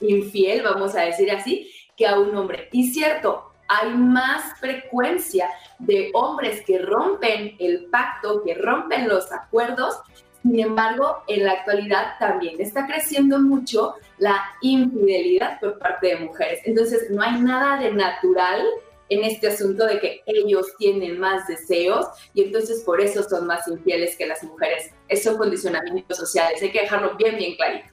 infiel, 0.00 0.62
vamos 0.62 0.96
a 0.96 1.02
decir 1.02 1.30
así, 1.30 1.70
que 1.96 2.06
a 2.06 2.18
un 2.18 2.36
hombre. 2.36 2.68
Y 2.72 2.90
cierto, 2.90 3.52
hay 3.68 3.94
más 3.94 4.58
frecuencia 4.58 5.48
de 5.78 6.10
hombres 6.14 6.62
que 6.66 6.78
rompen 6.78 7.56
el 7.58 7.86
pacto, 7.86 8.42
que 8.44 8.54
rompen 8.54 9.08
los 9.08 9.32
acuerdos. 9.32 10.00
Sin 10.42 10.58
embargo, 10.58 11.22
en 11.28 11.44
la 11.44 11.52
actualidad 11.52 12.18
también 12.18 12.60
está 12.60 12.86
creciendo 12.86 13.38
mucho 13.38 13.94
la 14.18 14.42
infidelidad 14.60 15.60
por 15.60 15.78
parte 15.78 16.08
de 16.08 16.16
mujeres. 16.16 16.60
Entonces, 16.64 17.10
no 17.10 17.22
hay 17.22 17.40
nada 17.40 17.78
de 17.78 17.92
natural 17.92 18.62
en 19.08 19.24
este 19.24 19.48
asunto 19.48 19.86
de 19.86 20.00
que 20.00 20.22
ellos 20.26 20.66
tienen 20.78 21.18
más 21.18 21.46
deseos 21.46 22.06
y 22.34 22.44
entonces 22.44 22.82
por 22.82 23.00
eso 23.00 23.22
son 23.22 23.46
más 23.46 23.68
infieles 23.68 24.16
que 24.16 24.26
las 24.26 24.42
mujeres. 24.42 24.90
Esos 25.08 25.36
condicionamientos 25.36 26.16
sociales, 26.16 26.62
hay 26.62 26.72
que 26.72 26.80
dejarlo 26.80 27.14
bien, 27.16 27.36
bien 27.36 27.54
clarito. 27.56 27.91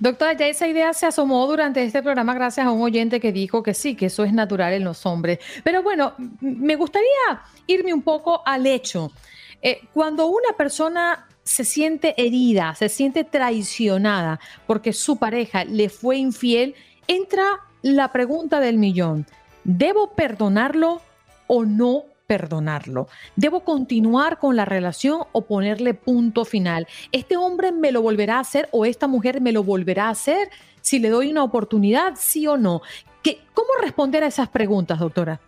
Doctora, 0.00 0.32
ya 0.34 0.46
esa 0.46 0.66
idea 0.66 0.92
se 0.92 1.06
asomó 1.06 1.46
durante 1.46 1.82
este 1.82 2.02
programa 2.02 2.34
gracias 2.34 2.66
a 2.66 2.70
un 2.70 2.82
oyente 2.82 3.20
que 3.20 3.32
dijo 3.32 3.62
que 3.62 3.74
sí, 3.74 3.94
que 3.94 4.06
eso 4.06 4.24
es 4.24 4.32
natural 4.32 4.72
en 4.72 4.84
los 4.84 5.04
hombres. 5.06 5.38
Pero 5.64 5.82
bueno, 5.82 6.14
me 6.40 6.76
gustaría 6.76 7.42
irme 7.66 7.92
un 7.92 8.02
poco 8.02 8.42
al 8.44 8.66
hecho. 8.66 9.12
Eh, 9.62 9.80
cuando 9.92 10.26
una 10.26 10.52
persona 10.56 11.26
se 11.42 11.64
siente 11.64 12.14
herida, 12.18 12.74
se 12.74 12.88
siente 12.88 13.24
traicionada 13.24 14.38
porque 14.66 14.92
su 14.92 15.16
pareja 15.16 15.64
le 15.64 15.88
fue 15.88 16.18
infiel, 16.18 16.74
entra 17.06 17.44
la 17.82 18.12
pregunta 18.12 18.60
del 18.60 18.76
millón. 18.76 19.26
¿Debo 19.64 20.12
perdonarlo 20.12 21.00
o 21.46 21.64
no 21.64 22.04
perdonarlo? 22.28 23.08
¿Debo 23.34 23.64
continuar 23.64 24.38
con 24.38 24.54
la 24.54 24.64
relación 24.64 25.22
o 25.32 25.46
ponerle 25.46 25.94
punto 25.94 26.44
final? 26.44 26.86
¿Este 27.10 27.36
hombre 27.36 27.72
me 27.72 27.90
lo 27.90 28.02
volverá 28.02 28.36
a 28.36 28.40
hacer 28.40 28.68
o 28.70 28.84
esta 28.84 29.08
mujer 29.08 29.40
me 29.40 29.50
lo 29.50 29.64
volverá 29.64 30.04
a 30.06 30.10
hacer 30.10 30.50
si 30.80 31.00
le 31.00 31.08
doy 31.08 31.30
una 31.32 31.42
oportunidad, 31.42 32.14
sí 32.16 32.46
o 32.46 32.56
no? 32.56 32.82
¿Qué, 33.22 33.40
¿Cómo 33.54 33.70
responder 33.80 34.22
a 34.22 34.28
esas 34.28 34.48
preguntas, 34.48 35.00
doctora? 35.00 35.40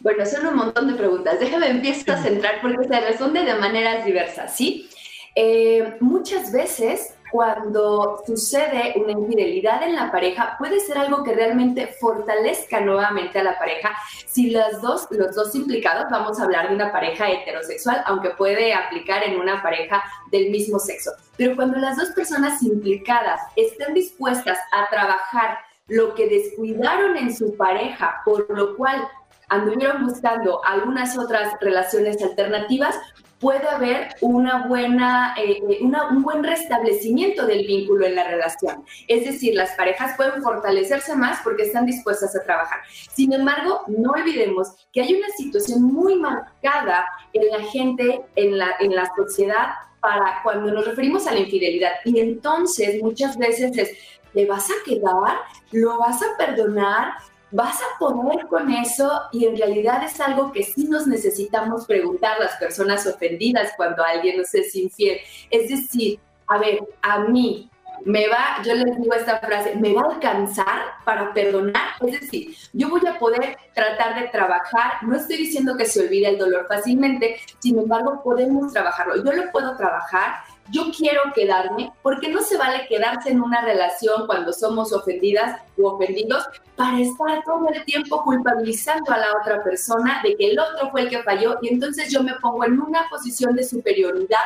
Bueno, 0.00 0.26
son 0.26 0.46
un 0.46 0.56
montón 0.56 0.88
de 0.88 0.94
preguntas. 0.94 1.40
Déjame 1.40 1.70
empezar 1.70 2.18
a 2.18 2.22
centrar 2.22 2.60
porque 2.60 2.86
se 2.86 3.00
responde 3.00 3.44
de 3.44 3.54
maneras 3.54 4.04
diversas, 4.04 4.54
¿sí? 4.54 4.88
Eh, 5.34 5.96
muchas 6.00 6.52
veces 6.52 7.14
cuando 7.32 8.22
sucede 8.26 8.92
una 8.96 9.12
infidelidad 9.12 9.82
en 9.82 9.96
la 9.96 10.12
pareja, 10.12 10.54
puede 10.58 10.78
ser 10.80 10.98
algo 10.98 11.24
que 11.24 11.32
realmente 11.32 11.86
fortalezca 11.98 12.80
nuevamente 12.80 13.38
a 13.38 13.42
la 13.42 13.58
pareja. 13.58 13.96
Si 14.26 14.50
las 14.50 14.82
dos, 14.82 15.08
los 15.10 15.34
dos 15.34 15.54
implicados, 15.54 16.10
vamos 16.10 16.38
a 16.38 16.44
hablar 16.44 16.68
de 16.68 16.74
una 16.74 16.92
pareja 16.92 17.30
heterosexual, 17.30 18.02
aunque 18.04 18.30
puede 18.30 18.74
aplicar 18.74 19.24
en 19.24 19.40
una 19.40 19.62
pareja 19.62 20.04
del 20.30 20.50
mismo 20.50 20.78
sexo. 20.78 21.12
Pero 21.38 21.56
cuando 21.56 21.78
las 21.78 21.96
dos 21.96 22.10
personas 22.10 22.62
implicadas 22.62 23.40
estén 23.56 23.94
dispuestas 23.94 24.58
a 24.70 24.90
trabajar 24.90 25.58
lo 25.88 26.14
que 26.14 26.28
descuidaron 26.28 27.16
en 27.16 27.34
su 27.34 27.56
pareja, 27.56 28.20
por 28.24 28.46
lo 28.50 28.76
cual 28.76 29.08
anduvieron 29.52 30.06
buscando 30.06 30.64
algunas 30.64 31.16
otras 31.18 31.52
relaciones 31.60 32.22
alternativas, 32.22 32.98
puede 33.38 33.68
haber 33.68 34.14
una 34.20 34.66
buena, 34.66 35.34
eh, 35.36 35.60
eh, 35.68 35.78
un 35.82 36.22
buen 36.22 36.42
restablecimiento 36.42 37.44
del 37.44 37.66
vínculo 37.66 38.06
en 38.06 38.14
la 38.14 38.24
relación. 38.24 38.84
Es 39.08 39.24
decir, 39.24 39.54
las 39.54 39.72
parejas 39.72 40.16
pueden 40.16 40.42
fortalecerse 40.42 41.16
más 41.16 41.40
porque 41.42 41.64
están 41.64 41.84
dispuestas 41.84 42.34
a 42.34 42.42
trabajar. 42.44 42.80
Sin 43.12 43.32
embargo, 43.32 43.82
no 43.88 44.12
olvidemos 44.12 44.68
que 44.92 45.02
hay 45.02 45.14
una 45.14 45.28
situación 45.36 45.82
muy 45.82 46.14
marcada 46.16 47.04
en 47.32 47.48
la 47.48 47.68
gente, 47.68 48.22
en 48.36 48.56
la, 48.56 48.70
en 48.78 48.94
la 48.94 49.10
sociedad, 49.16 49.66
para 50.00 50.40
cuando 50.42 50.72
nos 50.72 50.86
referimos 50.86 51.26
a 51.26 51.32
la 51.32 51.40
infidelidad. 51.40 51.92
Y 52.04 52.20
entonces 52.20 53.02
muchas 53.02 53.36
veces 53.36 53.76
es, 53.76 53.90
¿te 54.32 54.46
vas 54.46 54.68
a 54.70 54.74
quedar? 54.84 55.36
¿Lo 55.72 55.98
vas 55.98 56.22
a 56.22 56.36
perdonar? 56.38 57.14
Vas 57.52 57.76
a 57.80 57.98
poder 57.98 58.46
con 58.48 58.72
eso 58.72 59.22
y 59.30 59.44
en 59.44 59.56
realidad 59.56 60.02
es 60.02 60.20
algo 60.20 60.50
que 60.52 60.64
sí 60.64 60.88
nos 60.88 61.06
necesitamos 61.06 61.86
preguntar 61.86 62.38
las 62.40 62.56
personas 62.56 63.06
ofendidas 63.06 63.72
cuando 63.76 64.02
alguien 64.02 64.38
nos 64.38 64.52
es 64.54 64.74
infiel. 64.74 65.18
Es 65.50 65.68
decir, 65.68 66.18
a 66.48 66.58
ver, 66.58 66.80
a 67.02 67.20
mí 67.20 67.70
me 68.04 68.26
va, 68.28 68.62
yo 68.64 68.74
les 68.74 69.00
digo 69.00 69.14
esta 69.14 69.38
frase, 69.38 69.76
me 69.76 69.92
va 69.92 70.02
a 70.02 70.14
alcanzar 70.14 70.82
para 71.04 71.32
perdonar. 71.32 71.92
Es 72.00 72.20
decir, 72.20 72.56
yo 72.72 72.88
voy 72.88 73.06
a 73.06 73.18
poder 73.18 73.56
tratar 73.74 74.20
de 74.20 74.28
trabajar, 74.28 75.02
no 75.02 75.16
estoy 75.16 75.36
diciendo 75.36 75.76
que 75.76 75.84
se 75.84 76.00
olvide 76.00 76.30
el 76.30 76.38
dolor 76.38 76.66
fácilmente, 76.68 77.36
sin 77.58 77.78
embargo 77.78 78.22
podemos 78.24 78.72
trabajarlo. 78.72 79.22
Yo 79.22 79.32
lo 79.32 79.50
puedo 79.52 79.76
trabajar 79.76 80.36
yo 80.70 80.90
quiero 80.96 81.22
quedarme, 81.34 81.92
porque 82.02 82.28
no 82.28 82.40
se 82.40 82.56
vale 82.56 82.86
quedarse 82.88 83.30
en 83.30 83.42
una 83.42 83.62
relación 83.62 84.26
cuando 84.26 84.52
somos 84.52 84.92
ofendidas 84.92 85.60
u 85.76 85.86
ofendidos 85.86 86.46
para 86.76 87.00
estar 87.00 87.42
todo 87.44 87.68
el 87.68 87.84
tiempo 87.84 88.22
culpabilizando 88.22 89.12
a 89.12 89.18
la 89.18 89.32
otra 89.40 89.62
persona 89.62 90.20
de 90.22 90.36
que 90.36 90.50
el 90.50 90.58
otro 90.58 90.90
fue 90.90 91.02
el 91.02 91.08
que 91.10 91.22
falló 91.22 91.58
y 91.60 91.68
entonces 91.68 92.12
yo 92.12 92.22
me 92.22 92.34
pongo 92.34 92.64
en 92.64 92.80
una 92.80 93.08
posición 93.10 93.54
de 93.54 93.64
superioridad 93.64 94.38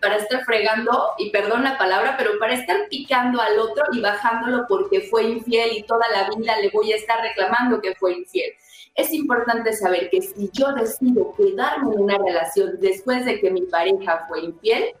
para 0.00 0.16
estar 0.16 0.44
fregando, 0.44 1.12
y 1.18 1.30
perdón 1.30 1.62
la 1.62 1.76
palabra, 1.76 2.16
pero 2.16 2.38
para 2.38 2.54
estar 2.54 2.88
picando 2.88 3.40
al 3.40 3.58
otro 3.58 3.84
y 3.92 4.00
bajándolo 4.00 4.64
porque 4.66 5.02
fue 5.02 5.24
infiel 5.24 5.76
y 5.76 5.82
toda 5.82 6.06
la 6.08 6.28
vida 6.34 6.58
le 6.58 6.70
voy 6.70 6.92
a 6.92 6.96
estar 6.96 7.20
reclamando 7.20 7.80
que 7.80 7.94
fue 7.96 8.14
infiel. 8.14 8.50
Es 8.94 9.12
importante 9.12 9.72
saber 9.72 10.10
que 10.10 10.22
si 10.22 10.50
yo 10.52 10.72
decido 10.72 11.34
quedarme 11.36 11.94
en 11.94 12.00
una 12.00 12.18
relación 12.18 12.80
después 12.80 13.24
de 13.24 13.40
que 13.40 13.50
mi 13.50 13.62
pareja 13.62 14.24
fue 14.28 14.40
infiel, 14.40 14.94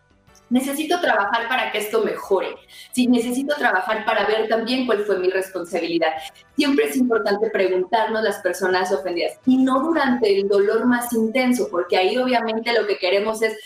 necesito 0.50 1.00
trabajar 1.00 1.48
para 1.48 1.72
que 1.72 1.78
esto 1.78 2.02
mejore. 2.04 2.56
Necesito 2.96 3.54
trabajar 3.56 4.04
para 4.04 4.26
ver 4.26 4.48
también 4.48 4.86
cuál 4.86 5.04
fue 5.04 5.18
mi 5.18 5.30
responsabilidad. 5.30 6.12
Siempre 6.56 6.86
es 6.86 6.96
importante 6.96 7.48
preguntarnos 7.50 8.22
las 8.22 8.38
personas 8.38 8.92
ofendidas 8.92 9.38
y 9.46 9.56
no 9.56 9.80
durante 9.80 10.38
el 10.38 10.48
dolor 10.48 10.84
más 10.84 11.12
intenso, 11.12 11.68
porque 11.70 11.96
ahí 11.96 12.18
obviamente 12.18 12.72
lo 12.72 12.86
que 12.86 12.98
queremos 12.98 13.40
es 13.42 13.56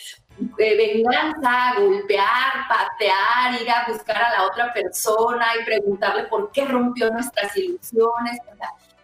eh, 0.58 0.76
venganza, 0.76 1.74
golpear, 1.78 2.66
patear, 2.68 3.60
ir 3.60 3.70
a 3.70 3.86
buscar 3.88 4.22
a 4.22 4.30
la 4.30 4.46
otra 4.46 4.72
persona 4.72 5.46
y 5.60 5.64
preguntarle 5.64 6.24
por 6.24 6.50
qué 6.52 6.64
rompió 6.64 7.10
nuestras 7.10 7.56
ilusiones. 7.56 8.38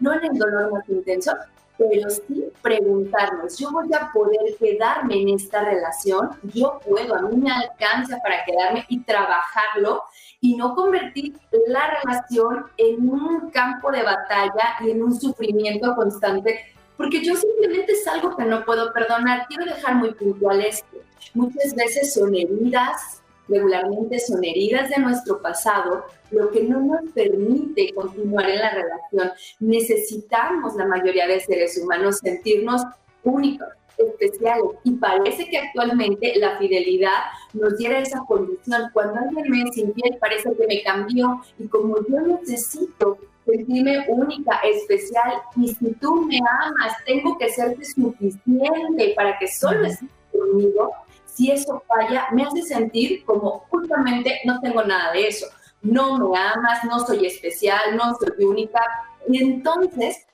No 0.00 0.12
en 0.14 0.24
el 0.24 0.38
dolor 0.38 0.72
más 0.72 0.88
intenso, 0.88 1.32
pero 1.80 2.10
sí 2.10 2.44
preguntarnos, 2.60 3.58
yo 3.58 3.70
voy 3.72 3.88
a 3.94 4.12
poder 4.12 4.54
quedarme 4.58 5.22
en 5.22 5.30
esta 5.30 5.64
relación, 5.64 6.30
yo 6.42 6.78
puedo, 6.86 7.14
a 7.14 7.22
mí 7.22 7.36
me 7.36 7.50
alcanza 7.50 8.18
para 8.22 8.44
quedarme 8.44 8.84
y 8.88 9.00
trabajarlo 9.00 10.02
y 10.42 10.56
no 10.56 10.74
convertir 10.74 11.38
la 11.68 11.98
relación 12.02 12.66
en 12.76 13.08
un 13.08 13.50
campo 13.50 13.90
de 13.90 14.02
batalla 14.02 14.76
y 14.80 14.90
en 14.90 15.02
un 15.02 15.18
sufrimiento 15.18 15.94
constante, 15.94 16.74
porque 16.98 17.24
yo 17.24 17.34
simplemente 17.34 17.92
es 17.92 18.06
algo 18.06 18.36
que 18.36 18.44
no 18.44 18.62
puedo 18.66 18.92
perdonar. 18.92 19.46
Quiero 19.48 19.64
dejar 19.64 19.94
muy 19.94 20.12
puntual 20.12 20.60
esto. 20.60 20.98
Muchas 21.32 21.74
veces 21.74 22.12
son 22.12 22.34
heridas 22.34 23.19
regularmente 23.50 24.18
son 24.20 24.42
heridas 24.44 24.88
de 24.88 24.98
nuestro 24.98 25.42
pasado, 25.42 26.04
lo 26.30 26.50
que 26.50 26.62
no 26.62 26.80
nos 26.80 27.12
permite 27.12 27.92
continuar 27.92 28.48
en 28.48 28.60
la 28.60 28.70
relación. 28.70 29.32
Necesitamos, 29.58 30.76
la 30.76 30.86
mayoría 30.86 31.26
de 31.26 31.40
seres 31.40 31.76
humanos, 31.78 32.18
sentirnos 32.22 32.82
únicos, 33.24 33.68
especiales. 33.98 34.64
Y 34.84 34.92
parece 34.92 35.48
que 35.48 35.58
actualmente 35.58 36.32
la 36.36 36.58
fidelidad 36.58 37.18
nos 37.52 37.76
diera 37.76 37.98
esa 37.98 38.20
condición. 38.26 38.90
Cuando 38.92 39.20
alguien 39.20 39.50
me 39.50 39.62
es 39.68 39.76
infiel, 39.76 40.16
parece 40.20 40.54
que 40.54 40.66
me 40.66 40.82
cambió. 40.82 41.40
Y 41.58 41.66
como 41.68 41.96
yo 42.08 42.20
necesito 42.20 43.18
sentirme 43.46 44.04
única, 44.08 44.60
especial, 44.64 45.34
y 45.56 45.68
si 45.68 45.92
tú 45.94 46.26
me 46.26 46.38
amas, 46.38 46.96
tengo 47.04 47.36
que 47.38 47.48
serte 47.48 47.84
suficiente 47.84 49.12
para 49.16 49.38
que 49.38 49.48
solo 49.48 49.86
estés 49.86 50.08
conmigo, 50.32 50.92
si 51.32 51.50
eso 51.50 51.82
falla, 51.86 52.28
me 52.32 52.44
hace 52.44 52.62
sentir 52.62 53.24
como 53.24 53.60
justamente 53.70 54.40
no 54.44 54.60
tengo 54.60 54.82
nada 54.82 55.12
de 55.12 55.28
eso. 55.28 55.46
No 55.82 56.18
me 56.18 56.38
amas, 56.38 56.84
no 56.84 57.00
soy 57.06 57.26
especial, 57.26 57.96
no 57.96 58.14
soy 58.16 58.44
única. 58.44 58.80
Y 59.28 59.42
entonces 59.42 60.26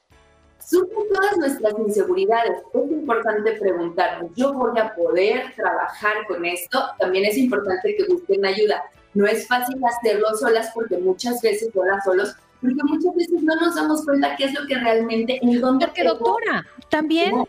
surgen 0.58 1.04
todas 1.12 1.36
nuestras 1.38 1.74
inseguridades. 1.78 2.62
Es 2.74 2.90
importante 2.90 3.52
preguntarnos, 3.52 4.32
¿yo 4.34 4.52
voy 4.52 4.78
a 4.78 4.94
poder 4.94 5.54
trabajar 5.54 6.26
con 6.26 6.44
esto? 6.44 6.82
También 6.98 7.26
es 7.26 7.36
importante 7.36 7.94
que 7.96 8.12
busquen 8.12 8.44
ayuda. 8.44 8.82
No 9.14 9.26
es 9.26 9.46
fácil 9.46 9.76
hacerlo 9.84 10.34
solas 10.34 10.70
porque 10.74 10.98
muchas 10.98 11.40
veces 11.40 11.70
solas 11.72 12.04
solos 12.04 12.34
porque 12.60 12.82
muchas 12.84 13.14
veces 13.14 13.42
no 13.42 13.54
nos 13.56 13.74
damos 13.76 14.04
cuenta 14.04 14.34
qué 14.36 14.44
es 14.44 14.54
lo 14.54 14.66
que 14.66 14.76
realmente, 14.76 15.38
en 15.42 15.60
dónde... 15.60 15.86
Porque 15.86 16.04
doctora, 16.04 16.66
también 16.88 17.46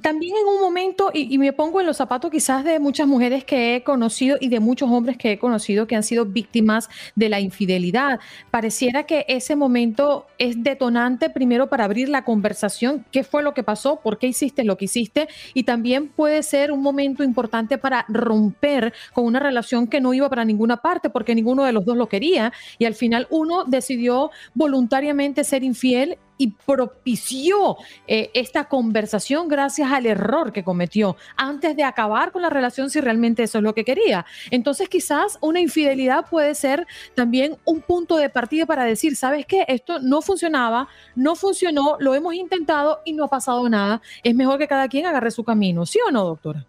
también 0.00 0.34
en 0.36 0.46
un 0.46 0.60
momento, 0.60 1.10
y, 1.12 1.38
me 1.38 1.52
pongo 1.52 1.80
en 1.80 1.86
los 1.86 1.96
zapatos 1.96 2.30
quizás 2.30 2.64
de 2.64 2.78
muchas 2.78 3.06
mujeres 3.06 3.44
que 3.44 3.76
he 3.76 3.82
conocido 3.82 4.36
y 4.40 4.48
de 4.48 4.60
muchos 4.60 4.90
hombres 4.90 5.16
que 5.16 5.32
he 5.32 5.38
conocido 5.38 5.86
que 5.86 5.96
han 5.96 6.02
sido 6.02 6.26
víctimas 6.26 6.88
de 7.14 7.28
la 7.28 7.40
infidelidad, 7.40 8.20
pareciera 8.50 9.04
que 9.04 9.24
ese 9.28 9.56
momento 9.56 10.26
es 10.38 10.62
detonante 10.62 11.30
primero 11.30 11.68
para 11.68 11.84
abrir 11.84 12.08
la 12.08 12.24
conversación, 12.24 13.04
qué 13.10 13.24
fue 13.24 13.42
lo 13.42 13.54
que 13.54 13.62
pasó, 13.62 14.00
por 14.00 14.18
qué 14.18 14.26
hiciste 14.26 14.64
lo 14.64 14.76
que 14.76 14.86
hiciste, 14.86 15.28
y 15.54 15.62
también 15.62 16.08
puede 16.08 16.42
ser 16.42 16.72
un 16.72 16.82
momento 16.82 17.22
importante 17.22 17.78
para 17.78 18.04
romper 18.08 18.92
con 19.12 19.24
una 19.24 19.40
relación 19.40 19.86
que 19.86 20.00
no 20.00 20.14
iba 20.14 20.28
para 20.28 20.44
ninguna 20.44 20.78
parte 20.78 21.10
porque 21.10 21.34
ninguno 21.34 21.64
de 21.64 21.72
los 21.72 21.84
dos 21.84 21.96
lo 21.96 22.08
quería, 22.08 22.52
y 22.78 22.84
al 22.84 22.94
final 22.94 23.26
uno 23.30 23.64
decidió 23.64 24.30
voluntariamente 24.54 25.44
ser 25.44 25.64
infiel 25.64 26.18
y 26.38 26.52
propició 26.52 27.76
eh, 28.06 28.30
esta 28.32 28.64
conversación 28.68 29.48
gracias 29.48 29.92
al 29.92 30.06
error 30.06 30.52
que 30.52 30.64
cometió 30.64 31.16
antes 31.36 31.76
de 31.76 31.84
acabar 31.84 32.32
con 32.32 32.42
la 32.42 32.50
relación 32.50 32.88
si 32.88 33.00
realmente 33.00 33.42
eso 33.42 33.58
es 33.58 33.64
lo 33.64 33.74
que 33.74 33.84
quería. 33.84 34.24
Entonces 34.50 34.88
quizás 34.88 35.38
una 35.40 35.60
infidelidad 35.60 36.26
puede 36.30 36.54
ser 36.54 36.86
también 37.14 37.56
un 37.64 37.80
punto 37.82 38.16
de 38.16 38.30
partida 38.30 38.64
para 38.64 38.84
decir, 38.84 39.16
¿sabes 39.16 39.44
qué? 39.44 39.64
Esto 39.68 39.98
no 39.98 40.22
funcionaba, 40.22 40.88
no 41.14 41.34
funcionó, 41.34 41.96
lo 41.98 42.14
hemos 42.14 42.34
intentado 42.34 43.00
y 43.04 43.12
no 43.12 43.24
ha 43.24 43.28
pasado 43.28 43.68
nada. 43.68 44.00
Es 44.22 44.34
mejor 44.34 44.58
que 44.58 44.68
cada 44.68 44.88
quien 44.88 45.06
agarre 45.06 45.30
su 45.30 45.44
camino, 45.44 45.84
¿sí 45.84 45.98
o 46.06 46.10
no, 46.10 46.24
doctora? 46.24 46.64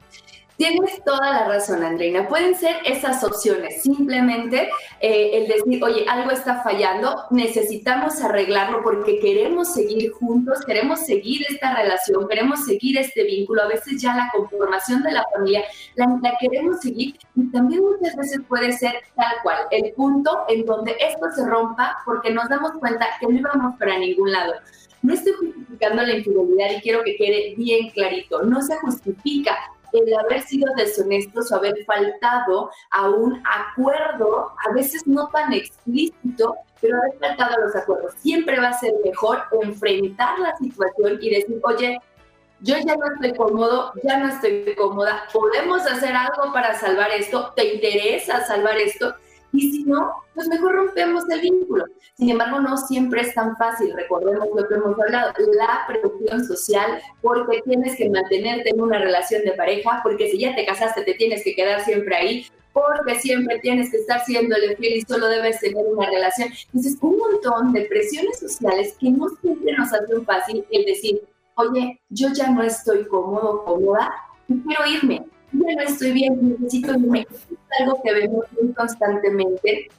Tienes 0.60 1.02
toda 1.06 1.32
la 1.32 1.48
razón, 1.48 1.84
Andreina. 1.84 2.28
Pueden 2.28 2.54
ser 2.54 2.76
esas 2.84 3.24
opciones. 3.24 3.82
Simplemente 3.82 4.70
eh, 5.00 5.30
el 5.36 5.48
decir, 5.48 5.82
oye, 5.82 6.06
algo 6.06 6.32
está 6.32 6.62
fallando, 6.62 7.16
necesitamos 7.32 8.22
arreglarlo 8.22 8.84
porque 8.84 9.20
queremos 9.22 9.74
seguir 9.74 10.12
juntos, 10.12 10.60
queremos 10.66 11.00
seguir 11.00 11.46
esta 11.50 11.74
relación, 11.74 12.28
queremos 12.28 12.66
seguir 12.66 12.98
este 12.98 13.24
vínculo. 13.24 13.62
A 13.64 13.68
veces 13.68 14.02
ya 14.02 14.14
la 14.14 14.30
conformación 14.34 15.02
de 15.02 15.14
la 15.14 15.24
familia 15.34 15.64
la, 15.96 16.08
la 16.22 16.38
queremos 16.42 16.82
seguir 16.82 17.16
y 17.38 17.50
también 17.52 17.82
muchas 17.82 18.18
veces 18.18 18.42
puede 18.46 18.74
ser 18.74 18.96
tal 19.16 19.36
cual 19.42 19.60
el 19.72 19.94
punto 19.94 20.44
en 20.50 20.66
donde 20.66 20.94
esto 21.00 21.26
se 21.38 21.48
rompa 21.48 22.00
porque 22.04 22.32
nos 22.32 22.50
damos 22.50 22.74
cuenta 22.82 23.08
que 23.22 23.28
no 23.28 23.40
íbamos 23.40 23.80
para 23.80 23.98
ningún 23.98 24.34
lado. 24.34 24.56
No 25.04 25.14
estoy 25.14 25.32
justificando 25.40 26.04
la 26.04 26.16
infidelidad 26.16 26.72
y 26.76 26.82
quiero 26.82 27.02
que 27.06 27.16
quede 27.16 27.56
bien 27.56 27.92
clarito. 27.92 28.44
No 28.44 28.62
se 28.62 28.76
justifica 28.76 29.58
el 29.94 30.14
haber 30.18 30.42
sido 30.42 30.72
deshonestos 30.76 31.52
o 31.52 31.56
haber 31.56 31.86
faltado 31.86 32.72
a 32.92 33.10
un 33.10 33.42
acuerdo, 33.46 34.52
a 34.68 34.74
veces 34.74 35.06
no 35.08 35.28
tan 35.30 35.54
explícito, 35.54 36.56
pero 36.82 36.98
haber 36.98 37.20
faltado 37.20 37.56
a 37.56 37.60
los 37.66 37.76
acuerdos. 37.76 38.14
Siempre 38.20 38.60
va 38.60 38.70
a 38.70 38.80
ser 38.80 38.94
mejor 39.04 39.44
enfrentar 39.62 40.40
la 40.40 40.56
situación 40.58 41.18
y 41.22 41.30
decir, 41.30 41.60
oye, 41.64 42.00
yo 42.62 42.76
ya 42.78 42.96
no 42.96 43.06
estoy 43.14 43.34
cómodo, 43.36 43.94
ya 44.04 44.18
no 44.18 44.30
estoy 44.30 44.76
cómoda, 44.76 45.24
podemos 45.32 45.86
hacer 45.88 46.14
algo 46.16 46.52
para 46.52 46.78
salvar 46.78 47.10
esto, 47.12 47.54
¿te 47.56 47.76
interesa 47.76 48.46
salvar 48.46 48.78
esto? 48.78 49.16
Y 49.52 49.72
si 49.72 49.84
no, 49.84 50.12
pues 50.36 50.48
mejor 50.48 50.74
rompemos 50.74 51.24
el 51.30 51.42
vínculo. 51.42 51.86
Sin 52.18 52.30
embargo, 52.30 52.60
no 52.60 52.78
siempre 52.78 53.22
es 53.22 53.34
tan 53.34 53.58
fácil. 53.58 53.94
Recordemos 53.96 54.48
lo 54.56 54.68
que 54.68 54.76
hemos 54.76 55.00
hablado, 55.00 55.34
la 55.54 55.86
presión 55.88 56.46
social, 56.46 57.02
porque 57.22 57.62
tienes 57.64 57.96
que 57.96 58.10
mantenerte 58.10 58.70
en 58.70 58.82
una 58.82 59.00
relación 59.00 59.44
de 59.44 59.54
pareja, 59.54 60.02
porque 60.04 60.30
si 60.30 60.40
ya 60.40 60.56
te 60.56 60.66
casaste 60.66 61.04
te 61.04 61.14
tienes 61.16 61.44
que 61.44 61.56
quedar 61.56 61.82
siempre 61.82 62.16
ahí, 62.16 62.46
porque 62.74 63.16
siempre 63.20 63.60
tienes 63.60 63.90
que 63.90 63.98
estar 63.98 64.24
siendo 64.26 64.56
el 64.56 64.78
fiel 64.78 64.98
y 64.98 65.02
solo 65.02 65.28
debes 65.28 65.60
tener 65.60 65.86
una 65.86 66.10
relación. 66.10 66.50
Entonces, 66.68 66.98
un 67.02 67.18
montón 67.18 67.74
de 67.74 67.82
presiones 67.86 68.40
sociales 68.40 68.96
que 69.00 69.10
no 69.10 69.28
siempre 69.42 69.74
nos 69.74 69.92
hacen 69.92 70.26
fácil 70.26 70.66
el 70.72 70.86
decir, 70.86 71.22
oye, 71.56 72.00
yo 72.10 72.30
ya 72.34 72.50
no 72.52 72.64
estoy 72.64 73.06
cómodo, 73.06 73.64
cómoda, 73.66 74.14
quiero 74.48 74.86
irme 74.86 75.26
ya 75.52 75.76
no 75.76 75.82
estoy 75.82 76.12
bien, 76.12 76.58
necesito 76.60 76.92
algo 76.92 78.02
que 78.04 78.14
vemos 78.14 78.46
muy 78.62 78.74
constantemente, 78.74 79.90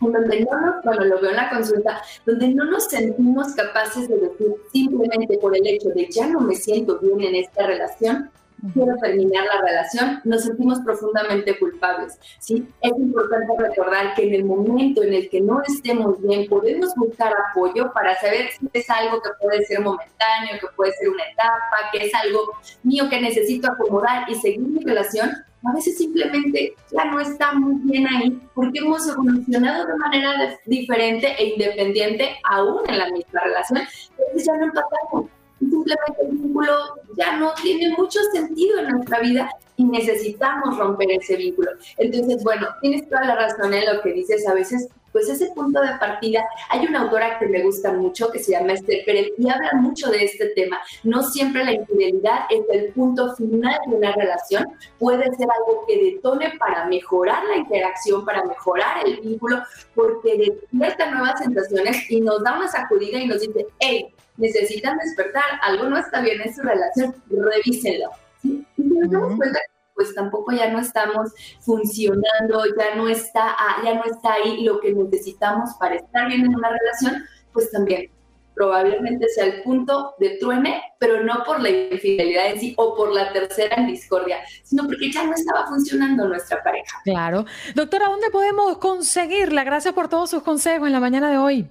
en 0.00 0.12
donde 0.12 0.40
no 0.44 0.60
nos, 0.60 0.84
bueno, 0.84 1.04
lo 1.04 1.20
veo 1.20 1.30
en 1.30 1.36
la 1.36 1.50
consulta, 1.50 2.02
donde 2.24 2.48
no 2.48 2.64
nos 2.64 2.84
sentimos 2.84 3.54
capaces 3.54 4.08
de 4.08 4.16
decir 4.16 4.54
simplemente 4.72 5.38
por 5.38 5.56
el 5.56 5.66
hecho 5.66 5.90
de 5.90 6.08
ya 6.10 6.26
no 6.28 6.40
me 6.40 6.54
siento 6.54 6.98
bien 6.98 7.20
en 7.20 7.34
esta 7.36 7.66
relación, 7.66 8.30
quiero 8.74 8.96
terminar 8.96 9.44
la 9.46 9.60
relación, 9.62 10.20
nos 10.24 10.44
sentimos 10.44 10.80
profundamente 10.80 11.58
culpables. 11.58 12.18
¿sí? 12.38 12.66
Es 12.80 12.92
importante 12.92 13.52
recordar 13.58 14.14
que 14.14 14.28
en 14.28 14.34
el 14.34 14.44
momento 14.44 15.02
en 15.02 15.14
el 15.14 15.28
que 15.28 15.40
no 15.40 15.62
estemos 15.62 16.20
bien, 16.22 16.48
podemos 16.48 16.94
buscar 16.96 17.32
apoyo 17.50 17.92
para 17.92 18.16
saber 18.16 18.50
si 18.58 18.68
es 18.72 18.90
algo 18.90 19.20
que 19.20 19.30
puede 19.40 19.64
ser 19.64 19.80
momentáneo, 19.80 20.58
que 20.60 20.66
puede 20.76 20.92
ser 20.92 21.08
una 21.08 21.24
etapa, 21.24 21.90
que 21.92 22.06
es 22.06 22.14
algo 22.14 22.52
mío 22.82 23.08
que 23.08 23.20
necesito 23.20 23.70
acomodar 23.70 24.28
y 24.30 24.34
seguir 24.34 24.60
mi 24.60 24.84
relación. 24.84 25.30
A 25.62 25.74
veces 25.74 25.98
simplemente 25.98 26.74
ya 26.90 27.04
no 27.04 27.20
está 27.20 27.52
muy 27.52 27.74
bien 27.84 28.06
ahí 28.06 28.40
porque 28.54 28.78
hemos 28.78 29.06
evolucionado 29.06 29.86
de 29.86 29.94
manera 29.96 30.58
diferente 30.64 31.34
e 31.38 31.50
independiente 31.50 32.36
aún 32.44 32.88
en 32.88 32.98
la 32.98 33.10
misma 33.10 33.40
relación. 33.40 33.80
Entonces 34.16 34.46
ya 34.46 34.56
no 34.56 34.64
empatamos 34.64 35.26
simplemente 35.60 36.22
el 36.22 36.36
vínculo 36.36 36.72
ya 37.16 37.36
no 37.36 37.52
tiene 37.62 37.94
mucho 37.96 38.18
sentido 38.32 38.78
en 38.78 38.88
nuestra 38.88 39.20
vida 39.20 39.50
y 39.76 39.84
necesitamos 39.84 40.76
romper 40.76 41.10
ese 41.12 41.36
vínculo. 41.36 41.70
Entonces, 41.96 42.42
bueno, 42.42 42.66
tienes 42.80 43.08
toda 43.08 43.24
la 43.24 43.34
razón 43.34 43.72
en 43.72 43.86
lo 43.86 44.02
que 44.02 44.12
dices 44.12 44.46
a 44.46 44.54
veces, 44.54 44.88
pues 45.12 45.28
ese 45.28 45.50
punto 45.54 45.80
de 45.80 45.88
partida, 45.98 46.44
hay 46.68 46.86
una 46.86 47.02
autora 47.02 47.38
que 47.38 47.46
me 47.46 47.62
gusta 47.62 47.92
mucho 47.92 48.30
que 48.30 48.38
se 48.38 48.52
llama 48.52 48.74
Esther 48.74 49.04
Pérez 49.04 49.32
y 49.38 49.48
habla 49.48 49.72
mucho 49.74 50.10
de 50.10 50.24
este 50.24 50.46
tema. 50.50 50.78
No 51.02 51.22
siempre 51.22 51.64
la 51.64 51.72
infidelidad 51.72 52.40
es 52.50 52.60
el 52.70 52.92
punto 52.92 53.34
final 53.36 53.76
de 53.86 53.96
una 53.96 54.12
relación, 54.12 54.66
puede 54.98 55.24
ser 55.34 55.48
algo 55.58 55.84
que 55.86 56.12
detone 56.12 56.52
para 56.58 56.84
mejorar 56.86 57.42
la 57.44 57.56
interacción, 57.56 58.24
para 58.24 58.44
mejorar 58.44 59.06
el 59.06 59.20
vínculo, 59.20 59.62
porque 59.94 60.36
despierta 60.36 61.10
nuevas 61.10 61.40
sensaciones 61.40 62.08
y 62.10 62.20
nos 62.20 62.42
da 62.44 62.56
una 62.56 62.68
sacudida 62.68 63.18
y 63.18 63.26
nos 63.26 63.40
dice, 63.40 63.66
hey, 63.80 64.14
necesitan 64.40 64.98
despertar, 64.98 65.44
algo 65.62 65.84
no 65.84 65.98
está 65.98 66.20
bien 66.20 66.40
en 66.40 66.54
su 66.54 66.62
relación, 66.62 67.14
revísenlo. 67.30 68.10
Y 68.42 68.64
nos 68.76 69.10
damos 69.10 69.36
cuenta 69.36 69.60
pues 70.00 70.14
tampoco 70.14 70.52
ya 70.52 70.70
no 70.70 70.80
estamos 70.80 71.30
funcionando, 71.60 72.64
ya 72.78 72.94
no 72.94 73.06
está, 73.06 73.54
ya 73.84 73.94
no 73.96 74.04
está 74.04 74.32
ahí 74.32 74.64
lo 74.64 74.80
que 74.80 74.94
necesitamos 74.94 75.74
para 75.78 75.96
estar 75.96 76.26
bien 76.26 76.46
en 76.46 76.54
una 76.54 76.70
relación, 76.70 77.22
pues 77.52 77.70
también 77.70 78.10
probablemente 78.54 79.28
sea 79.28 79.44
el 79.44 79.62
punto 79.62 80.14
de 80.18 80.38
truene, 80.38 80.82
pero 80.98 81.22
no 81.22 81.44
por 81.44 81.60
la 81.60 81.68
infidelidad 81.68 82.46
en 82.46 82.60
sí 82.60 82.74
o 82.78 82.96
por 82.96 83.12
la 83.12 83.30
tercera 83.32 83.76
en 83.76 83.88
discordia, 83.88 84.38
sino 84.62 84.84
porque 84.86 85.12
ya 85.12 85.24
no 85.24 85.34
estaba 85.34 85.66
funcionando 85.66 86.26
nuestra 86.26 86.62
pareja. 86.62 86.98
Claro. 87.04 87.44
Doctora, 87.74 88.08
¿dónde 88.08 88.30
podemos 88.30 88.78
conseguirla? 88.78 89.64
Gracias 89.64 89.92
por 89.92 90.08
todos 90.08 90.30
sus 90.30 90.42
consejos 90.42 90.86
en 90.86 90.94
la 90.94 91.00
mañana 91.00 91.30
de 91.30 91.36
hoy. 91.36 91.68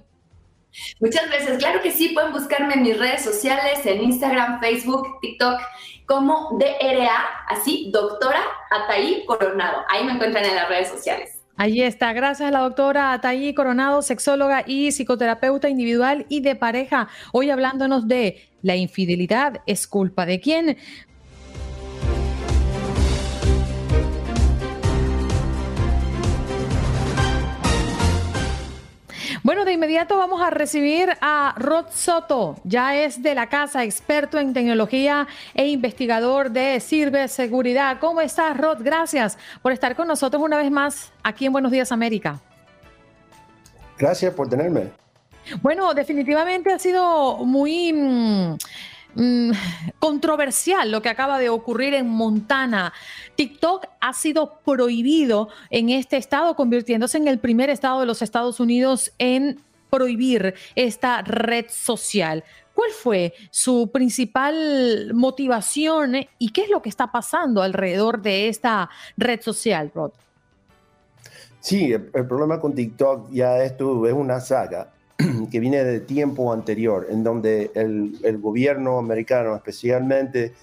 Muchas 1.00 1.28
veces, 1.30 1.58
claro 1.58 1.80
que 1.82 1.90
sí, 1.90 2.10
pueden 2.10 2.32
buscarme 2.32 2.74
en 2.74 2.82
mis 2.82 2.98
redes 2.98 3.22
sociales, 3.22 3.84
en 3.84 4.02
Instagram, 4.02 4.60
Facebook, 4.60 5.18
TikTok, 5.20 5.60
como 6.06 6.58
DRA, 6.58 7.44
así, 7.48 7.90
doctora 7.92 8.40
Ataí 8.70 9.24
Coronado. 9.26 9.84
Ahí 9.88 10.04
me 10.04 10.12
encuentran 10.12 10.44
en 10.44 10.56
las 10.56 10.68
redes 10.68 10.88
sociales. 10.88 11.40
Ahí 11.56 11.82
está, 11.82 12.12
gracias 12.14 12.48
a 12.48 12.52
la 12.52 12.60
doctora 12.60 13.12
Ataí 13.12 13.52
Coronado, 13.52 14.00
sexóloga 14.00 14.64
y 14.66 14.92
psicoterapeuta 14.92 15.68
individual 15.68 16.24
y 16.28 16.40
de 16.40 16.56
pareja. 16.56 17.08
Hoy 17.32 17.50
hablándonos 17.50 18.08
de 18.08 18.48
la 18.62 18.76
infidelidad, 18.76 19.60
¿es 19.66 19.86
culpa 19.86 20.24
de 20.24 20.40
quién? 20.40 20.78
Bueno, 29.42 29.64
de 29.64 29.72
inmediato 29.72 30.18
vamos 30.18 30.42
a 30.42 30.50
recibir 30.50 31.16
a 31.22 31.54
Rod 31.56 31.86
Soto, 31.94 32.56
ya 32.64 32.94
es 32.94 33.22
de 33.22 33.34
la 33.34 33.48
casa, 33.48 33.84
experto 33.84 34.38
en 34.38 34.52
tecnología 34.52 35.26
e 35.54 35.66
investigador 35.68 36.50
de 36.50 36.78
Sirve 36.78 37.26
Seguridad. 37.26 37.98
¿Cómo 38.00 38.20
estás, 38.20 38.54
Rod? 38.58 38.82
Gracias 38.82 39.38
por 39.62 39.72
estar 39.72 39.96
con 39.96 40.08
nosotros 40.08 40.42
una 40.42 40.58
vez 40.58 40.70
más 40.70 41.10
aquí 41.22 41.46
en 41.46 41.52
Buenos 41.52 41.72
Días 41.72 41.90
América. 41.90 42.38
Gracias 43.96 44.34
por 44.34 44.46
tenerme. 44.46 44.90
Bueno, 45.62 45.94
definitivamente 45.94 46.70
ha 46.70 46.78
sido 46.78 47.38
muy... 47.38 47.94
Mm, 47.94 48.56
Mm, 49.14 49.50
controversial 49.98 50.90
lo 50.90 51.02
que 51.02 51.08
acaba 51.08 51.38
de 51.38 51.48
ocurrir 51.48 51.94
en 51.94 52.08
Montana. 52.08 52.92
TikTok 53.34 53.86
ha 54.00 54.12
sido 54.12 54.60
prohibido 54.64 55.48
en 55.70 55.90
este 55.90 56.16
estado, 56.16 56.54
convirtiéndose 56.54 57.18
en 57.18 57.28
el 57.28 57.38
primer 57.38 57.70
estado 57.70 58.00
de 58.00 58.06
los 58.06 58.22
Estados 58.22 58.60
Unidos 58.60 59.12
en 59.18 59.60
prohibir 59.90 60.54
esta 60.76 61.22
red 61.22 61.66
social. 61.68 62.44
¿Cuál 62.72 62.90
fue 62.92 63.34
su 63.50 63.90
principal 63.92 65.12
motivación 65.12 66.14
y 66.38 66.52
qué 66.52 66.62
es 66.62 66.70
lo 66.70 66.80
que 66.80 66.88
está 66.88 67.10
pasando 67.10 67.62
alrededor 67.62 68.22
de 68.22 68.48
esta 68.48 68.88
red 69.16 69.40
social, 69.40 69.90
Rod? 69.94 70.12
Sí, 71.58 71.92
el, 71.92 72.26
problema 72.26 72.58
con 72.58 72.74
TikTok 72.74 73.30
ya 73.30 73.62
esto 73.62 74.06
es 74.06 74.14
una 74.14 74.40
saga 74.40 74.88
que 75.50 75.60
viene 75.60 75.84
de 75.84 76.00
tiempo 76.00 76.52
anterior, 76.52 77.06
en 77.10 77.22
donde 77.22 77.70
el, 77.74 78.38
gobierno 78.38 78.98
americano, 78.98 79.54
especialmente 79.54 80.54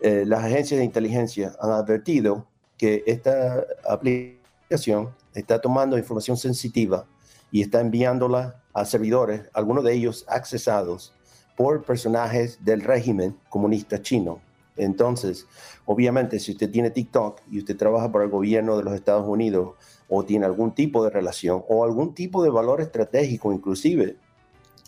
eh, 0.00 0.24
las 0.26 0.44
agencias 0.44 0.78
de 0.78 0.84
inteligencia, 0.84 1.54
han 1.60 1.70
advertido 1.70 2.46
que 2.76 3.02
esta 3.06 3.64
aplicación 3.88 5.10
está 5.34 5.60
tomando 5.60 5.98
información 5.98 6.36
sensitiva 6.36 7.06
y 7.50 7.62
está 7.62 7.80
enviándola 7.80 8.62
a 8.72 8.84
servidores, 8.84 9.42
algunos 9.52 9.84
de 9.84 9.94
ellos 9.94 10.24
accesados 10.28 11.14
por 11.56 11.82
personajes 11.82 12.64
del 12.64 12.82
régimen 12.82 13.36
comunista 13.48 14.00
chino. 14.00 14.40
Entonces, 14.76 15.46
obviamente, 15.86 16.38
si 16.38 16.52
usted 16.52 16.70
tiene 16.70 16.90
TikTok 16.90 17.40
y 17.50 17.58
usted 17.58 17.76
trabaja 17.76 18.12
para 18.12 18.24
el 18.24 18.30
gobierno 18.30 18.76
de 18.76 18.84
los 18.84 18.94
Estados 18.94 19.26
Unidos 19.26 19.74
o 20.08 20.24
tiene 20.24 20.46
algún 20.46 20.74
tipo 20.74 21.04
de 21.04 21.10
relación 21.10 21.62
o 21.68 21.84
algún 21.84 22.14
tipo 22.14 22.42
de 22.42 22.50
valor 22.50 22.80
estratégico 22.80 23.52
inclusive, 23.52 24.16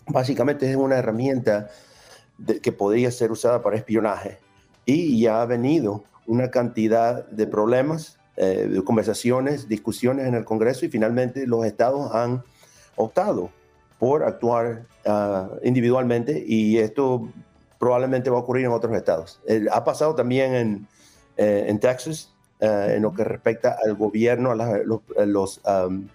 básicamente 0.07 0.69
es 0.69 0.75
una 0.75 0.97
herramienta 0.97 1.69
que 2.61 2.71
podría 2.71 3.11
ser 3.11 3.31
usada 3.31 3.61
para 3.61 3.77
espionaje. 3.77 4.39
Y 4.85 5.21
ya 5.21 5.41
ha 5.41 5.45
venido 5.45 6.03
una 6.25 6.49
cantidad 6.49 7.27
de 7.27 7.45
problemas, 7.45 8.17
eh, 8.35 8.67
de 8.67 8.83
conversaciones, 8.83 9.67
discusiones 9.67 10.27
en 10.27 10.33
el 10.33 10.45
Congreso 10.45 10.85
y 10.85 10.89
finalmente 10.89 11.45
los 11.45 11.65
estados 11.65 12.13
han 12.15 12.43
optado 12.95 13.51
por 13.99 14.23
actuar 14.23 14.87
ah, 15.05 15.49
individualmente 15.63 16.43
y 16.47 16.79
esto 16.79 17.29
probablemente 17.77 18.29
va 18.29 18.37
a 18.37 18.41
ocurrir 18.41 18.65
en 18.65 18.71
otros 18.71 18.95
estados. 18.95 19.39
ha 19.71 19.83
pasado 19.83 20.15
también 20.15 20.53
en, 20.55 20.87
eh, 21.37 21.65
en 21.67 21.79
Texas, 21.79 22.30
eh, 22.61 22.93
en 22.95 23.01
lo 23.01 23.11
que 23.13 23.23
respecta 23.23 23.75
al 23.83 23.95
gobierno, 23.95 24.51
a, 24.51 25.25
los, 25.25 25.59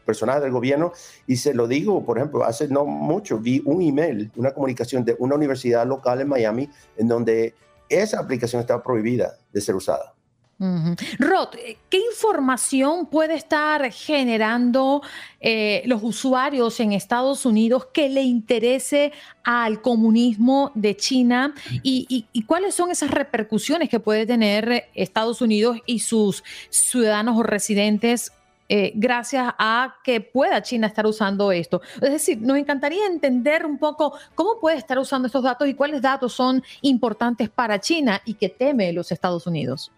personajes 0.04 0.42
del 0.42 0.52
gobierno. 0.52 0.92
Y 1.26 1.36
se 1.36 1.52
lo 1.52 1.66
digo, 1.66 2.04
por 2.04 2.18
ejemplo, 2.18 2.44
hace 2.44 2.68
no 2.68 2.86
mucho 2.86 3.38
vi 3.38 3.60
un 3.64 3.82
email, 3.82 4.30
una 4.36 4.54
comunicación 4.54 5.04
de 5.04 5.16
una 5.18 5.34
universidad 5.34 5.86
local 5.86 6.20
en 6.20 6.28
Miami, 6.28 6.70
en 6.96 7.08
donde 7.08 7.54
esa 7.88 8.20
aplicación 8.20 8.60
estaba 8.60 8.82
prohibida 8.82 9.36
de 9.52 9.60
ser 9.60 9.74
usada. 9.74 10.15
Rod, 10.58 11.48
¿qué 11.90 11.98
información 11.98 13.06
puede 13.06 13.34
estar 13.34 13.92
generando 13.92 15.02
eh, 15.38 15.82
los 15.84 16.02
usuarios 16.02 16.80
en 16.80 16.92
Estados 16.92 17.44
Unidos 17.44 17.88
que 17.92 18.08
le 18.08 18.22
interese 18.22 19.12
al 19.44 19.82
comunismo 19.82 20.72
de 20.74 20.96
China 20.96 21.54
y, 21.82 22.24
cuáles 22.46 22.74
son 22.74 22.90
esas 22.90 23.10
repercusiones 23.10 23.90
que 23.90 24.00
puede 24.00 24.24
tener 24.24 24.88
Estados 24.94 25.42
Unidos 25.42 25.76
y 25.84 25.98
sus 25.98 26.42
ciudadanos 26.70 27.36
o 27.36 27.42
residentes 27.42 28.32
eh, 28.70 28.92
gracias 28.94 29.52
a 29.58 29.96
que 30.02 30.22
pueda 30.22 30.62
China 30.62 30.86
estar 30.86 31.06
usando 31.06 31.52
esto. 31.52 31.82
Es 32.00 32.10
decir, 32.10 32.40
nos 32.40 32.56
encantaría 32.56 33.06
entender 33.06 33.66
un 33.66 33.76
poco 33.76 34.14
cómo 34.34 34.58
puede 34.58 34.78
estar 34.78 34.98
usando 34.98 35.26
estos 35.26 35.44
datos 35.44 35.68
y 35.68 35.74
cuáles 35.74 36.00
datos 36.00 36.32
son 36.32 36.64
importantes 36.80 37.50
para 37.50 37.78
China 37.78 38.22
y 38.24 38.34
que 38.34 38.48
teme 38.48 38.92
los 38.94 39.12
Estados 39.12 39.46
Unidos 39.46 39.92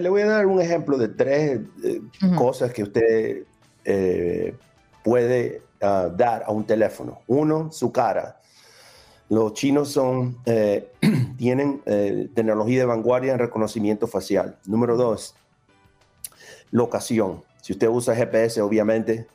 le 0.00 0.08
voy 0.08 0.22
a 0.22 0.26
dar 0.26 0.46
un 0.46 0.60
ejemplo 0.60 0.98
de 0.98 1.08
tres 1.08 1.60
eh, 1.84 2.00
cosas 2.36 2.72
que 2.72 2.82
usted 2.82 3.44
eh, 3.84 4.54
puede 5.04 5.62
ah, 5.80 6.10
dar 6.14 6.42
a 6.44 6.50
un 6.50 6.64
teléfono. 6.64 7.20
Uno, 7.26 7.70
su 7.70 7.92
cara. 7.92 8.40
Los 9.28 9.54
chinos 9.54 9.90
son, 9.90 10.38
eh, 10.44 10.92
tienen 11.38 11.82
tecnología 12.34 12.80
de 12.80 12.84
vanguardia 12.84 13.32
en 13.32 13.38
reconocimiento 13.38 14.06
facial. 14.06 14.58
Número 14.66 14.96
dos, 14.96 15.34
locación. 16.70 17.42
Si 17.60 17.72
usted 17.72 17.88
usa 17.88 18.14
GPS, 18.14 18.60
obviamente, 18.60 19.26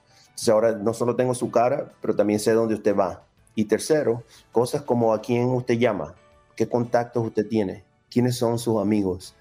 ahora 0.49 0.73
no 0.73 0.93
solo 0.93 1.15
tengo 1.15 1.33
su 1.33 1.51
cara, 1.51 1.91
pero 2.01 2.15
también 2.15 2.39
sé 2.39 2.51
dónde 2.53 2.75
usted 2.75 2.95
va. 2.95 3.23
Y 3.53 3.65
tercero, 3.65 4.23
cosas 4.51 4.81
como 4.81 5.13
a 5.13 5.21
quién 5.21 5.49
usted 5.49 5.77
llama, 5.77 6.15
qué 6.55 6.67
contactos 6.67 7.27
usted 7.27 7.47
tiene, 7.47 7.83
quiénes 8.09 8.37
son 8.37 8.57
sus 8.57 8.81
amigos. 8.81 9.35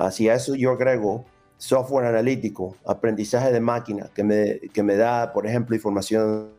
Hacia 0.00 0.34
eso 0.34 0.54
yo 0.54 0.70
agrego 0.70 1.26
software 1.58 2.06
analítico, 2.06 2.74
aprendizaje 2.86 3.52
de 3.52 3.60
máquina, 3.60 4.08
que 4.14 4.24
me, 4.24 4.58
que 4.72 4.82
me 4.82 4.96
da, 4.96 5.30
por 5.30 5.46
ejemplo, 5.46 5.76
información, 5.76 6.52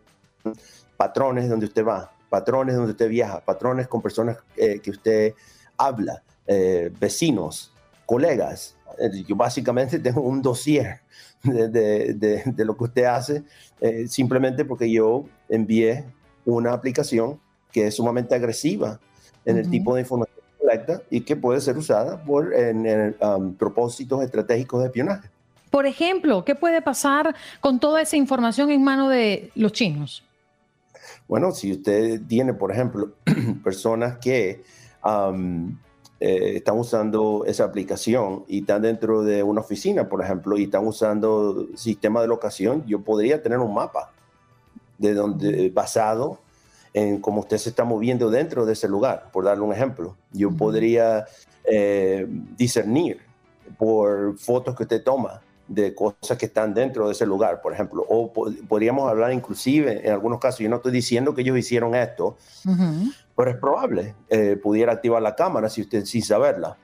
patrones 0.96 1.50
donde 1.50 1.66
usted 1.66 1.84
va, 1.84 2.12
patrones 2.30 2.76
donde 2.76 2.92
usted 2.92 3.10
viaja, 3.10 3.42
patrones 3.42 3.88
con 3.88 4.00
personas 4.00 4.38
eh, 4.56 4.80
que 4.80 4.92
usted 4.92 5.34
habla, 5.76 6.22
eh, 6.46 6.92
vecinos, 7.00 7.74
colegas. 8.06 8.76
Eh, 9.00 9.24
yo 9.28 9.36
básicamente 9.36 9.98
tengo 10.06 10.22
un 10.22 10.44
dossier 10.44 11.00
de, 11.42 12.54
lo 12.58 12.78
que 12.78 12.84
usted 12.84 13.06
hace, 13.06 13.44
simplemente 14.08 14.66
porque 14.66 14.92
yo 14.92 15.26
envié 15.50 16.06
una 16.46 16.74
aplicación 16.74 17.40
que 17.72 17.88
es 17.88 17.96
sumamente 17.96 18.36
agresiva 18.36 19.00
en 19.46 19.58
el 19.58 19.68
tipo 19.68 19.96
de 19.96 20.02
información 20.02 20.31
y 21.10 21.22
que 21.22 21.36
puede 21.36 21.62
ser 21.62 21.78
usada 21.78 22.24
por 22.24 22.54
en, 22.54 23.16
um, 23.22 23.54
propósitos 23.54 24.24
estratégicos 24.24 24.82
de 24.82 24.88
espionaje. 24.88 25.30
Por 25.70 25.86
ejemplo, 25.86 26.44
¿qué 26.44 26.56
puede 26.56 26.82
pasar 26.82 27.36
con 27.62 27.80
toda 27.80 28.02
esa 28.02 28.18
información 28.18 28.72
en 28.72 28.84
manos 28.84 29.10
de 29.10 29.52
los 29.56 29.72
chinos? 29.72 30.24
Bueno, 31.28 31.52
si 31.52 31.72
usted 31.72 32.22
tiene, 32.28 32.54
por 32.54 32.72
ejemplo, 32.72 33.14
personas 33.64 34.18
que 34.18 34.64
um, 35.04 35.78
eh, 36.20 36.58
están 36.58 36.78
usando 36.78 37.46
esa 37.48 37.64
aplicación 37.64 38.44
y 38.48 38.60
están 38.60 38.82
dentro 38.82 39.24
de 39.24 39.42
una 39.42 39.62
oficina, 39.62 40.10
por 40.10 40.22
ejemplo, 40.22 40.58
y 40.58 40.64
están 40.64 40.86
usando 40.86 41.68
sistema 41.76 42.22
de 42.22 42.28
locación, 42.28 42.86
yo 42.86 43.02
podría 43.02 43.42
tener 43.42 43.60
un 43.60 43.74
mapa 43.74 44.12
de 44.98 45.14
donde 45.14 45.70
basado 45.70 46.40
en 46.94 47.22
cómo 47.22 47.42
usted 47.42 47.58
se 47.58 47.70
está 47.70 47.84
moviendo 47.84 48.30
dentro 48.30 48.66
de 48.66 48.74
ese 48.74 48.88
lugar, 48.88 49.30
por 49.32 49.46
darle 49.46 49.64
un 49.64 49.74
ejemplo. 49.74 50.18
Yo 50.32 50.52
podría 50.52 51.26
eh, 51.64 52.26
discernir 52.58 53.22
por 53.78 54.38
fotos 54.38 54.76
que 54.76 54.84
usted 54.84 55.04
toma 55.04 55.42
de 55.68 55.96
cosas 55.96 56.38
que 56.38 56.48
están 56.48 56.74
dentro 56.74 57.06
de 57.08 57.14
ese 57.14 57.26
lugar, 57.26 57.62
por 57.62 57.74
ejemplo. 57.74 58.06
O 58.10 58.32
podríamos 58.32 59.10
hablar 59.10 59.32
inclusive, 59.32 60.06
en 60.06 60.12
algunos 60.12 60.40
casos, 60.40 60.60
yo 60.60 60.70
no 60.70 60.78
estoy 60.78 60.92
diciendo 60.92 61.34
que 61.34 61.42
ellos 61.42 61.58
hicieron 61.58 61.96
esto, 61.96 62.36
pero 63.36 63.52
es 63.52 63.58
probable. 63.58 64.16
Eh, 64.30 64.60
pudiera 64.62 64.92
activar 64.92 65.22
la 65.22 65.36
cámara 65.36 65.70
si 65.70 65.82
usted 65.82 66.04
sin 66.04 66.24
saberla. 66.24 66.78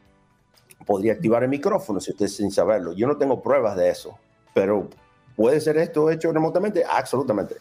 Podría 0.85 1.13
activar 1.13 1.43
el 1.43 1.49
micrófono 1.49 1.99
si 1.99 2.11
usted 2.11 2.27
sin 2.27 2.49
saberlo. 2.49 2.93
Yo 2.93 3.07
no 3.07 3.17
tengo 3.17 3.41
pruebas 3.41 3.75
de 3.75 3.89
eso, 3.89 4.17
pero 4.53 4.87
¿puede 5.35 5.59
ser 5.59 5.77
esto 5.77 6.09
hecho 6.09 6.31
remotamente? 6.31 6.85
Absolutamente. 6.89 7.57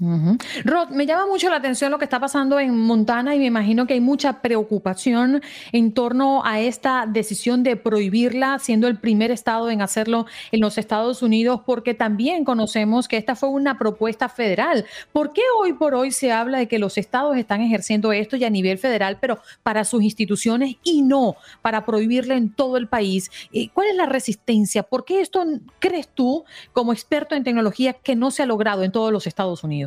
Rod, 0.00 0.88
me 0.90 1.06
llama 1.06 1.26
mucho 1.26 1.48
la 1.48 1.56
atención 1.56 1.92
lo 1.92 1.98
que 1.98 2.04
está 2.04 2.18
pasando 2.18 2.58
en 2.58 2.76
Montana 2.76 3.34
y 3.34 3.38
me 3.38 3.46
imagino 3.46 3.86
que 3.86 3.94
hay 3.94 4.00
mucha 4.00 4.40
preocupación 4.42 5.40
en 5.72 5.92
torno 5.92 6.44
a 6.44 6.60
esta 6.60 7.06
decisión 7.06 7.62
de 7.62 7.76
prohibirla, 7.76 8.58
siendo 8.58 8.88
el 8.88 8.98
primer 8.98 9.30
estado 9.30 9.70
en 9.70 9.82
hacerlo 9.82 10.26
en 10.50 10.60
los 10.60 10.78
Estados 10.78 11.22
Unidos, 11.22 11.60
porque 11.64 11.94
también 11.94 12.44
conocemos 12.44 13.06
que 13.06 13.16
esta 13.16 13.36
fue 13.36 13.50
una 13.50 13.78
propuesta 13.78 14.28
federal. 14.28 14.84
¿Por 15.12 15.32
qué 15.32 15.42
hoy 15.60 15.74
por 15.74 15.94
hoy 15.94 16.10
se 16.10 16.32
habla 16.32 16.58
de 16.58 16.68
que 16.68 16.78
los 16.78 16.98
estados 16.98 17.36
están 17.36 17.60
ejerciendo 17.60 18.12
esto 18.12 18.36
ya 18.36 18.48
a 18.48 18.50
nivel 18.50 18.78
federal, 18.78 19.18
pero 19.20 19.38
para 19.62 19.84
sus 19.84 20.02
instituciones 20.02 20.76
y 20.82 21.02
no 21.02 21.36
para 21.62 21.84
prohibirla 21.84 22.34
en 22.34 22.52
todo 22.52 22.76
el 22.78 22.88
país? 22.88 23.30
¿Cuál 23.72 23.88
es 23.88 23.96
la 23.96 24.06
resistencia? 24.06 24.82
¿Por 24.82 25.04
qué 25.04 25.20
esto 25.20 25.44
crees 25.78 26.08
tú, 26.08 26.44
como 26.72 26.92
experto 26.92 27.34
en 27.34 27.44
tecnología, 27.44 27.92
que 27.92 28.16
no 28.16 28.30
se 28.30 28.42
ha 28.42 28.46
logrado 28.46 28.82
en 28.82 28.90
todos 28.90 29.12
los 29.12 29.26
Estados 29.26 29.62
Unidos? 29.62 29.83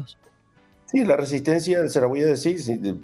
Sí, 0.86 1.04
la 1.04 1.18
resistencia, 1.18 1.88
se 1.90 2.00
la 2.00 2.08
voy 2.08 2.22
a 2.22 2.28
decir 2.28 2.58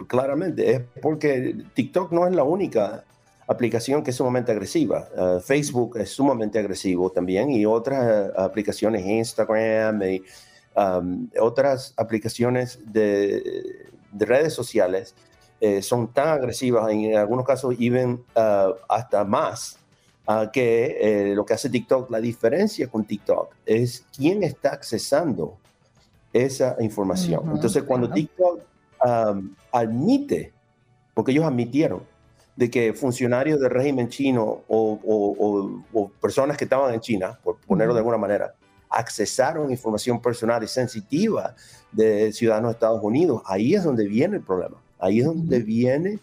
claramente, 0.06 0.70
es 0.72 0.82
porque 1.02 1.54
TikTok 1.74 2.12
no 2.12 2.26
es 2.26 2.34
la 2.34 2.42
única 2.42 3.04
aplicación 3.46 4.02
que 4.02 4.10
es 4.10 4.16
sumamente 4.16 4.52
agresiva. 4.52 5.08
Uh, 5.16 5.40
Facebook 5.40 5.98
es 5.98 6.10
sumamente 6.10 6.58
agresivo 6.58 7.10
también 7.10 7.50
y 7.50 7.66
otras 7.66 8.30
uh, 8.30 8.40
aplicaciones, 8.40 9.04
Instagram 9.04 10.02
y 10.02 10.22
um, 10.76 11.28
otras 11.38 11.92
aplicaciones 11.96 12.80
de, 12.90 13.90
redes 14.16 14.54
sociales 14.54 15.14
eh, 15.60 15.82
son 15.82 16.12
tan 16.12 16.28
agresivas, 16.28 16.90
en 16.90 17.16
algunos 17.16 17.44
casos 17.44 17.74
even 17.78 18.24
uh, 18.36 18.74
hasta 18.88 19.24
más 19.24 19.78
que 20.52 20.96
eh, 21.00 21.34
lo 21.34 21.44
que 21.44 21.54
hace 21.54 21.68
TikTok. 21.68 22.10
La 22.10 22.20
diferencia 22.20 22.88
con 22.88 23.04
TikTok 23.04 23.54
es 23.66 24.06
quién 24.16 24.42
está 24.42 24.70
accesando 24.70 25.58
esa 26.34 26.76
información. 26.80 27.48
Entonces, 27.54 27.84
cuando 27.84 28.10
TikTok 28.10 28.60
admite, 29.72 30.52
porque 31.14 31.32
ellos 31.32 31.44
admitieron, 31.44 32.02
de 32.56 32.70
que 32.70 32.92
funcionarios 32.92 33.60
del 33.60 33.70
régimen 33.70 34.08
chino 34.08 34.62
o, 34.68 36.12
personas 36.20 36.56
que 36.56 36.64
estaban 36.64 36.92
en 36.92 37.00
China, 37.00 37.38
por 37.42 37.58
ponerlo 37.58 37.94
de 37.94 38.00
alguna 38.00 38.18
manera, 38.18 38.54
accesaron 38.90 39.70
información 39.70 40.20
personal 40.20 40.62
y 40.62 40.68
sensitiva 40.68 41.54
de 41.90 42.32
ciudadanos 42.32 42.70
de 42.70 42.74
Estados 42.74 43.02
Unidos, 43.02 43.42
ahí 43.46 43.74
es 43.74 43.82
donde 43.82 44.06
viene 44.06 44.36
el 44.36 44.42
problema. 44.42 44.76
Ahí 44.98 45.20
es 45.20 45.26
donde 45.26 45.60
viene 45.60 46.20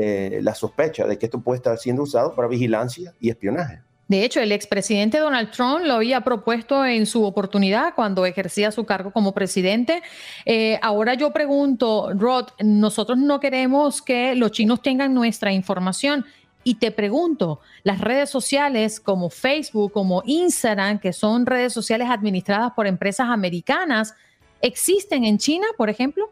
eh, 0.00 0.40
la 0.42 0.54
sospecha 0.54 1.06
de 1.06 1.18
que 1.18 1.26
esto 1.26 1.40
puede 1.40 1.56
estar 1.56 1.78
siendo 1.78 2.02
usado 2.02 2.34
para 2.34 2.48
vigilancia 2.48 3.12
y 3.20 3.30
espionaje. 3.30 3.82
De 4.06 4.24
hecho, 4.24 4.40
el 4.40 4.52
expresidente 4.52 5.18
Donald 5.18 5.50
Trump 5.50 5.80
lo 5.84 5.94
había 5.94 6.20
propuesto 6.20 6.84
en 6.84 7.06
su 7.06 7.24
oportunidad 7.24 7.94
cuando 7.94 8.26
ejercía 8.26 8.70
su 8.70 8.84
cargo 8.84 9.12
como 9.12 9.32
presidente. 9.32 10.02
Eh, 10.44 10.78
ahora 10.82 11.14
yo 11.14 11.32
pregunto, 11.32 12.10
Rod, 12.14 12.48
nosotros 12.62 13.16
no 13.18 13.40
queremos 13.40 14.02
que 14.02 14.34
los 14.34 14.52
chinos 14.52 14.82
tengan 14.82 15.14
nuestra 15.14 15.52
información. 15.52 16.26
Y 16.64 16.76
te 16.76 16.90
pregunto, 16.90 17.60
las 17.82 18.00
redes 18.00 18.30
sociales 18.30 19.00
como 19.00 19.28
Facebook, 19.30 19.92
como 19.92 20.22
Instagram, 20.24 20.98
que 20.98 21.12
son 21.12 21.44
redes 21.44 21.72
sociales 21.72 22.08
administradas 22.10 22.72
por 22.72 22.86
empresas 22.86 23.28
americanas, 23.28 24.14
¿existen 24.62 25.24
en 25.24 25.38
China, 25.38 25.66
por 25.76 25.90
ejemplo? 25.90 26.30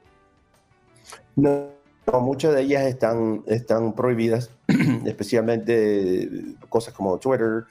No, 1.36 1.68
muchas 2.06 2.54
de 2.54 2.62
ellas 2.62 2.84
están, 2.84 3.42
están 3.46 3.94
prohibidas, 3.94 4.50
especialmente 5.06 6.28
cosas 6.68 6.94
como 6.94 7.18
Twitter, 7.18 7.64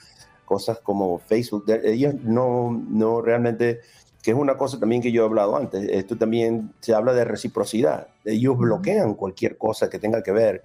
cosas 0.45 0.79
como 0.79 1.19
Facebook. 1.19 1.65
Ellos 1.83 2.15
no, 2.23 2.71
no 2.89 3.21
realmente, 3.21 3.81
que 4.21 4.31
es 4.31 4.37
una 4.37 4.57
cosa 4.57 4.79
también 4.79 5.01
que 5.01 5.11
yo 5.11 5.23
he 5.23 5.25
hablado 5.25 5.55
antes, 5.55 5.87
esto 5.89 6.17
también 6.17 6.73
se 6.79 6.93
habla 6.93 7.13
de 7.13 7.25
reciprocidad. 7.25 8.07
Ellos 8.23 8.57
bloquean 8.57 9.15
cualquier 9.15 9.57
cosa 9.57 9.89
que 9.89 9.99
tenga 9.99 10.23
que 10.23 10.31
ver 10.31 10.63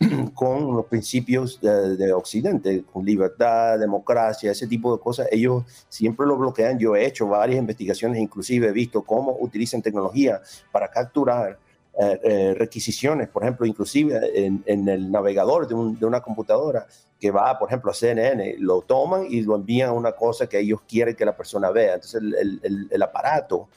con 0.34 0.76
los 0.76 0.86
principios 0.86 1.60
de, 1.60 2.12
Occidente, 2.12 2.84
con 2.92 3.04
libertad, 3.04 3.78
democracia, 3.78 4.52
ese 4.52 4.66
tipo 4.66 4.94
de 4.96 5.02
cosas, 5.02 5.28
ellos 5.30 5.64
siempre 5.88 6.26
lo 6.26 6.36
bloquean. 6.36 6.78
Yo 6.78 6.94
he 6.94 7.06
hecho 7.06 7.26
varias 7.26 7.58
investigaciones, 7.58 8.20
inclusive 8.20 8.68
he 8.68 8.72
visto 8.72 9.02
cómo 9.02 9.36
utilizan 9.40 9.82
tecnología 9.82 10.40
para 10.70 10.88
capturar 10.88 11.58
eh, 12.00 12.20
eh, 12.22 12.54
requisiciones, 12.56 13.28
por 13.28 13.42
ejemplo, 13.42 13.66
inclusive 13.66 14.46
en, 14.46 14.88
el 14.88 15.10
navegador 15.10 15.66
de, 15.66 15.74
una 15.74 16.20
computadora 16.20 16.86
que 17.18 17.30
va, 17.30 17.58
por 17.58 17.68
ejemplo, 17.68 17.90
a 17.90 17.94
CNN, 17.94 18.54
lo 18.58 18.82
toman 18.82 19.26
y 19.28 19.42
lo 19.42 19.56
envían 19.56 19.88
a 19.90 19.92
una 19.92 20.12
cosa 20.12 20.48
que 20.48 20.60
ellos 20.60 20.80
quieren 20.88 21.16
que 21.16 21.24
la 21.24 21.36
persona 21.36 21.70
vea. 21.70 21.94
Entonces, 21.94 22.22
el, 22.22 23.02
aparato 23.02 23.68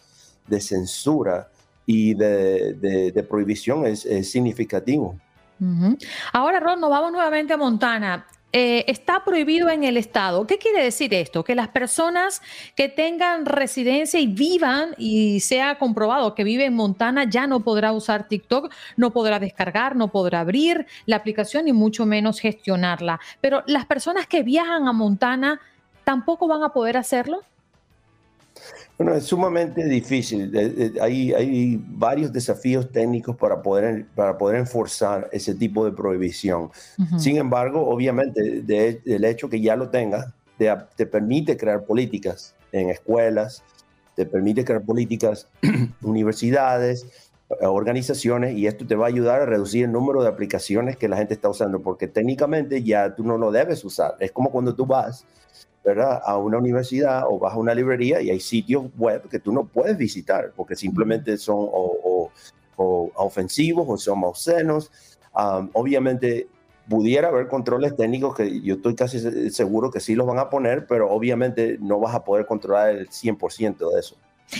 de 0.47 0.61
censura 0.61 1.49
y 1.85 2.13
de, 2.13 3.25
prohibición 3.27 3.85
es 3.87 4.01
significativo. 4.29 5.15
Ahora, 6.33 6.59
Ron, 6.59 6.81
nos 6.81 6.89
vamos 6.89 7.11
nuevamente 7.11 7.53
a 7.53 7.57
Montana. 7.57 8.25
Eh, 8.53 8.83
está 8.87 9.23
prohibido 9.23 9.69
en 9.69 9.83
el 9.83 9.95
estado. 9.95 10.45
¿Qué 10.45 10.57
quiere 10.57 10.83
decir 10.83 11.13
esto? 11.13 11.43
Que 11.43 11.55
las 11.55 11.69
personas 11.69 12.41
que 12.75 12.89
tengan 12.89 13.45
residencia 13.45 14.19
y 14.19 14.27
vivan 14.27 14.93
y 14.97 15.39
sea 15.39 15.77
comprobado 15.77 16.35
que 16.35 16.43
vive 16.43 16.65
en 16.65 16.73
Montana 16.73 17.23
ya 17.23 17.47
no 17.47 17.61
podrá 17.61 17.93
usar 17.93 18.27
TikTok, 18.27 18.73
no 18.97 19.11
podrá 19.11 19.39
descargar, 19.39 19.95
no 19.95 20.09
podrá 20.09 20.41
abrir 20.41 20.85
la 21.05 21.15
aplicación 21.15 21.69
y 21.69 21.73
mucho 21.73 22.05
menos 22.05 22.39
gestionarla. 22.39 23.21
Pero 23.39 23.63
las 23.67 23.85
personas 23.85 24.27
que 24.27 24.43
viajan 24.43 24.87
a 24.87 24.91
Montana 24.91 25.61
tampoco 26.03 26.47
van 26.47 26.63
a 26.63 26.73
poder 26.73 26.97
hacerlo. 26.97 27.43
Bueno, 29.01 29.17
es 29.17 29.23
sumamente 29.23 29.83
difícil. 29.85 30.55
Hay, 31.01 31.33
hay 31.33 31.83
varios 31.87 32.31
desafíos 32.31 32.91
técnicos 32.91 33.35
para 33.35 33.59
poder, 33.59 34.05
para 34.13 34.37
poder 34.37 34.57
enforzar 34.57 35.27
ese 35.31 35.55
tipo 35.55 35.83
de 35.85 35.91
prohibición. 35.91 36.69
Sin 37.17 37.37
embargo, 37.37 37.89
obviamente, 37.89 38.63
el 39.03 39.25
hecho 39.25 39.49
que 39.49 39.59
ya 39.59 39.75
lo 39.75 39.89
tengas 39.89 40.27
te, 40.59 40.71
te, 40.95 41.07
permite 41.07 41.57
crear 41.57 41.83
políticas 41.83 42.53
en 42.71 42.91
escuelas, 42.91 43.63
te 44.15 44.27
permite 44.27 44.63
crear 44.63 44.83
políticas, 44.83 45.47
universidades, 46.03 47.07
organizaciones, 47.61 48.55
y 48.55 48.67
esto 48.67 48.85
te 48.85 48.93
va 48.93 49.05
a 49.05 49.09
ayudar 49.09 49.41
a 49.41 49.45
reducir 49.47 49.85
el 49.85 49.91
número 49.91 50.21
de 50.21 50.29
aplicaciones 50.29 50.95
que 50.95 51.09
la 51.09 51.17
gente 51.17 51.33
está 51.33 51.49
usando, 51.49 51.81
porque 51.81 52.07
técnicamente 52.07 52.83
ya 52.83 53.15
tú 53.15 53.23
no 53.23 53.39
lo 53.39 53.51
debes 53.51 53.83
usar. 53.83 54.15
Es 54.19 54.31
como 54.31 54.51
cuando 54.51 54.75
tú 54.75 54.85
vas 54.85 55.25
¿verdad? 55.83 56.21
a 56.23 56.37
una 56.37 56.57
universidad 56.57 57.23
o 57.27 57.39
vas 57.39 57.53
a 57.53 57.57
una 57.57 57.73
librería 57.73 58.21
y 58.21 58.29
hay 58.29 58.39
sitios 58.39 58.85
web 58.97 59.27
que 59.29 59.39
tú 59.39 59.51
no 59.51 59.65
puedes 59.65 59.97
visitar 59.97 60.53
porque 60.55 60.75
simplemente 60.75 61.37
son 61.37 61.57
o, 61.59 62.31
ofensivos 62.75 63.85
o 63.87 63.97
son 63.97 64.23
obscenos. 64.23 64.91
obviamente 65.73 66.47
pudiera 66.89 67.29
haber 67.29 67.47
controles 67.47 67.95
técnicos 67.95 68.35
que 68.35 68.61
yo 68.61 68.75
estoy 68.75 68.95
casi 68.95 69.49
seguro 69.51 69.91
que 69.91 69.99
sí 69.99 70.15
los 70.15 70.27
van 70.27 70.39
a 70.39 70.49
poner, 70.49 70.87
pero 70.87 71.09
obviamente 71.09 71.77
no 71.79 71.99
vas 71.99 72.15
a 72.15 72.23
poder 72.23 72.45
controlar 72.45 72.89
el 72.89 73.09
100% 73.09 73.77
de 73.93 73.99
eso. 73.99 74.17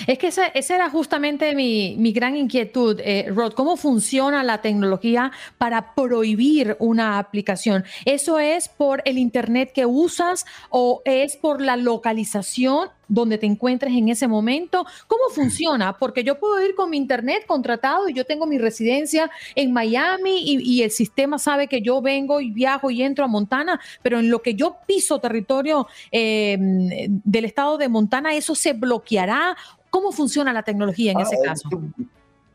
Es 0.08 0.18
que 0.18 0.28
esa, 0.28 0.48
era 0.54 0.90
justamente 0.90 1.54
mi, 1.56 2.12
gran 2.14 2.36
inquietud, 2.36 3.00
eh, 3.04 3.28
Rod. 3.30 3.54
¿Cómo 3.54 3.78
funciona 3.78 4.44
la 4.44 4.62
tecnología 4.62 5.32
para 5.58 5.94
prohibir 5.94 6.76
una 6.80 7.20
aplicación? 7.20 7.84
¿Eso 8.06 8.40
es 8.40 8.70
por 8.70 9.02
el 9.06 9.18
Internet 9.18 9.72
que 9.74 9.86
usas 9.86 10.46
o 10.70 11.02
es 11.06 11.36
por 11.38 11.62
la 11.62 11.78
localización 11.78 12.90
donde 13.08 13.38
te 13.38 13.46
encuentres 13.46 13.94
en 13.94 14.10
ese 14.10 14.28
momento? 14.28 14.86
¿Cómo 15.08 15.30
funciona? 15.34 15.98
Porque 15.98 16.24
yo 16.24 16.40
puedo 16.40 16.64
ir 16.66 16.76
con 16.76 16.90
mi 16.90 16.98
Internet 16.98 17.46
contratado 17.46 18.08
y 18.08 18.14
yo 18.14 18.26
tengo 18.26 18.46
mi 18.46 18.58
residencia 18.58 19.30
en 19.56 19.74
Miami 19.74 20.42
y, 20.44 20.82
el 20.82 20.92
sistema 20.92 21.38
sabe 21.38 21.68
que 21.68 21.82
yo 21.82 22.02
vengo 22.02 22.42
y 22.42 22.50
viajo 22.50 22.90
y 22.90 23.04
entro 23.04 23.26
a 23.26 23.28
Montana, 23.28 23.80
pero 24.02 24.20
en 24.20 24.30
lo 24.30 24.42
que 24.42 24.56
yo 24.56 24.78
piso 24.88 25.20
territorio 25.20 25.88
eh, 26.12 26.58
del 26.60 27.46
estado 27.46 27.78
de 27.78 27.88
Montana, 27.88 28.34
¿eso 28.34 28.56
se 28.56 28.74
bloqueará 28.74 29.56
¿Cómo 29.92 30.12
funciona 30.14 30.54
la 30.54 30.64
tecnología 30.64 31.12
en 31.12 31.20
ese 31.20 31.36
ah, 31.36 31.44
caso? 31.44 31.70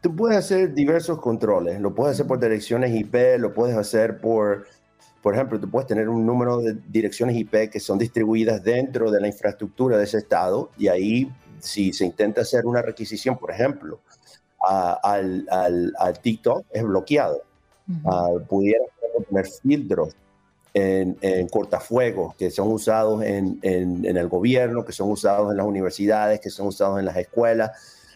Tú, 0.00 0.16
puedes 0.16 0.38
hacer 0.38 0.72
diversos 0.72 1.20
controles. 1.20 1.80
Lo 1.80 1.94
puedes 1.94 2.14
hacer 2.14 2.26
por 2.26 2.40
direcciones 2.40 2.94
IP, 2.94 3.38
lo 3.38 3.52
puedes 3.52 3.76
hacer 3.76 4.20
por, 4.20 4.66
por 5.22 5.34
ejemplo, 5.34 5.60
tú 5.60 5.70
puedes 5.70 5.86
tener 5.86 6.08
un 6.08 6.24
número 6.24 6.58
de 6.58 6.78
direcciones 6.88 7.36
IP 7.36 7.70
que 7.70 7.78
son 7.78 7.98
distribuidas 7.98 8.62
dentro 8.64 9.10
de 9.10 9.20
la 9.20 9.26
infraestructura 9.26 9.98
de 9.98 10.04
ese 10.04 10.18
estado 10.18 10.70
y 10.78 10.88
ahí 10.88 11.30
si 11.60 11.92
se 11.92 12.06
intenta 12.06 12.40
hacer 12.40 12.64
una 12.66 12.80
requisición, 12.80 13.36
por 13.36 13.50
ejemplo, 13.50 14.00
al, 14.60 15.46
al, 15.50 16.20
TikTok 16.20 16.64
es 16.72 16.82
bloqueado. 16.82 17.42
Ah, 18.04 18.30
pudiera 18.48 18.84
poner 19.28 19.46
filtros 19.46 20.16
en, 20.76 21.48
cortafuegos 21.48 22.34
que 22.34 22.50
son 22.50 22.68
usados 22.68 23.22
en, 23.22 23.58
el 23.62 24.28
gobierno, 24.28 24.84
que 24.84 24.92
son 24.92 25.10
usados 25.10 25.50
en 25.50 25.56
las 25.56 25.66
universidades, 25.66 26.40
que 26.40 26.50
son 26.50 26.66
usados 26.66 26.98
en 26.98 27.06
las 27.06 27.16
escuelas, 27.16 27.70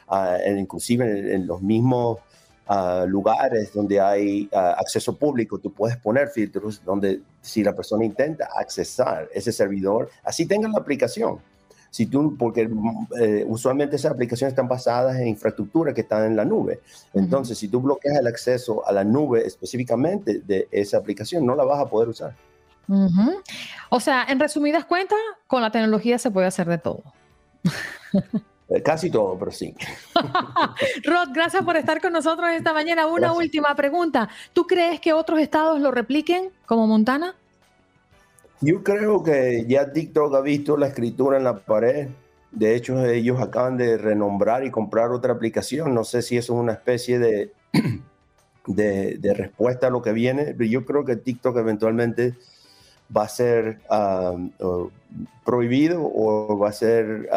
uh, 0.09 0.59
inclusive 0.59 1.35
en, 1.35 1.47
los 1.47 1.63
mismos 1.63 2.19
ah, 2.67 3.07
lugares 3.09 3.73
donde 3.73 3.99
hay 3.99 4.49
ah, 4.53 4.77
acceso 4.79 5.17
público, 5.17 5.59
tú 5.59 5.73
puedes 5.73 5.97
poner 5.97 6.29
filtros 6.29 6.85
donde 6.85 7.23
si 7.41 7.65
la 7.65 7.75
persona 7.75 8.05
intenta 8.05 8.49
accesar 8.55 9.29
ese 9.33 9.53
servidor, 9.53 10.11
así 10.23 10.45
tengan 10.45 10.73
la 10.73 10.81
aplicación. 10.81 11.39
Si 11.93 12.07
tú, 12.07 12.37
porque 12.39 12.71
eh, 13.21 13.45
usualmente 13.49 13.97
esas 13.97 14.13
aplicaciones 14.13 14.53
están 14.53 14.69
basadas 14.69 15.17
en 15.19 15.27
infraestructura 15.27 15.93
que 15.93 16.03
están 16.03 16.25
en 16.25 16.37
la 16.37 16.45
nube. 16.45 16.79
Entonces, 17.15 17.59
si 17.59 17.67
tú 17.67 17.81
bloqueas 17.81 18.17
el 18.17 18.29
acceso 18.29 18.87
a 18.87 18.93
la 18.93 19.03
nube 19.03 19.45
específicamente 19.45 20.41
de 20.47 20.69
esa 20.71 20.99
aplicación, 20.99 21.45
no 21.45 21.57
la 21.57 21.65
vas 21.65 21.81
a 21.81 21.87
poder 21.91 22.09
usar. 22.11 22.37
O 23.89 24.01
sea, 24.01 24.27
en 24.29 24.41
resumidas 24.41 24.85
cuentas, 24.85 25.19
con 25.47 25.63
la 25.63 25.71
tecnología 25.71 26.19
se 26.19 26.31
puede 26.31 26.47
hacer 26.47 26.69
de 26.69 26.79
todo. 26.79 27.03
Eh, 28.71 28.83
casi 28.83 29.11
todo, 29.11 29.37
pero 29.37 29.51
sí. 29.51 29.75
Rod, 31.05 31.31
gracias 31.35 31.65
por 31.65 31.77
estar 31.77 32.01
con 32.01 32.13
nosotros 32.13 32.51
esta 32.51 32.73
mañana. 32.73 33.07
Una 33.07 33.33
última 33.33 33.75
pregunta. 33.75 34.29
¿Tú 34.53 34.67
crees 34.67 35.01
que 35.01 35.13
otros 35.13 35.41
estados 35.41 35.81
lo 35.81 35.91
repliquen 35.91 36.51
como 36.67 36.87
Montana? 36.87 37.35
Yo 38.61 38.85
creo 38.85 39.25
que 39.25 39.65
ya 39.67 39.93
TikTok 39.93 40.35
ha 40.37 40.41
visto 40.41 40.77
la 40.77 40.87
escritura 40.87 41.37
en 41.37 41.45
la 41.45 41.59
pared. 41.59 42.09
De 42.53 42.77
hecho, 42.77 43.05
ellos 43.05 43.41
acaban 43.41 43.77
de 43.77 43.99
renombrar 43.99 44.65
y 44.65 44.71
comprar 44.71 45.11
otra 45.11 45.33
aplicación. 45.33 45.93
No 45.93 46.05
sé 46.05 46.23
si 46.23 46.37
eso 46.37 46.55
es 46.55 46.61
una 46.61 46.73
especie 46.73 47.19
de, 47.19 47.53
de, 48.67 49.17
de 49.19 49.35
respuesta 49.35 49.89
a 49.89 49.91
lo 49.91 50.01
que 50.01 50.13
viene, 50.13 50.55
pero 50.57 50.71
yo 50.71 50.85
creo 50.85 51.05
que 51.05 51.17
TikTok 51.17 51.57
eventualmente 51.57 52.35
va 53.15 53.25
a 53.25 53.29
ser 53.29 53.81
prohibido 55.45 56.03
o 56.03 56.59
va 56.59 56.69
a 56.69 56.73
ser, 56.73 57.29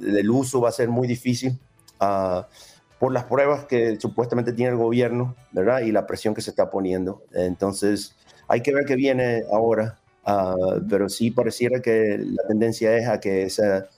el 0.00 0.30
uso 0.30 0.60
va 0.60 0.68
a 0.68 0.72
ser 0.72 0.88
muy 0.88 1.08
difícil 1.08 1.58
ah, 2.00 2.46
por 2.98 3.12
las 3.12 3.24
pruebas 3.24 3.64
que 3.66 3.98
supuestamente 3.98 4.52
tiene 4.52 4.72
el 4.72 4.78
gobierno, 4.78 5.34
¿verdad? 5.50 5.80
Y 5.80 5.90
la 5.90 6.06
presión 6.06 6.34
que 6.34 6.40
se 6.40 6.50
está 6.50 6.70
poniendo. 6.70 7.24
Entonces, 7.32 8.14
hay 8.46 8.60
que 8.60 8.72
ver 8.72 8.84
qué 8.84 8.94
viene 8.94 9.42
ahora, 9.52 9.98
ah, 10.24 10.54
pero 10.88 11.08
sí 11.08 11.30
pareciera 11.30 11.80
que 11.80 12.18
la 12.18 12.44
tendencia 12.46 12.96
es 12.96 13.08
a 13.08 13.18
que 13.18 13.42
esa 13.42 13.88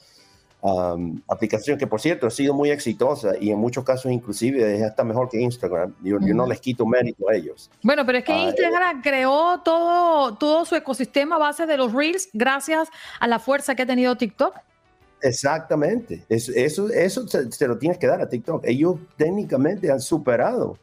aplicación 1.28 1.76
que 1.76 1.86
por 1.86 2.00
cierto 2.00 2.26
ha 2.26 2.30
sido 2.30 2.54
muy 2.54 2.70
exitosa 2.70 3.32
y 3.38 3.50
en 3.50 3.58
muchos 3.58 3.84
casos 3.84 4.10
inclusive 4.10 4.76
es 4.76 4.82
hasta 4.82 5.04
mejor 5.04 5.28
que 5.28 5.40
Instagram. 5.40 5.94
Yo, 6.02 6.18
no 6.18 6.46
les 6.46 6.60
quito 6.60 6.86
mérito 6.86 7.28
a 7.28 7.34
ellos. 7.34 7.70
Bueno, 7.82 8.06
pero 8.06 8.18
es 8.18 8.24
que 8.24 8.32
ah, 8.32 8.48
Instagram 8.48 9.02
creó 9.02 9.60
todo, 9.62 10.36
todo 10.36 10.64
su 10.64 10.74
ecosistema 10.74 11.36
a 11.36 11.38
base 11.38 11.66
de 11.66 11.76
los 11.76 11.92
reels 11.92 12.30
gracias 12.32 12.88
a 13.20 13.28
la 13.28 13.38
fuerza 13.38 13.74
que 13.74 13.82
ha 13.82 13.86
tenido 13.86 14.16
TikTok. 14.16 14.54
Exactamente. 15.20 16.24
Eso, 16.28 16.52
eso, 16.54 16.88
eso 16.88 17.26
se, 17.28 17.68
lo 17.68 17.78
tienes 17.78 17.98
que 17.98 18.06
dar 18.06 18.22
a 18.22 18.28
TikTok. 18.28 18.64
Ellos 18.64 18.96
técnicamente 19.16 19.90
han 19.90 20.00
superado 20.00 20.78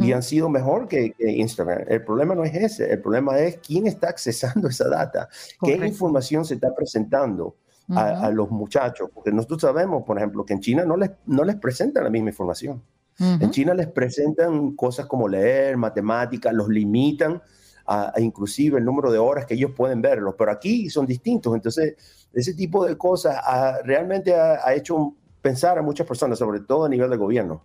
y 0.00 0.12
han 0.12 0.22
sido 0.22 0.48
mejor 0.48 0.88
que, 0.88 1.14
Instagram. 1.18 1.84
El 1.88 2.02
problema 2.04 2.34
no 2.34 2.44
es 2.44 2.54
ese, 2.54 2.90
el 2.90 3.00
problema 3.00 3.38
es 3.38 3.58
quién 3.58 3.86
está 3.86 4.08
accesando 4.08 4.68
esa 4.70 4.88
data, 4.88 5.28
qué 5.62 5.74
información 5.74 6.44
se 6.44 6.54
está 6.54 6.74
presentando. 6.74 7.54
A, 7.90 8.30
los 8.30 8.50
muchachos, 8.50 9.10
porque 9.12 9.30
nosotros 9.30 9.60
sabemos, 9.60 10.04
por 10.04 10.16
ejemplo, 10.16 10.44
que 10.44 10.54
en 10.54 10.60
China 10.60 10.84
no 10.84 10.96
les, 10.96 11.10
no 11.26 11.44
les 11.44 11.56
presentan 11.56 12.04
la 12.04 12.10
misma 12.10 12.30
información. 12.30 12.82
En 13.18 13.50
China 13.50 13.74
les 13.74 13.86
presentan 13.86 14.74
cosas 14.74 15.06
como 15.06 15.28
leer, 15.28 15.76
matemáticas, 15.76 16.52
los 16.52 16.68
limitan 16.68 17.40
a, 17.86 18.12
inclusive 18.18 18.78
el 18.78 18.84
número 18.84 19.12
de 19.12 19.18
horas 19.18 19.46
que 19.46 19.54
ellos 19.54 19.70
pueden 19.76 20.02
verlos, 20.02 20.34
pero 20.36 20.50
aquí 20.50 20.90
son 20.90 21.06
distintos. 21.06 21.54
Entonces, 21.54 21.94
ese 22.32 22.54
tipo 22.54 22.84
de 22.84 22.98
cosas 22.98 23.36
realmente 23.84 24.34
ha, 24.34 24.66
ha 24.66 24.74
hecho 24.74 25.14
pensar 25.40 25.78
a 25.78 25.82
muchas 25.82 26.06
personas, 26.06 26.38
sobre 26.38 26.60
todo 26.60 26.86
a 26.86 26.88
nivel 26.88 27.10
de 27.10 27.16
gobierno. 27.16 27.62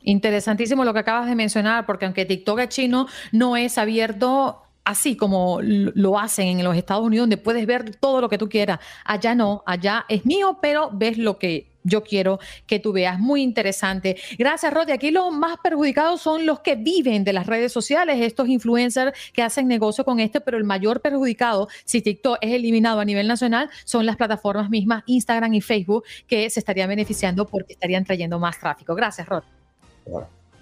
Interesantísimo 0.00 0.84
lo 0.84 0.94
que 0.94 1.00
acabas 1.00 1.26
de 1.26 1.34
mencionar, 1.34 1.84
porque 1.84 2.06
aunque 2.06 2.24
TikTok 2.24 2.60
es 2.60 2.68
chino, 2.68 3.08
no 3.32 3.56
es 3.56 3.76
abierto 3.76 4.62
así 4.88 5.16
como 5.16 5.60
lo 5.60 6.18
hacen 6.18 6.48
en 6.48 6.64
los 6.64 6.74
Estados 6.74 7.04
Unidos, 7.04 7.24
donde 7.24 7.36
puedes 7.36 7.66
ver 7.66 7.94
todo 7.96 8.22
lo 8.22 8.28
que 8.30 8.38
tú 8.38 8.48
quieras. 8.48 8.78
Allá 9.04 9.34
no, 9.34 9.62
allá 9.66 10.06
es 10.08 10.24
mío, 10.24 10.58
pero 10.62 10.88
ves 10.94 11.18
lo 11.18 11.38
que 11.38 11.68
yo 11.82 12.02
quiero 12.02 12.38
que 12.66 12.78
tú 12.78 12.92
veas. 12.92 13.18
Muy 13.18 13.42
interesante. 13.42 14.16
Gracias, 14.38 14.72
Rodi. 14.72 14.92
Aquí 14.92 15.10
los 15.10 15.30
más 15.30 15.58
perjudicados 15.62 16.22
son 16.22 16.46
los 16.46 16.60
que 16.60 16.74
viven 16.74 17.22
de 17.22 17.34
las 17.34 17.46
redes 17.46 17.70
sociales, 17.70 18.18
estos 18.20 18.48
influencers 18.48 19.12
que 19.34 19.42
hacen 19.42 19.68
negocio 19.68 20.06
con 20.06 20.20
esto, 20.20 20.40
pero 20.40 20.56
el 20.56 20.64
mayor 20.64 21.02
perjudicado, 21.02 21.68
si 21.84 22.00
TikTok 22.00 22.38
es 22.40 22.52
eliminado 22.52 23.00
a 23.00 23.04
nivel 23.04 23.28
nacional, 23.28 23.68
son 23.84 24.06
las 24.06 24.16
plataformas 24.16 24.70
mismas, 24.70 25.02
Instagram 25.04 25.52
y 25.52 25.60
Facebook, 25.60 26.04
que 26.26 26.48
se 26.48 26.60
estarían 26.60 26.88
beneficiando 26.88 27.46
porque 27.46 27.74
estarían 27.74 28.06
trayendo 28.06 28.38
más 28.38 28.58
tráfico. 28.58 28.94
Gracias, 28.94 29.28
Rod. 29.28 29.42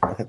Gracias, 0.02 0.28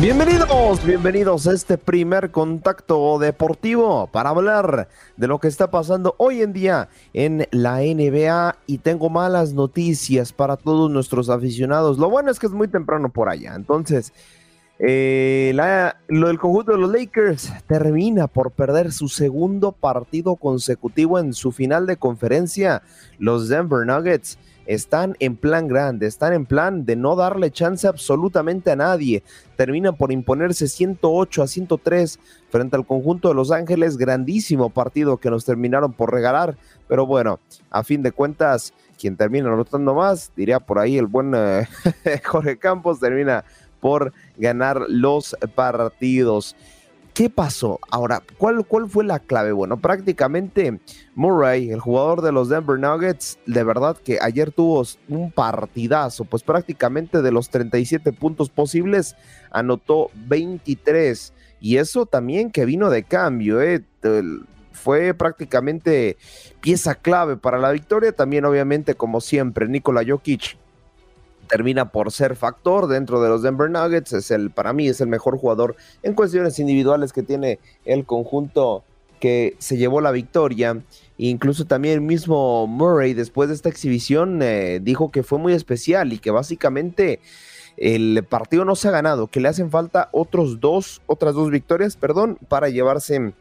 Bienvenidos, 0.00 0.82
bienvenidos 0.86 1.46
a 1.46 1.52
este 1.52 1.76
primer 1.76 2.30
contacto 2.30 3.18
deportivo 3.18 4.06
para 4.06 4.30
hablar 4.30 4.88
de 5.18 5.26
lo 5.26 5.38
que 5.38 5.48
está 5.48 5.70
pasando 5.70 6.14
hoy 6.16 6.40
en 6.40 6.54
día 6.54 6.88
en 7.12 7.46
la 7.50 7.80
NBA 7.80 8.56
y 8.66 8.78
tengo 8.78 9.10
malas 9.10 9.52
noticias 9.52 10.32
para 10.32 10.56
todos 10.56 10.90
nuestros 10.90 11.28
aficionados. 11.28 11.98
Lo 11.98 12.08
bueno 12.08 12.30
es 12.30 12.38
que 12.38 12.46
es 12.46 12.52
muy 12.52 12.68
temprano 12.68 13.10
por 13.10 13.28
allá, 13.28 13.54
entonces 13.54 14.14
eh, 14.78 15.52
lo, 16.08 16.30
el 16.30 16.38
conjunto 16.38 16.72
de 16.72 16.78
los 16.78 16.90
Lakers 16.90 17.52
termina 17.66 18.26
por 18.26 18.52
perder 18.52 18.92
su 18.92 19.06
segundo 19.06 19.70
partido 19.70 20.36
consecutivo 20.36 21.18
en 21.18 21.34
su 21.34 21.52
final 21.52 21.84
de 21.84 21.98
conferencia. 21.98 22.80
Los 23.18 23.50
Denver 23.50 23.84
Nuggets 23.84 24.38
están 24.70 25.16
en 25.18 25.34
plan 25.34 25.66
grande, 25.66 26.06
están 26.06 26.32
en 26.32 26.46
plan 26.46 26.84
de 26.84 26.94
no 26.94 27.16
darle 27.16 27.50
chance 27.50 27.88
absolutamente 27.88 28.70
a 28.70 28.76
nadie. 28.76 29.24
Terminan 29.56 29.96
por 29.96 30.12
imponerse 30.12 30.68
108 30.68 31.42
a 31.42 31.48
103 31.48 32.20
frente 32.50 32.76
al 32.76 32.86
conjunto 32.86 33.28
de 33.28 33.34
Los 33.34 33.50
Ángeles. 33.50 33.96
Grandísimo 33.96 34.70
partido 34.70 35.16
que 35.16 35.28
nos 35.28 35.44
terminaron 35.44 35.92
por 35.92 36.12
regalar. 36.12 36.56
Pero 36.86 37.04
bueno, 37.04 37.40
a 37.68 37.82
fin 37.82 38.00
de 38.04 38.12
cuentas, 38.12 38.72
quien 38.96 39.16
termina 39.16 39.52
anotando 39.52 39.92
más, 39.92 40.30
diría 40.36 40.60
por 40.60 40.78
ahí 40.78 40.98
el 40.98 41.08
buen 41.08 41.32
eh, 41.34 41.66
Jorge 42.24 42.56
Campos, 42.56 43.00
termina 43.00 43.44
por 43.80 44.12
ganar 44.36 44.84
los 44.86 45.36
partidos. 45.56 46.54
¿Qué 47.20 47.28
pasó? 47.28 47.80
Ahora, 47.90 48.22
¿cuál, 48.38 48.64
¿cuál 48.64 48.88
fue 48.88 49.04
la 49.04 49.18
clave? 49.18 49.52
Bueno, 49.52 49.78
prácticamente 49.78 50.80
Murray, 51.14 51.70
el 51.70 51.78
jugador 51.78 52.22
de 52.22 52.32
los 52.32 52.48
Denver 52.48 52.78
Nuggets, 52.78 53.38
de 53.44 53.62
verdad 53.62 53.98
que 53.98 54.16
ayer 54.22 54.52
tuvo 54.52 54.82
un 55.06 55.30
partidazo, 55.30 56.24
pues 56.24 56.42
prácticamente 56.42 57.20
de 57.20 57.30
los 57.30 57.50
37 57.50 58.14
puntos 58.14 58.48
posibles, 58.48 59.16
anotó 59.50 60.10
23. 60.14 61.34
Y 61.60 61.76
eso 61.76 62.06
también 62.06 62.50
que 62.50 62.64
vino 62.64 62.88
de 62.88 63.02
cambio, 63.02 63.60
¿eh? 63.60 63.84
fue 64.72 65.12
prácticamente 65.12 66.16
pieza 66.62 66.94
clave 66.94 67.36
para 67.36 67.58
la 67.58 67.70
victoria. 67.70 68.12
También, 68.12 68.46
obviamente, 68.46 68.94
como 68.94 69.20
siempre, 69.20 69.68
Nikola 69.68 70.02
Jokic 70.08 70.56
termina 71.50 71.90
por 71.90 72.12
ser 72.12 72.36
factor 72.36 72.86
dentro 72.86 73.20
de 73.20 73.28
los 73.28 73.42
Denver 73.42 73.70
Nuggets. 73.70 74.12
Es 74.12 74.30
el, 74.30 74.50
para 74.50 74.72
mí, 74.72 74.88
es 74.88 75.00
el 75.00 75.08
mejor 75.08 75.36
jugador 75.36 75.76
en 76.02 76.14
cuestiones 76.14 76.58
individuales 76.58 77.12
que 77.12 77.22
tiene 77.22 77.58
el 77.84 78.04
conjunto 78.04 78.84
que 79.18 79.56
se 79.58 79.76
llevó 79.76 80.00
la 80.00 80.12
victoria. 80.12 80.80
Incluso 81.18 81.66
también 81.66 81.94
el 81.94 82.00
mismo 82.00 82.66
Murray, 82.66 83.12
después 83.12 83.48
de 83.48 83.54
esta 83.54 83.68
exhibición, 83.68 84.40
eh, 84.42 84.80
dijo 84.82 85.10
que 85.10 85.22
fue 85.22 85.38
muy 85.38 85.52
especial 85.52 86.12
y 86.12 86.18
que 86.18 86.30
básicamente 86.30 87.20
el 87.76 88.24
partido 88.28 88.64
no 88.64 88.76
se 88.76 88.88
ha 88.88 88.92
ganado, 88.92 89.26
que 89.26 89.40
le 89.40 89.48
hacen 89.48 89.70
falta 89.70 90.08
otros 90.12 90.60
dos, 90.60 91.02
otras 91.06 91.34
dos 91.34 91.50
victorias, 91.50 91.96
perdón, 91.96 92.38
para 92.48 92.68
llevarse 92.68 93.32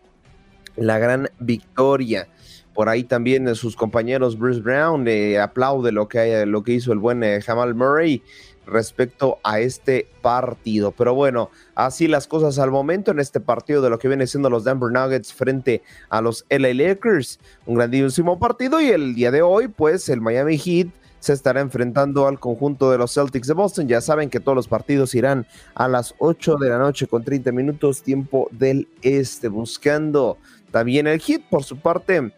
la 0.75 0.97
gran 0.97 1.29
victoria. 1.39 2.27
Por 2.73 2.89
ahí 2.89 3.03
también 3.03 3.53
sus 3.55 3.75
compañeros 3.75 4.37
Bruce 4.37 4.61
Brown 4.61 5.03
le 5.03 5.39
aplaude 5.39 5.91
lo 5.91 6.07
que, 6.07 6.45
lo 6.45 6.63
que 6.63 6.73
hizo 6.73 6.93
el 6.93 6.99
buen 6.99 7.23
eh, 7.23 7.41
Jamal 7.41 7.75
Murray 7.75 8.23
respecto 8.69 9.39
a 9.43 9.59
este 9.59 10.07
partido. 10.21 10.91
Pero 10.91 11.13
bueno, 11.13 11.49
así 11.75 12.07
las 12.07 12.27
cosas 12.27 12.59
al 12.59 12.71
momento 12.71 13.11
en 13.11 13.19
este 13.19 13.39
partido 13.39 13.81
de 13.81 13.89
lo 13.89 13.99
que 13.99 14.07
viene 14.07 14.27
siendo 14.27 14.49
los 14.49 14.63
Denver 14.63 14.91
Nuggets 14.91 15.33
frente 15.33 15.81
a 16.09 16.21
los 16.21 16.45
LA 16.49 16.73
Lakers. 16.73 17.39
Un 17.65 17.75
grandísimo 17.75 18.39
partido 18.39 18.79
y 18.79 18.87
el 18.89 19.15
día 19.15 19.31
de 19.31 19.41
hoy, 19.41 19.67
pues 19.67 20.07
el 20.09 20.21
Miami 20.21 20.57
Heat 20.57 20.87
se 21.19 21.33
estará 21.33 21.59
enfrentando 21.59 22.27
al 22.27 22.39
conjunto 22.39 22.91
de 22.91 22.97
los 22.97 23.13
Celtics 23.13 23.47
de 23.47 23.53
Boston. 23.53 23.87
Ya 23.87 24.01
saben 24.01 24.29
que 24.29 24.39
todos 24.39 24.55
los 24.55 24.67
partidos 24.67 25.13
irán 25.15 25.45
a 25.75 25.87
las 25.87 26.15
8 26.19 26.55
de 26.57 26.69
la 26.69 26.77
noche 26.77 27.07
con 27.07 27.23
30 27.23 27.51
minutos 27.51 28.01
tiempo 28.01 28.47
del 28.51 28.87
este, 29.01 29.49
buscando 29.49 30.37
también 30.71 31.07
el 31.07 31.19
Heat 31.19 31.41
por 31.49 31.63
su 31.63 31.77
parte 31.77 32.31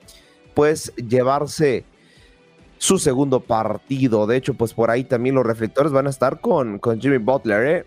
pues 0.54 0.94
llevarse 0.96 1.86
su 2.78 2.98
segundo 2.98 3.42
partido. 3.42 4.26
De 4.26 4.38
hecho, 4.38 4.56
pues 4.56 4.74
por 4.74 4.90
ahí 4.90 5.04
también 5.04 5.36
los 5.36 5.46
reflectores 5.46 5.92
van 5.92 6.08
a 6.08 6.10
estar 6.10 6.42
con, 6.42 6.80
con 6.80 7.00
Jimmy 7.00 7.18
Butler. 7.18 7.66
¿eh? 7.68 7.86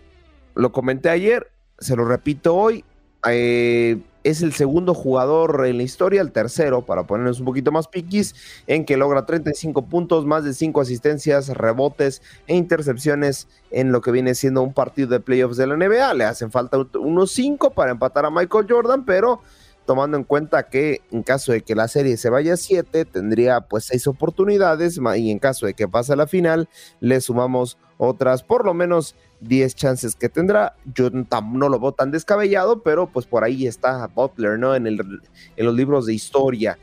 Lo 0.55 0.71
comenté 0.71 1.09
ayer, 1.09 1.51
se 1.79 1.95
lo 1.95 2.05
repito 2.05 2.55
hoy. 2.55 2.85
Eh, 3.27 3.97
es 4.25 4.41
el 4.41 4.53
segundo 4.53 4.95
jugador 4.95 5.65
en 5.67 5.77
la 5.77 5.83
historia, 5.83 6.19
el 6.19 6.31
tercero, 6.31 6.83
para 6.83 7.03
ponernos 7.03 7.39
un 7.39 7.45
poquito 7.45 7.71
más 7.71 7.87
piquis, 7.87 8.33
en 8.65 8.83
que 8.83 8.97
logra 8.97 9.25
35 9.25 9.85
puntos, 9.85 10.25
más 10.25 10.43
de 10.43 10.53
5 10.53 10.81
asistencias, 10.81 11.49
rebotes 11.49 12.23
e 12.47 12.55
intercepciones 12.55 13.47
en 13.69 13.91
lo 13.91 14.01
que 14.01 14.09
viene 14.09 14.33
siendo 14.33 14.63
un 14.63 14.73
partido 14.73 15.09
de 15.09 15.19
playoffs 15.19 15.57
de 15.57 15.67
la 15.67 15.75
NBA. 15.75 16.13
Le 16.15 16.23
hacen 16.23 16.51
falta 16.51 16.77
unos 16.97 17.31
5 17.33 17.71
para 17.71 17.91
empatar 17.91 18.25
a 18.25 18.31
Michael 18.31 18.65
Jordan, 18.67 19.05
pero 19.05 19.41
tomando 19.85 20.17
en 20.17 20.23
cuenta 20.23 20.69
que 20.69 21.01
en 21.11 21.23
caso 21.23 21.51
de 21.51 21.61
que 21.61 21.75
la 21.75 21.87
serie 21.87 22.17
se 22.17 22.29
vaya 22.29 22.53
a 22.53 22.57
7, 22.57 23.05
tendría 23.05 23.61
pues 23.61 23.85
6 23.85 24.07
oportunidades 24.07 24.99
y 25.17 25.31
en 25.31 25.39
caso 25.39 25.65
de 25.65 25.73
que 25.73 25.87
pase 25.87 26.13
a 26.13 26.15
la 26.15 26.27
final, 26.27 26.67
le 26.99 27.21
sumamos 27.21 27.77
otras 27.97 28.43
por 28.43 28.65
lo 28.65 28.73
menos 28.73 29.15
10 29.41 29.75
chances 29.75 30.15
que 30.15 30.29
tendrá. 30.29 30.75
Yo 30.93 31.09
no 31.09 31.69
lo 31.69 31.79
veo 31.79 31.91
tan 31.91 32.11
descabellado, 32.11 32.81
pero 32.81 33.07
pues 33.07 33.25
por 33.25 33.43
ahí 33.43 33.67
está 33.67 34.07
Butler, 34.07 34.59
¿no? 34.59 34.75
En, 34.75 34.87
el, 34.87 34.99
en 35.55 35.65
los 35.65 35.75
libros 35.75 36.05
de 36.05 36.13
historia. 36.13 36.77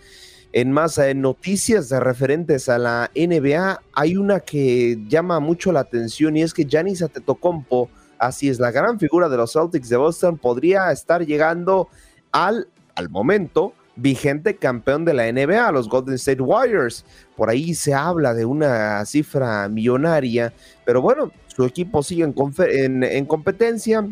En 0.55 0.71
más 0.71 0.99
en 0.99 1.23
noticias 1.23 1.91
referentes 1.91 2.69
a 2.69 2.79
la 2.79 3.11
NBA, 3.17 3.81
hay 3.95 4.17
una 4.17 4.41
que 4.41 4.99
llama 5.09 5.41
mucho 5.41 5.73
la 5.73 5.81
atención 5.81 6.37
y 6.37 6.43
es 6.43 6.53
que 6.53 6.67
Giannis 6.67 7.03
Antetokounmpo, 7.03 7.89
así 8.19 8.51
es, 8.51 8.61
la 8.61 8.71
gran 8.71 8.99
figura 8.99 9.31
de 9.31 9.39
los 9.39 9.53
Celtics 9.53 9.89
de 9.89 9.97
Boston, 9.97 10.37
podría 10.37 10.93
estar 10.93 11.25
llegando 11.25 11.89
al 12.33 12.69
al 12.95 13.09
momento 13.09 13.74
vigente 13.97 14.57
campeón 14.57 15.05
de 15.05 15.14
la 15.14 15.30
NBA, 15.30 15.72
los 15.72 15.88
Golden 15.88 16.14
State 16.14 16.43
Warriors. 16.43 17.05
Por 17.36 17.51
ahí 17.51 17.74
se 17.74 17.95
habla 17.95 18.34
de 18.34 18.45
una 18.45 19.05
cifra 19.05 19.68
millonaria, 19.68 20.53
pero 20.84 21.03
bueno, 21.03 21.30
su 21.49 21.64
equipo 21.64 22.03
sigue 22.03 22.24
en, 22.24 23.05
en 23.05 23.26
competencia. 23.26 24.07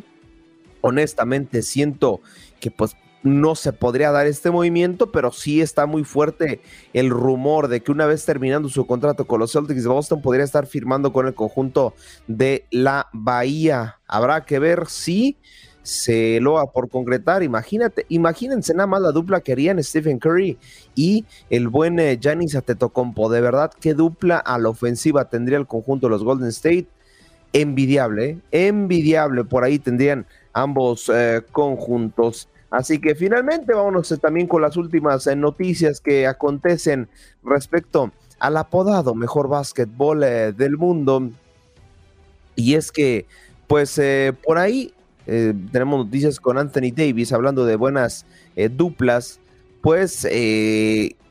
Honestamente, 0.83 1.63
siento 1.63 2.21
que 2.59 2.71
pues 2.71 2.97
no 3.23 3.55
se 3.55 3.73
podría 3.73 4.11
dar 4.11 4.27
este 4.27 4.51
movimiento, 4.51 5.13
pero 5.13 5.31
sí 5.31 5.61
está 5.61 5.87
muy 5.87 6.05
fuerte 6.05 6.63
el 6.93 7.11
rumor 7.11 7.69
de 7.69 7.83
que 7.83 7.93
una 7.93 8.07
vez 8.07 8.25
terminando 8.25 8.69
su 8.69 8.87
contrato 8.87 9.27
con 9.27 9.41
los 9.41 9.53
Celtics 9.53 9.83
de 9.83 9.89
Boston 9.89 10.23
podría 10.23 10.45
estar 10.45 10.67
firmando 10.67 11.13
con 11.13 11.27
el 11.27 11.35
conjunto 11.35 11.95
de 12.27 12.67
la 12.71 13.09
Bahía. 13.13 14.01
Habrá 14.07 14.45
que 14.45 14.59
ver 14.59 14.87
si 14.89 15.37
se 15.83 16.41
lo 16.41 16.55
va 16.55 16.71
por 16.71 16.89
concretar. 16.89 17.43
Imagínate, 17.43 18.07
imagínense 18.09 18.75
nada 18.75 18.87
más 18.87 19.03
la 19.03 19.13
dupla 19.13 19.41
que 19.41 19.53
harían 19.53 19.83
Stephen 19.83 20.19
Curry 20.19 20.59
y 20.95 21.25
el 21.49 21.69
buen 21.69 21.99
eh, 21.99 22.19
Giannis 22.21 22.55
Atetokounmpo. 22.55 23.31
De 23.31 23.41
verdad, 23.41 23.73
qué 23.81 23.95
dupla 23.95 24.39
a 24.39 24.59
la 24.59 24.69
ofensiva 24.69 25.29
tendría 25.29 25.59
el 25.59 25.67
conjunto 25.67 26.07
de 26.07 26.11
los 26.11 26.25
Golden 26.25 26.49
State. 26.49 26.87
Envidiable, 27.53 28.39
¿eh? 28.53 28.69
envidiable. 28.69 29.45
Por 29.45 29.65
ahí 29.65 29.79
tendrían 29.79 30.27
ambos 30.53 31.11
eh, 31.13 31.43
conjuntos. 31.51 32.49
Así 32.71 33.01
que 33.01 33.17
finalmente 33.17 33.75
vámonos 33.75 34.17
también 34.21 34.47
con 34.47 34.63
las 34.63 34.77
últimas 34.77 35.27
noticias 35.37 36.01
que 36.01 36.29
acontecen 36.29 37.09
respecto 37.43 38.13
al 38.39 38.57
apodado 38.57 39.17
mejor 39.17 39.49
básquetbol 39.49 40.21
del 40.21 40.77
mundo. 40.77 41.31
Y 42.55 42.75
es 42.75 42.93
que, 42.93 43.27
pues 43.67 44.01
por 44.45 44.59
ahí 44.59 44.95
tenemos 45.73 46.07
noticias 46.07 46.41
con 46.41 46.59
Anthony 46.59 46.93
Davis 46.95 47.33
hablando 47.33 47.65
de 47.65 47.77
buenas 47.77 48.27
duplas. 48.77 49.39
Pues 49.81 50.27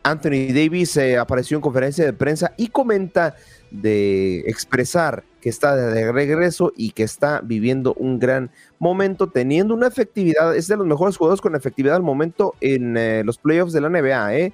Anthony 0.03 0.53
Davis 0.53 0.97
apareció 1.19 1.57
en 1.57 1.61
conferencia 1.61 2.05
de 2.05 2.13
prensa 2.13 2.53
y 2.57 2.67
comenta 2.67 3.35
de 3.71 4.39
expresar 4.47 5.23
que 5.41 5.49
está 5.49 5.75
de 5.75 6.11
regreso 6.11 6.73
y 6.75 6.91
que 6.91 7.03
está 7.03 7.41
viviendo 7.41 7.93
un 7.95 8.19
gran 8.19 8.51
momento, 8.77 9.27
teniendo 9.29 9.73
una 9.73 9.87
efectividad, 9.87 10.55
es 10.55 10.67
de 10.67 10.77
los 10.77 10.85
mejores 10.85 11.17
jugadores 11.17 11.41
con 11.41 11.55
efectividad 11.55 11.95
al 11.95 12.03
momento 12.03 12.55
en 12.61 12.97
eh, 12.97 13.23
los 13.23 13.37
playoffs 13.37 13.73
de 13.73 13.81
la 13.81 13.89
NBA. 13.89 14.35
¿eh? 14.35 14.53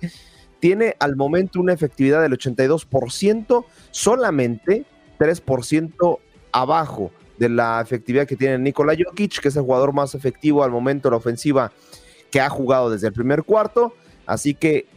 Tiene 0.60 0.96
al 1.00 1.16
momento 1.16 1.60
una 1.60 1.74
efectividad 1.74 2.22
del 2.22 2.34
82%, 2.34 3.66
solamente 3.92 4.86
3% 5.20 6.20
abajo 6.52 7.12
de 7.38 7.50
la 7.50 7.82
efectividad 7.82 8.28
que 8.28 8.36
tiene 8.36 8.58
Nikola 8.58 8.96
Jokic, 8.98 9.40
que 9.40 9.50
es 9.50 9.56
el 9.56 9.64
jugador 9.64 9.94
más 9.94 10.16
efectivo 10.16 10.64
al 10.64 10.72
momento 10.72 11.08
en 11.08 11.12
la 11.12 11.18
ofensiva 11.18 11.72
que 12.32 12.42
ha 12.42 12.50
jugado 12.50 12.90
desde 12.90 13.08
el 13.08 13.14
primer 13.14 13.44
cuarto. 13.44 13.94
Así 14.26 14.54
que 14.54 14.88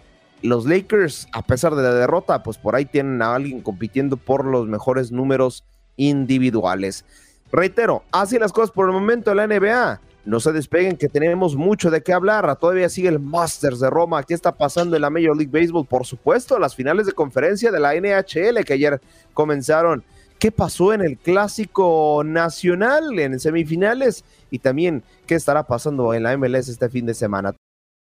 los 0.43 0.66
Lakers, 0.66 1.28
a 1.32 1.43
pesar 1.43 1.74
de 1.74 1.82
la 1.82 1.95
derrota, 1.95 2.43
pues 2.43 2.59
por 2.59 2.76
ahí 2.76 2.84
tienen 2.84 3.20
a 3.22 3.34
alguien 3.34 3.61
compitiendo 3.61 4.16
por 4.16 4.45
los 4.45 4.66
mejores 4.66 5.11
números 5.11 5.64
individuales. 5.97 7.05
Reitero, 7.51 8.05
así 8.12 8.39
las 8.39 8.53
cosas 8.53 8.70
por 8.70 8.86
el 8.86 8.93
momento 8.93 9.30
de 9.30 9.36
la 9.36 9.47
NBA. 9.47 10.01
No 10.24 10.41
se 10.41 10.53
despeguen 10.53 10.97
que 10.97 11.09
tenemos 11.09 11.57
mucho 11.57 11.91
de 11.91 12.03
qué 12.03 12.12
hablar. 12.12 12.55
Todavía 12.57 12.91
sigue 12.91 13.09
el 13.09 13.18
Masters 13.18 13.80
de 13.80 13.89
Roma. 13.89 14.22
¿Qué 14.22 14.34
está 14.34 14.53
pasando 14.53 14.95
en 14.95 15.03
la 15.03 15.09
Major 15.09 15.34
League 15.34 15.51
Baseball? 15.51 15.86
Por 15.86 16.05
supuesto, 16.05 16.59
las 16.59 16.74
finales 16.74 17.07
de 17.07 17.12
conferencia 17.12 17.70
de 17.72 17.80
la 17.80 17.95
NHL 17.95 18.62
que 18.64 18.74
ayer 18.74 19.01
comenzaron. 19.32 20.05
¿Qué 20.39 20.53
pasó 20.53 20.93
en 20.93 21.01
el 21.01 21.18
Clásico 21.18 22.22
Nacional 22.24 23.18
en 23.18 23.41
semifinales? 23.41 24.24
Y 24.53 24.61
también, 24.61 25.03
¿qué 25.26 25.34
estará 25.34 25.64
pasando 25.64 26.14
en 26.14 26.22
la 26.22 26.36
MLS 26.36 26.68
este 26.68 26.89
fin 26.89 27.07
de 27.07 27.14
semana? 27.14 27.57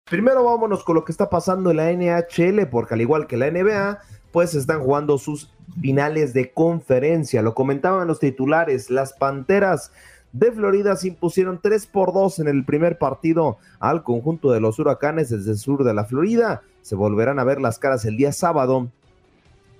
Primero 0.10 0.44
vámonos 0.44 0.84
con 0.84 0.96
lo 0.96 1.06
que 1.06 1.12
está 1.12 1.30
pasando 1.30 1.70
en 1.70 1.78
la 1.78 1.92
NHL, 1.92 2.68
porque 2.72 2.96
al 2.96 3.02
igual 3.02 3.28
que 3.28 3.38
la 3.38 3.52
NBA, 3.52 4.00
pues 4.32 4.56
están 4.56 4.82
jugando 4.82 5.20
sus 5.20 5.54
finales 5.80 6.34
de 6.34 6.52
conferencia. 6.52 7.44
Lo 7.44 7.54
comentaban 7.54 8.08
los 8.08 8.20
titulares, 8.20 8.90
las 8.90 9.14
Panteras 9.14 9.92
de 10.32 10.52
Florida 10.52 10.96
se 10.96 11.10
impusieron 11.10 11.60
3 11.62 11.86
por 11.86 12.14
2 12.14 12.40
en 12.40 12.48
el 12.48 12.66
primer 12.66 12.98
partido 12.98 13.60
al 13.80 14.02
conjunto 14.02 14.52
de 14.52 14.60
los 14.60 14.80
huracanes 14.80 15.30
desde 15.30 15.52
el 15.52 15.58
sur 15.58 15.84
de 15.84 15.94
la 15.94 16.06
Florida. 16.06 16.64
Se 16.82 16.96
volverán 16.96 17.38
a 17.38 17.44
ver 17.44 17.62
las 17.62 17.78
caras 17.78 18.04
el 18.06 18.18
día 18.18 18.32
sábado 18.32 18.90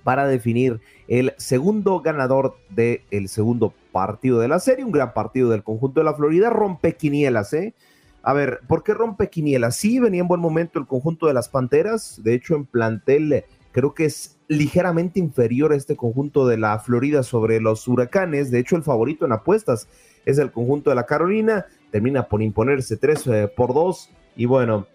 para 0.04 0.28
definir 0.28 0.80
el 1.08 1.34
segundo 1.36 2.00
ganador 2.00 2.56
del 2.70 3.28
segundo 3.28 3.74
partido 3.92 4.38
de 4.40 4.48
la 4.48 4.58
serie. 4.58 4.84
Un 4.84 4.92
gran 4.92 5.12
partido 5.14 5.50
del 5.50 5.62
conjunto 5.62 6.00
de 6.00 6.04
la 6.04 6.14
Florida. 6.14 6.50
Rompe 6.50 6.96
quinielas, 6.96 7.52
¿eh? 7.52 7.74
A 8.22 8.32
ver, 8.32 8.60
¿por 8.66 8.82
qué 8.82 8.94
rompe 8.94 9.28
quinielas? 9.28 9.76
Sí, 9.76 10.00
venía 10.00 10.22
en 10.22 10.28
buen 10.28 10.40
momento 10.40 10.78
el 10.78 10.86
conjunto 10.86 11.26
de 11.26 11.34
las 11.34 11.48
Panteras. 11.48 12.20
De 12.22 12.34
hecho, 12.34 12.56
en 12.56 12.64
plantel 12.64 13.44
creo 13.72 13.92
que 13.92 14.06
es 14.06 14.38
ligeramente 14.48 15.20
inferior 15.20 15.72
a 15.72 15.76
este 15.76 15.96
conjunto 15.96 16.46
de 16.46 16.56
la 16.56 16.78
Florida 16.78 17.22
sobre 17.22 17.60
los 17.60 17.86
huracanes. 17.86 18.50
De 18.50 18.60
hecho, 18.60 18.76
el 18.76 18.82
favorito 18.82 19.26
en 19.26 19.32
apuestas 19.32 19.88
es 20.24 20.38
el 20.38 20.52
conjunto 20.52 20.90
de 20.90 20.96
la 20.96 21.04
Carolina. 21.04 21.66
Termina 21.90 22.26
por 22.28 22.40
imponerse 22.40 22.96
3 22.96 23.26
eh, 23.26 23.52
por 23.54 23.74
2 23.74 24.10
y 24.36 24.46
bueno, 24.46 24.86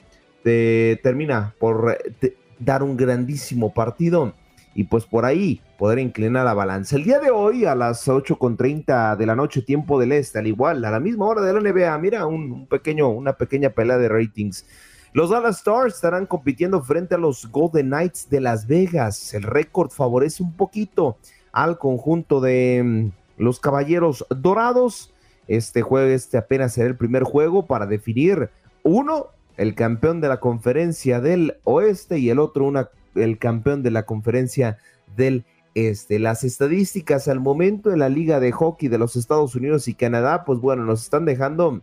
termina 0.43 1.53
por 1.59 1.97
eh, 2.21 2.35
dar 2.57 2.81
un 2.81 2.97
grandísimo 2.97 3.73
partido 3.73 4.33
y 4.73 4.85
pues 4.85 5.05
por 5.05 5.25
ahí 5.25 5.61
poder 5.79 5.97
inclinar 5.99 6.43
la 6.43 6.53
balanza. 6.53 6.97
El 6.97 7.05
día 7.05 7.19
de 7.19 7.31
hoy 7.31 7.63
a 7.63 7.73
las 7.73 8.05
8.30 8.05 9.15
de 9.15 9.25
la 9.25 9.33
noche, 9.33 9.61
tiempo 9.61 9.97
del 9.97 10.11
este, 10.11 10.37
al 10.37 10.45
igual, 10.45 10.83
a 10.83 10.91
la 10.91 10.99
misma 10.99 11.25
hora 11.25 11.41
de 11.41 11.53
la 11.53 11.61
NBA, 11.61 11.97
mira, 11.99 12.27
un 12.27 12.67
pequeño, 12.67 13.07
una 13.07 13.37
pequeña 13.37 13.69
pelea 13.69 13.97
de 13.97 14.09
ratings. 14.09 14.65
Los 15.13 15.29
Dallas 15.29 15.59
Stars 15.59 15.95
estarán 15.95 16.25
compitiendo 16.25 16.83
frente 16.83 17.15
a 17.15 17.17
los 17.17 17.49
Golden 17.49 17.87
Knights 17.87 18.29
de 18.29 18.41
Las 18.41 18.67
Vegas. 18.67 19.33
El 19.33 19.43
récord 19.43 19.89
favorece 19.89 20.43
un 20.43 20.51
poquito 20.51 21.17
al 21.53 21.77
conjunto 21.77 22.41
de 22.41 22.83
mm, 22.83 23.41
los 23.41 23.61
Caballeros 23.61 24.25
Dorados. 24.29 25.13
Este 25.47 25.81
juego, 25.81 26.09
este 26.09 26.37
apenas 26.37 26.73
será 26.73 26.89
el 26.89 26.97
primer 26.97 27.23
juego 27.23 27.65
para 27.65 27.85
definir 27.85 28.49
uno, 28.83 29.27
el 29.55 29.75
campeón 29.75 30.19
de 30.19 30.27
la 30.27 30.41
conferencia 30.41 31.21
del 31.21 31.55
oeste 31.63 32.19
y 32.19 32.29
el 32.29 32.37
otro, 32.37 32.65
una, 32.65 32.89
el 33.15 33.37
campeón 33.37 33.81
de 33.81 33.91
la 33.91 34.03
conferencia 34.03 34.77
del 35.15 35.45
este. 35.87 36.19
Las 36.19 36.43
estadísticas 36.43 37.27
al 37.27 37.39
momento 37.39 37.91
en 37.91 37.99
la 37.99 38.09
Liga 38.09 38.39
de 38.39 38.51
Hockey 38.51 38.89
de 38.89 38.97
los 38.97 39.15
Estados 39.15 39.55
Unidos 39.55 39.87
y 39.87 39.93
Canadá, 39.93 40.43
pues 40.45 40.59
bueno, 40.59 40.83
nos 40.83 41.03
están 41.03 41.25
dejando 41.25 41.81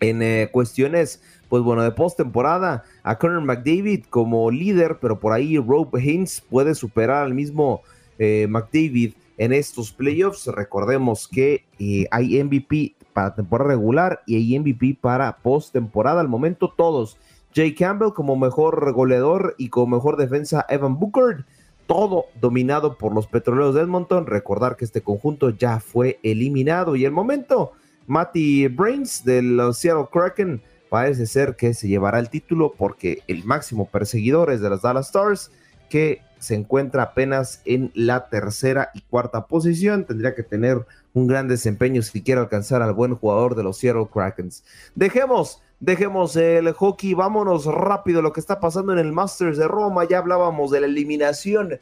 en 0.00 0.22
eh, 0.22 0.48
cuestiones 0.52 1.22
pues 1.48 1.62
bueno, 1.62 1.82
de 1.82 1.92
postemporada 1.92 2.84
a 3.02 3.18
Conor 3.18 3.42
McDavid 3.42 4.04
como 4.10 4.50
líder, 4.50 4.98
pero 5.00 5.20
por 5.20 5.32
ahí 5.32 5.58
Rope 5.58 5.98
Haynes 5.98 6.40
puede 6.40 6.74
superar 6.74 7.22
al 7.22 7.34
mismo 7.34 7.82
eh, 8.18 8.46
McDavid 8.48 9.14
en 9.38 9.52
estos 9.52 9.92
playoffs. 9.92 10.46
Recordemos 10.46 11.28
que 11.28 11.64
eh, 11.78 12.06
hay 12.10 12.42
MVP 12.42 12.96
para 13.12 13.34
temporada 13.34 13.70
regular 13.70 14.22
y 14.26 14.36
hay 14.36 14.58
MVP 14.58 14.98
para 15.00 15.36
postemporada. 15.38 16.20
Al 16.20 16.28
momento 16.28 16.72
todos. 16.76 17.16
Jay 17.54 17.74
Campbell 17.74 18.12
como 18.12 18.36
mejor 18.36 18.92
goleador 18.92 19.54
y 19.56 19.70
como 19.70 19.96
mejor 19.96 20.16
defensa 20.16 20.66
Evan 20.68 20.98
Booker. 20.98 21.46
Todo 21.86 22.26
dominado 22.40 22.98
por 22.98 23.14
los 23.14 23.26
petroleros 23.26 23.74
de 23.74 23.82
Edmonton. 23.82 24.26
Recordar 24.26 24.76
que 24.76 24.84
este 24.84 25.02
conjunto 25.02 25.50
ya 25.50 25.80
fue 25.80 26.18
eliminado 26.22 26.96
y 26.96 27.04
el 27.04 27.12
momento. 27.12 27.72
Matty 28.06 28.68
Brains 28.68 29.24
de 29.24 29.42
los 29.42 29.78
Seattle 29.78 30.08
Kraken 30.12 30.62
parece 30.88 31.26
ser 31.26 31.56
que 31.56 31.74
se 31.74 31.88
llevará 31.88 32.18
el 32.18 32.30
título 32.30 32.74
porque 32.76 33.22
el 33.26 33.44
máximo 33.44 33.88
perseguidor 33.88 34.52
es 34.52 34.60
de 34.60 34.70
los 34.70 34.82
Dallas 34.82 35.06
Stars, 35.06 35.50
que 35.88 36.22
se 36.38 36.54
encuentra 36.54 37.02
apenas 37.02 37.62
en 37.64 37.90
la 37.94 38.28
tercera 38.28 38.90
y 38.94 39.00
cuarta 39.00 39.46
posición. 39.46 40.04
Tendría 40.04 40.34
que 40.34 40.42
tener 40.42 40.86
un 41.14 41.26
gran 41.26 41.48
desempeño 41.48 42.02
si 42.02 42.22
quiere 42.22 42.40
alcanzar 42.40 42.82
al 42.82 42.94
buen 42.94 43.14
jugador 43.16 43.54
de 43.54 43.62
los 43.62 43.78
Seattle 43.78 44.08
Krakens. 44.12 44.64
Dejemos, 44.94 45.62
dejemos 45.80 46.36
el 46.36 46.72
hockey, 46.72 47.14
vámonos 47.14 47.66
rápido 47.66 48.22
lo 48.22 48.32
que 48.32 48.40
está 48.40 48.60
pasando 48.60 48.92
en 48.92 48.98
el 48.98 49.12
Masters 49.12 49.58
de 49.58 49.68
Roma. 49.68 50.04
Ya 50.04 50.18
hablábamos 50.18 50.70
de 50.70 50.80
la 50.80 50.86
eliminación 50.86 51.78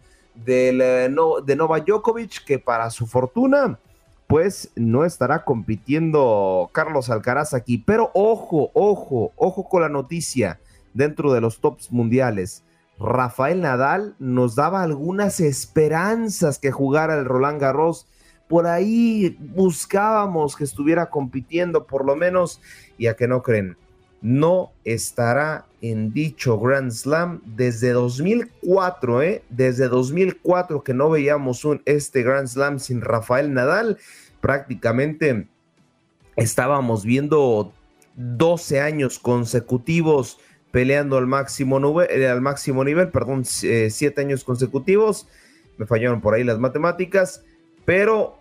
eh, 0.47 1.09
de 1.45 1.57
Nova 1.57 1.81
Djokovic, 1.81 2.45
que 2.45 2.59
para 2.59 2.91
su 2.91 3.07
fortuna 3.07 3.79
pues 4.27 4.71
no 4.75 5.05
estará 5.05 5.45
compitiendo 5.45 6.71
Carlos 6.73 7.11
Alcaraz 7.11 7.55
aquí. 7.55 7.79
Pero 7.79 8.11
ojo, 8.15 8.71
ojo, 8.75 9.33
ojo 9.37 9.69
con 9.69 9.83
la 9.83 9.89
noticia 9.89 10.59
dentro 10.93 11.33
de 11.33 11.41
los 11.41 11.61
tops 11.61 11.93
mundiales. 11.93 12.65
Rafael 12.99 13.61
Nadal 13.61 14.15
nos 14.19 14.55
daba 14.55 14.83
algunas 14.83 15.41
esperanzas 15.41 16.59
que 16.59 16.71
jugara 16.71 17.19
el 17.19 17.25
Roland 17.25 17.61
Garros. 17.61 18.07
Por 18.49 18.67
ahí 18.67 19.37
buscábamos 19.41 20.55
que 20.55 20.65
estuviera 20.65 21.11
compitiendo, 21.11 21.87
por 21.87 22.05
lo 22.05 22.15
menos, 22.15 22.61
y 22.99 23.09
a 23.09 23.17
que 23.17 23.27
no 23.27 23.43
creen, 23.43 23.77
no 24.25 24.73
estará 24.85 25.67
en 25.83 26.15
dicho 26.15 26.59
Grand 26.59 26.91
Slam 26.91 27.43
desde 27.45 27.91
2004, 27.91 29.23
¿eh? 29.23 29.43
Desde 29.51 29.87
2004 29.87 30.83
que 30.83 30.95
no 30.95 31.11
veíamos 31.11 31.67
un, 31.67 31.83
este 31.85 32.23
Grand 32.23 32.49
Slam 32.49 32.79
sin 32.79 33.03
Rafael 33.03 33.53
Nadal. 33.53 33.99
Prácticamente 34.41 35.47
estábamos 36.37 37.05
viendo 37.05 37.75
12 38.17 38.81
años 38.81 39.19
consecutivos 39.19 40.39
peleando 40.71 41.19
al 41.19 41.27
máximo, 41.27 42.01
eh, 42.01 42.27
al 42.27 42.41
máximo 42.41 42.83
nivel, 42.83 43.11
perdón, 43.11 43.45
eh, 43.63 43.91
siete 43.91 44.23
años 44.23 44.43
consecutivos. 44.43 45.29
Me 45.77 45.85
fallaron 45.85 46.23
por 46.23 46.33
ahí 46.33 46.45
las 46.45 46.59
matemáticas, 46.59 47.45
pero 47.85 48.39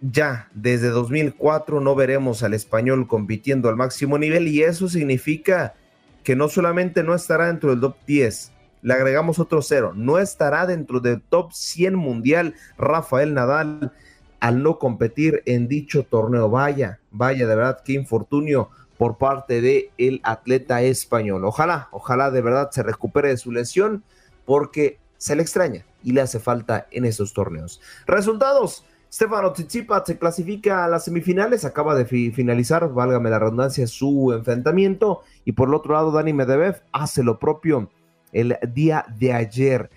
ya 0.00 0.48
desde 0.54 0.88
2004 0.88 1.80
no 1.80 1.94
veremos 1.94 2.42
al 2.42 2.54
español 2.54 3.06
compitiendo 3.06 3.68
al 3.68 3.76
máximo 3.76 4.18
nivel 4.18 4.48
y 4.48 4.62
eso 4.62 4.88
significa 4.88 5.74
que 6.22 6.36
no 6.36 6.48
solamente 6.48 7.02
no 7.02 7.14
estará 7.14 7.46
dentro 7.46 7.70
del 7.70 7.80
top 7.80 7.96
10, 8.06 8.52
le 8.82 8.94
agregamos 8.94 9.38
otro 9.38 9.62
cero, 9.62 9.92
no 9.94 10.18
estará 10.18 10.66
dentro 10.66 11.00
del 11.00 11.22
top 11.22 11.52
100 11.52 11.94
mundial 11.94 12.54
Rafael 12.76 13.34
Nadal 13.34 13.92
al 14.40 14.62
no 14.62 14.78
competir 14.78 15.42
en 15.46 15.68
dicho 15.68 16.04
torneo. 16.04 16.50
Vaya, 16.50 17.00
vaya, 17.10 17.46
de 17.46 17.56
verdad, 17.56 17.80
qué 17.84 17.94
infortunio 17.94 18.70
por 18.98 19.18
parte 19.18 19.60
del 19.60 19.90
el 19.98 20.20
atleta 20.24 20.82
español. 20.82 21.44
Ojalá, 21.44 21.88
ojalá 21.90 22.30
de 22.30 22.42
verdad 22.42 22.70
se 22.70 22.82
recupere 22.82 23.28
de 23.28 23.36
su 23.36 23.52
lesión 23.52 24.04
porque 24.44 24.98
se 25.16 25.36
le 25.36 25.42
extraña 25.42 25.84
y 26.02 26.12
le 26.12 26.20
hace 26.20 26.38
falta 26.38 26.86
en 26.90 27.04
esos 27.04 27.32
torneos. 27.32 27.80
Resultados. 28.06 28.84
Stefano 29.16 29.50
Tsitsipas 29.50 30.02
se 30.04 30.18
clasifica 30.18 30.84
a 30.84 30.88
las 30.88 31.06
semifinales, 31.06 31.64
acaba 31.64 31.94
de 31.94 32.04
finalizar, 32.04 32.92
válgame 32.92 33.30
la 33.30 33.38
redundancia, 33.38 33.86
su 33.86 34.34
enfrentamiento. 34.34 35.22
Y 35.46 35.52
por 35.52 35.70
el 35.70 35.74
otro 35.74 35.94
lado, 35.94 36.12
Dani 36.12 36.34
Medvedev 36.34 36.82
hace 36.92 37.24
lo 37.24 37.38
propio 37.38 37.88
el 38.34 38.58
día 38.74 39.06
de 39.18 39.32
ayer. 39.32 39.88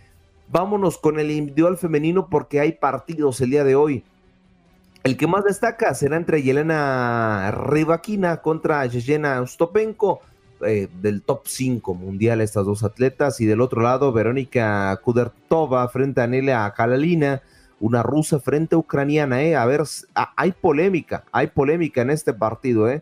Vámonos 0.47 0.97
con 0.97 1.19
el 1.19 1.31
individual 1.31 1.77
femenino 1.77 2.29
porque 2.29 2.61
hay 2.61 2.71
partidos 2.71 3.41
el 3.41 3.49
día 3.49 3.65
de 3.65 3.75
hoy. 3.75 4.05
El 5.03 5.17
que 5.17 5.27
más 5.27 5.43
destaca 5.43 5.93
será 5.95 6.15
entre 6.15 6.41
Yelena 6.41 7.51
Rybakina 7.51 8.37
contra 8.37 8.85
Yelena 8.85 9.41
Ostopenko, 9.41 10.21
eh, 10.65 10.87
del 11.01 11.23
top 11.23 11.41
5 11.45 11.93
mundial 11.93 12.39
estas 12.39 12.65
dos 12.65 12.85
atletas, 12.85 13.41
y 13.41 13.45
del 13.45 13.59
otro 13.59 13.81
lado 13.81 14.13
Verónica 14.13 14.97
Kudertova 15.03 15.89
frente 15.89 16.21
a 16.21 16.27
Nelia 16.27 16.73
Kalalina, 16.73 17.41
una 17.79 18.03
rusa 18.03 18.39
frente 18.39 18.75
a 18.75 18.77
ucraniana, 18.77 19.41
eh. 19.41 19.55
A 19.55 19.65
ver, 19.65 19.83
hay 20.35 20.51
polémica, 20.51 21.23
hay 21.31 21.47
polémica 21.47 22.01
en 22.01 22.09
este 22.09 22.33
partido, 22.33 22.89
eh, 22.89 23.01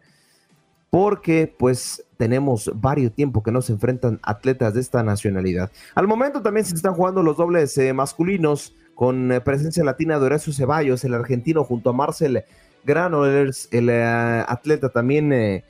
porque 0.90 1.54
pues 1.58 2.04
tenemos 2.18 2.72
varios 2.74 3.14
tiempos 3.14 3.44
que 3.44 3.52
no 3.52 3.62
se 3.62 3.74
enfrentan 3.74 4.20
atletas 4.24 4.74
de 4.74 4.82
esta 4.82 5.04
nacionalidad. 5.04 5.72
Al 5.96 6.08
momento 6.08 6.42
también 6.42 6.66
se 6.66 6.76
están 6.76 6.94
jugando 6.94 7.24
los 7.24 7.38
dobles 7.38 7.78
eh, 7.78 7.94
masculinos 7.94 8.76
con 8.96 9.32
eh, 9.32 9.42
presencia 9.42 9.84
latina 9.84 10.20
de 10.20 10.26
Horacio 10.26 10.52
Ceballos, 10.54 11.04
el 11.04 11.14
argentino, 11.14 11.64
junto 11.64 11.92
a 11.92 11.94
Marcel 11.94 12.44
Granollers, 12.84 13.70
el 13.72 13.90
eh, 13.90 14.04
atleta 14.48 14.90
también 14.90 15.64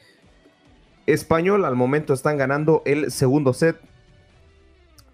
español. 1.06 1.66
Al 1.66 1.76
momento 1.76 2.14
están 2.14 2.38
ganando 2.38 2.82
el 2.86 3.12
segundo 3.12 3.54
set. 3.54 3.78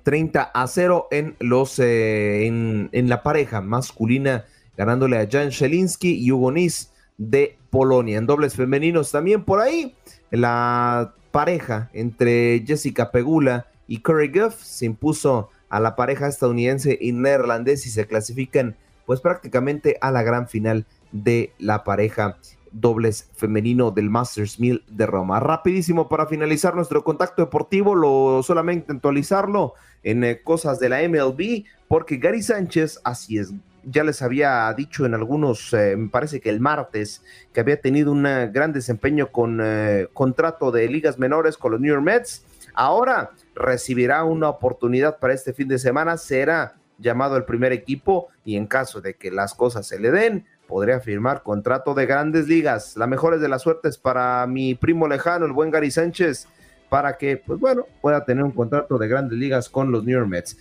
30 0.04 0.41
a 0.41 0.68
0 0.68 1.08
en 1.12 1.36
los 1.39 1.80
en, 1.80 2.89
la 2.91 3.24
pareja 3.24 3.62
masculina, 3.62 4.45
ganándole 4.78 5.18
a 5.18 5.28
Jan 5.30 5.49
Shelinski 5.49 6.24
y 6.24 6.32
Hugo 6.32 6.51
Nis 6.51 6.91
de 7.18 7.58
Polonia. 7.70 8.18
En 8.18 8.26
dobles 8.26 8.56
femeninos 8.56 9.12
también 9.12 9.43
por 9.43 9.60
ahí, 9.60 9.95
la 10.30 11.14
pareja 11.32 11.89
entre 11.93 12.64
Jessica 12.66 13.12
Pegula 13.12 13.68
y 13.88 13.99
Curry 13.99 14.28
Guff 14.28 14.62
se 14.62 14.86
impuso 14.86 15.49
a 15.70 15.80
la 15.80 15.95
pareja 15.95 16.28
estadounidense 16.28 16.97
y 17.01 17.12
neerlandés 17.12 17.86
y 17.88 17.89
se 17.89 18.06
clasifican 18.06 18.76
pues 19.06 19.22
prácticamente 19.22 19.97
a 20.01 20.12
la 20.12 20.24
gran 20.24 20.47
final 20.47 20.86
de 21.12 21.54
la 21.60 21.84
pareja 21.84 22.38
dobles 22.72 23.30
femenino 23.34 23.91
del 23.91 24.10
Masters 24.10 24.60
1000 24.60 24.84
de 24.88 25.06
Roma. 25.06 25.39
Rapidísimo 25.39 26.10
para 26.10 26.26
finalizar 26.26 26.76
nuestro 26.76 27.04
contacto 27.04 27.43
deportivo, 27.43 27.95
lo 27.95 28.41
solamente 28.43 28.91
actualizarlo 28.91 29.74
en 30.04 30.24
eh, 30.24 30.41
cosas 30.43 30.80
de 30.80 30.89
la 30.89 31.08
MLB, 31.08 31.66
porque 31.88 32.18
Gary 32.18 32.41
Sánchez, 32.41 32.99
así 33.04 33.38
es, 33.38 33.54
ya 33.86 34.04
les 34.04 34.22
había 34.22 34.74
dicho 34.76 35.06
en 35.06 35.14
algunos, 35.14 35.74
eh, 35.74 35.95
me 35.97 36.10
parece 36.10 36.39
que 36.39 36.49
el 36.49 36.60
martes, 36.60 37.24
que 37.54 37.60
había 37.60 37.80
tenido 37.82 38.12
un 38.12 38.24
gran 38.24 38.72
desempeño 38.72 39.32
con 39.32 39.60
eh, 39.62 40.08
contrato 40.14 40.72
de 40.72 40.88
ligas 40.88 41.20
menores 41.20 41.58
con 41.58 41.72
los 41.72 41.82
New 41.82 41.93
York 41.93 42.04
Mets. 42.04 42.45
Ahora 42.74 43.32
recibirá 43.56 44.24
una 44.24 44.49
oportunidad 44.49 45.20
para 45.20 45.34
este 45.34 45.54
fin 45.54 45.68
de 45.68 45.80
semana, 45.80 46.18
será 46.18 46.76
llamado 46.97 47.36
al 47.36 47.45
primer 47.45 47.72
equipo 47.72 48.30
y 48.45 48.56
en 48.56 48.68
caso 48.68 49.01
de 49.01 49.16
que 49.16 49.32
las 49.32 49.54
cosas 49.54 49.86
se 49.86 49.99
le 49.99 50.12
den, 50.12 50.45
podría 50.68 50.99
firmar 50.99 51.43
contrato 51.43 51.93
de 51.93 52.06
grandes 52.06 52.47
ligas. 52.47 52.95
La 52.97 53.08
mejor 53.08 53.34
es 53.36 53.41
de 53.41 53.49
las 53.49 53.62
suertes 53.62 53.97
para 53.97 54.47
mi 54.47 54.76
primo 54.76 55.08
lejano, 55.08 55.45
el 55.45 55.51
buen 55.51 55.72
Gary 55.72 55.91
Sánchez, 55.91 56.47
para 56.93 57.17
que, 57.17 57.37
pues 57.37 57.59
bueno, 57.59 57.87
pueda 58.01 58.23
tener 58.23 58.43
un 58.43 58.51
contrato 58.51 58.99
de 58.99 59.07
grandes 59.07 59.39
ligas 59.39 59.67
con 59.67 59.91
los 59.91 60.03
New 60.03 60.15
York 60.15 60.27
Mets. 60.27 60.55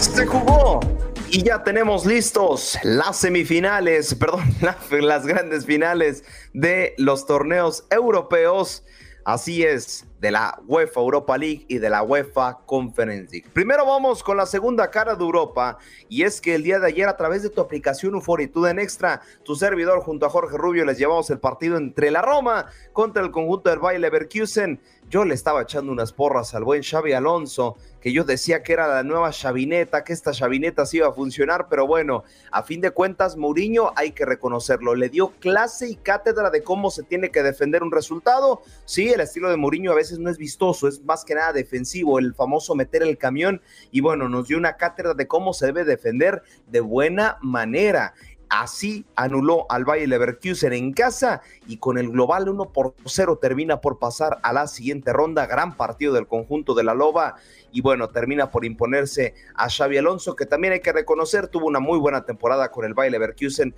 Se 0.00 0.26
jugó 0.26 0.80
y 1.28 1.44
ya 1.44 1.62
tenemos 1.62 2.06
listos 2.06 2.76
las 2.82 3.18
semifinales, 3.18 4.12
perdón, 4.16 4.52
las 5.00 5.24
grandes 5.24 5.64
finales 5.64 6.24
de 6.54 6.96
los 6.98 7.24
torneos 7.24 7.86
europeos. 7.88 8.82
Así 9.24 9.62
es, 9.62 10.06
de 10.20 10.30
la 10.30 10.60
UEFA 10.66 11.00
Europa 11.00 11.36
League 11.36 11.64
y 11.68 11.78
de 11.78 11.90
la 11.90 12.02
UEFA 12.02 12.58
Conference 12.66 13.30
League. 13.30 13.48
Primero 13.52 13.84
vamos 13.84 14.22
con 14.22 14.36
la 14.36 14.46
segunda 14.46 14.90
cara 14.90 15.14
de 15.14 15.22
Europa 15.22 15.78
y 16.08 16.22
es 16.22 16.40
que 16.40 16.54
el 16.54 16.62
día 16.62 16.78
de 16.78 16.86
ayer 16.86 17.08
a 17.08 17.16
través 17.16 17.42
de 17.42 17.50
tu 17.50 17.60
aplicación 17.60 18.14
Uforitud 18.14 18.66
en 18.68 18.78
Extra, 18.78 19.20
tu 19.44 19.54
servidor 19.54 20.00
junto 20.00 20.26
a 20.26 20.30
Jorge 20.30 20.56
Rubio 20.56 20.84
les 20.84 20.98
llevamos 20.98 21.30
el 21.30 21.38
partido 21.38 21.76
entre 21.76 22.10
la 22.10 22.22
Roma 22.22 22.66
contra 22.92 23.22
el 23.22 23.30
conjunto 23.30 23.70
del 23.70 23.78
Bayer 23.78 24.00
Leverkusen 24.00 24.80
yo 25.10 25.24
le 25.24 25.34
estaba 25.34 25.62
echando 25.62 25.90
unas 25.90 26.12
porras 26.12 26.54
al 26.54 26.62
buen 26.62 26.84
Xavi 26.84 27.12
Alonso, 27.12 27.76
que 28.00 28.12
yo 28.12 28.24
decía 28.24 28.62
que 28.62 28.72
era 28.72 28.88
la 28.88 29.02
nueva 29.02 29.30
chavineta, 29.30 30.04
que 30.04 30.12
esta 30.12 30.32
chavineta 30.32 30.86
sí 30.86 30.98
iba 30.98 31.08
a 31.08 31.12
funcionar, 31.12 31.66
pero 31.68 31.86
bueno, 31.86 32.24
a 32.50 32.62
fin 32.62 32.80
de 32.80 32.90
cuentas, 32.90 33.36
Mourinho 33.36 33.92
hay 33.96 34.12
que 34.12 34.24
reconocerlo, 34.24 34.94
le 34.94 35.08
dio 35.08 35.32
clase 35.38 35.88
y 35.88 35.96
cátedra 35.96 36.50
de 36.50 36.62
cómo 36.62 36.90
se 36.90 37.02
tiene 37.02 37.30
que 37.30 37.42
defender 37.42 37.82
un 37.82 37.92
resultado. 37.92 38.62
Sí, 38.84 39.10
el 39.10 39.20
estilo 39.20 39.50
de 39.50 39.56
Mourinho 39.56 39.92
a 39.92 39.96
veces 39.96 40.18
no 40.18 40.30
es 40.30 40.38
vistoso, 40.38 40.88
es 40.88 41.04
más 41.04 41.24
que 41.24 41.34
nada 41.34 41.52
defensivo, 41.52 42.18
el 42.18 42.34
famoso 42.34 42.74
meter 42.74 43.02
el 43.02 43.18
camión, 43.18 43.60
y 43.90 44.00
bueno, 44.00 44.28
nos 44.28 44.48
dio 44.48 44.56
una 44.56 44.76
cátedra 44.76 45.14
de 45.14 45.26
cómo 45.26 45.52
se 45.52 45.66
debe 45.66 45.84
defender 45.84 46.42
de 46.68 46.80
buena 46.80 47.38
manera. 47.42 48.14
Así 48.50 49.06
anuló 49.14 49.64
al 49.70 49.84
Bayer 49.84 50.08
Leverkusen 50.08 50.72
en 50.72 50.92
casa 50.92 51.40
y 51.68 51.76
con 51.76 51.98
el 51.98 52.10
global 52.10 52.48
1 52.48 52.72
por 52.72 52.94
0 53.04 53.38
termina 53.40 53.80
por 53.80 54.00
pasar 54.00 54.38
a 54.42 54.52
la 54.52 54.66
siguiente 54.66 55.12
ronda. 55.12 55.46
Gran 55.46 55.76
partido 55.76 56.12
del 56.12 56.26
conjunto 56.26 56.74
de 56.74 56.82
la 56.82 56.92
Loba 56.92 57.36
y 57.70 57.80
bueno, 57.80 58.08
termina 58.08 58.50
por 58.50 58.64
imponerse 58.64 59.34
a 59.54 59.68
Xavi 59.70 59.98
Alonso, 59.98 60.34
que 60.34 60.46
también 60.46 60.72
hay 60.72 60.80
que 60.80 60.92
reconocer, 60.92 61.46
tuvo 61.46 61.66
una 61.66 61.78
muy 61.78 62.00
buena 62.00 62.24
temporada 62.24 62.72
con 62.72 62.84
el 62.84 62.92
Bayer 62.92 63.12
Leverkusen 63.12 63.72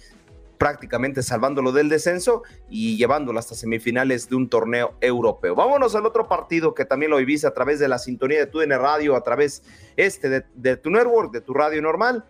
prácticamente 0.62 1.24
salvándolo 1.24 1.72
del 1.72 1.88
descenso 1.88 2.44
y 2.70 2.96
llevándolo 2.96 3.36
hasta 3.40 3.56
semifinales 3.56 4.28
de 4.28 4.36
un 4.36 4.48
torneo 4.48 4.94
europeo. 5.00 5.56
Vámonos 5.56 5.96
al 5.96 6.06
otro 6.06 6.28
partido 6.28 6.72
que 6.72 6.84
también 6.84 7.10
lo 7.10 7.16
vivís 7.16 7.44
a 7.44 7.52
través 7.52 7.80
de 7.80 7.88
la 7.88 7.98
sintonía 7.98 8.38
de 8.38 8.46
tu 8.46 8.60
Radio, 8.60 9.16
a 9.16 9.24
través 9.24 9.64
este 9.96 10.44
de 10.54 10.76
tu 10.76 10.90
network, 10.90 11.32
de 11.32 11.40
tu 11.40 11.52
radio 11.52 11.82
normal. 11.82 12.24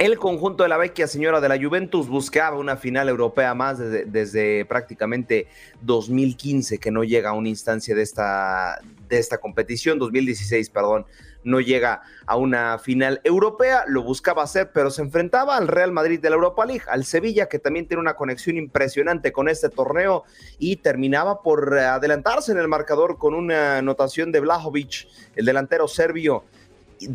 El 0.00 0.18
conjunto 0.18 0.62
de 0.62 0.70
la 0.70 0.78
vecchia 0.78 1.06
señora 1.06 1.42
de 1.42 1.48
la 1.50 1.62
Juventus 1.62 2.08
buscaba 2.08 2.56
una 2.56 2.78
final 2.78 3.10
europea 3.10 3.52
más 3.52 3.78
desde, 3.78 4.64
prácticamente 4.64 5.46
2015 5.82 6.78
que 6.78 6.90
no 6.90 7.04
llega 7.04 7.28
a 7.28 7.32
una 7.34 7.50
instancia 7.50 7.94
de 7.94 8.00
esta, 8.00 8.80
de 9.10 9.18
esta 9.18 9.36
competición, 9.36 9.98
2016, 9.98 10.70
perdón, 10.70 11.04
no 11.44 11.60
llega 11.60 12.00
a 12.24 12.38
una 12.38 12.78
final 12.78 13.20
europea, 13.24 13.84
lo 13.88 14.02
buscaba 14.02 14.42
hacer, 14.42 14.70
pero 14.72 14.90
se 14.90 15.02
enfrentaba 15.02 15.58
al 15.58 15.68
Real 15.68 15.92
Madrid 15.92 16.18
de 16.18 16.30
la 16.30 16.36
Europa 16.36 16.64
League, 16.64 16.84
al 16.88 17.04
Sevilla, 17.04 17.46
que 17.50 17.58
también 17.58 17.86
tiene 17.86 18.00
una 18.00 18.14
conexión 18.14 18.56
impresionante 18.56 19.32
con 19.32 19.50
este 19.50 19.68
torneo 19.68 20.24
y 20.58 20.76
terminaba 20.76 21.42
por 21.42 21.76
adelantarse 21.76 22.52
en 22.52 22.58
el 22.58 22.68
marcador 22.68 23.18
con 23.18 23.34
una 23.34 23.76
anotación 23.76 24.32
de 24.32 24.40
Vlahovic, 24.40 25.08
el 25.36 25.44
delantero 25.44 25.88
serbio 25.88 26.44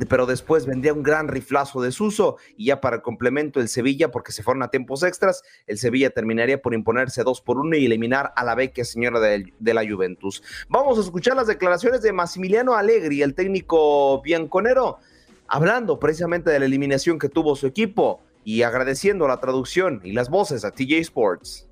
pero 0.07 0.25
después 0.25 0.65
vendría 0.65 0.93
un 0.93 1.03
gran 1.03 1.27
riflazo 1.27 1.81
de 1.81 1.91
Suso 1.91 2.37
y 2.57 2.65
ya 2.65 2.81
para 2.81 2.97
el 2.97 3.01
complemento 3.01 3.59
el 3.59 3.69
Sevilla, 3.69 4.11
porque 4.11 4.31
se 4.31 4.43
fueron 4.43 4.63
a 4.63 4.69
tiempos 4.69 5.03
extras, 5.03 5.43
el 5.67 5.77
Sevilla 5.77 6.09
terminaría 6.09 6.61
por 6.61 6.73
imponerse 6.73 7.23
dos 7.23 7.41
por 7.41 7.57
uno 7.57 7.75
y 7.75 7.85
eliminar 7.85 8.33
a 8.35 8.43
la 8.43 8.55
vecchia 8.55 8.85
señora 8.85 9.19
de, 9.19 9.51
la 9.59 9.87
Juventus. 9.87 10.43
Vamos 10.69 10.97
a 10.97 11.01
escuchar 11.01 11.35
las 11.35 11.47
declaraciones 11.47 12.01
de 12.01 12.13
Massimiliano 12.13 12.75
Allegri, 12.75 13.21
el 13.21 13.35
técnico 13.35 14.21
bianconero, 14.21 14.99
hablando 15.47 15.99
precisamente 15.99 16.49
de 16.49 16.59
la 16.59 16.65
eliminación 16.65 17.19
que 17.19 17.29
tuvo 17.29 17.55
su 17.55 17.67
equipo 17.67 18.21
y 18.43 18.61
agradeciendo 18.61 19.27
la 19.27 19.39
traducción 19.39 20.01
y 20.03 20.13
las 20.13 20.29
voces 20.29 20.65
a 20.65 20.71
TJ 20.71 20.99
Sports. 20.99 21.64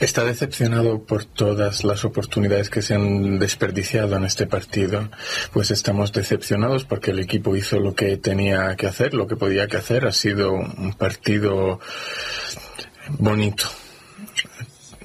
Está 0.00 0.24
decepcionado 0.24 1.02
por 1.02 1.24
todas 1.24 1.84
las 1.84 2.04
oportunidades 2.04 2.70
que 2.70 2.82
se 2.82 2.94
han 2.94 3.38
desperdiciado 3.38 4.16
en 4.16 4.24
este 4.24 4.46
partido. 4.46 5.10
Pues 5.52 5.70
estamos 5.70 6.12
decepcionados 6.12 6.84
porque 6.84 7.10
el 7.10 7.18
equipo 7.18 7.56
hizo 7.56 7.78
lo 7.78 7.94
que 7.94 8.16
tenía 8.16 8.74
que 8.76 8.86
hacer, 8.86 9.14
lo 9.14 9.26
que 9.26 9.36
podía 9.36 9.66
que 9.66 9.76
hacer. 9.76 10.06
Ha 10.06 10.12
sido 10.12 10.52
un 10.52 10.94
partido 10.94 11.80
bonito, 13.18 13.66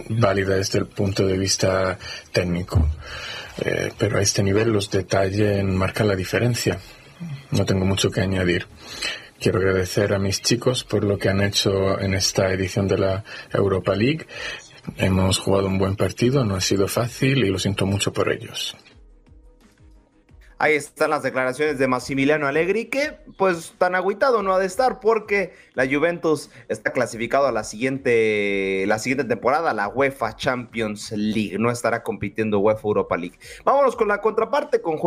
válida 0.09 0.55
desde 0.55 0.79
el 0.79 0.87
punto 0.87 1.25
de 1.25 1.37
vista 1.37 1.97
técnico. 2.31 2.89
Eh, 3.63 3.91
pero 3.97 4.17
a 4.17 4.21
este 4.21 4.41
nivel 4.41 4.71
los 4.71 4.89
detalles 4.89 5.63
marcan 5.63 6.07
la 6.07 6.15
diferencia. 6.15 6.79
No 7.51 7.65
tengo 7.65 7.85
mucho 7.85 8.09
que 8.09 8.21
añadir. 8.21 8.67
Quiero 9.41 9.57
agradecer 9.57 10.13
a 10.13 10.19
mis 10.19 10.39
chicos 10.39 10.83
por 10.83 11.03
lo 11.03 11.17
que 11.17 11.27
han 11.27 11.41
hecho 11.41 11.99
en 11.99 12.13
esta 12.13 12.53
edición 12.53 12.87
de 12.87 12.99
la 12.99 13.23
Europa 13.51 13.95
League. 13.95 14.27
Hemos 14.97 15.39
jugado 15.39 15.65
un 15.65 15.79
buen 15.79 15.95
partido, 15.95 16.45
no 16.45 16.53
ha 16.53 16.61
sido 16.61 16.87
fácil 16.87 17.43
y 17.43 17.49
lo 17.49 17.57
siento 17.57 17.87
mucho 17.87 18.13
por 18.13 18.31
ellos. 18.31 18.75
Ahí 20.61 20.75
están 20.75 21.09
las 21.09 21.23
declaraciones 21.23 21.79
de 21.79 21.87
Massimiliano 21.87 22.45
Allegri, 22.45 22.85
que 22.85 23.17
pues 23.35 23.73
tan 23.79 23.95
agüitado 23.95 24.43
no 24.43 24.53
ha 24.53 24.59
de 24.59 24.67
estar 24.67 24.99
porque 24.99 25.53
la 25.73 25.87
Juventus 25.87 26.51
está 26.69 26.91
clasificado 26.91 27.47
a 27.47 27.51
la 27.51 27.63
siguiente, 27.63 28.85
la 28.85 28.99
siguiente 28.99 29.23
temporada, 29.23 29.73
la 29.73 29.87
UEFA 29.87 30.35
Champions 30.35 31.13
League. 31.13 31.57
No 31.57 31.71
estará 31.71 32.03
compitiendo 32.03 32.59
UEFA 32.59 32.87
Europa 32.87 33.17
League. 33.17 33.39
Vámonos 33.65 33.95
con 33.95 34.07
la 34.07 34.21
contraparte, 34.21 34.83
con, 34.83 34.99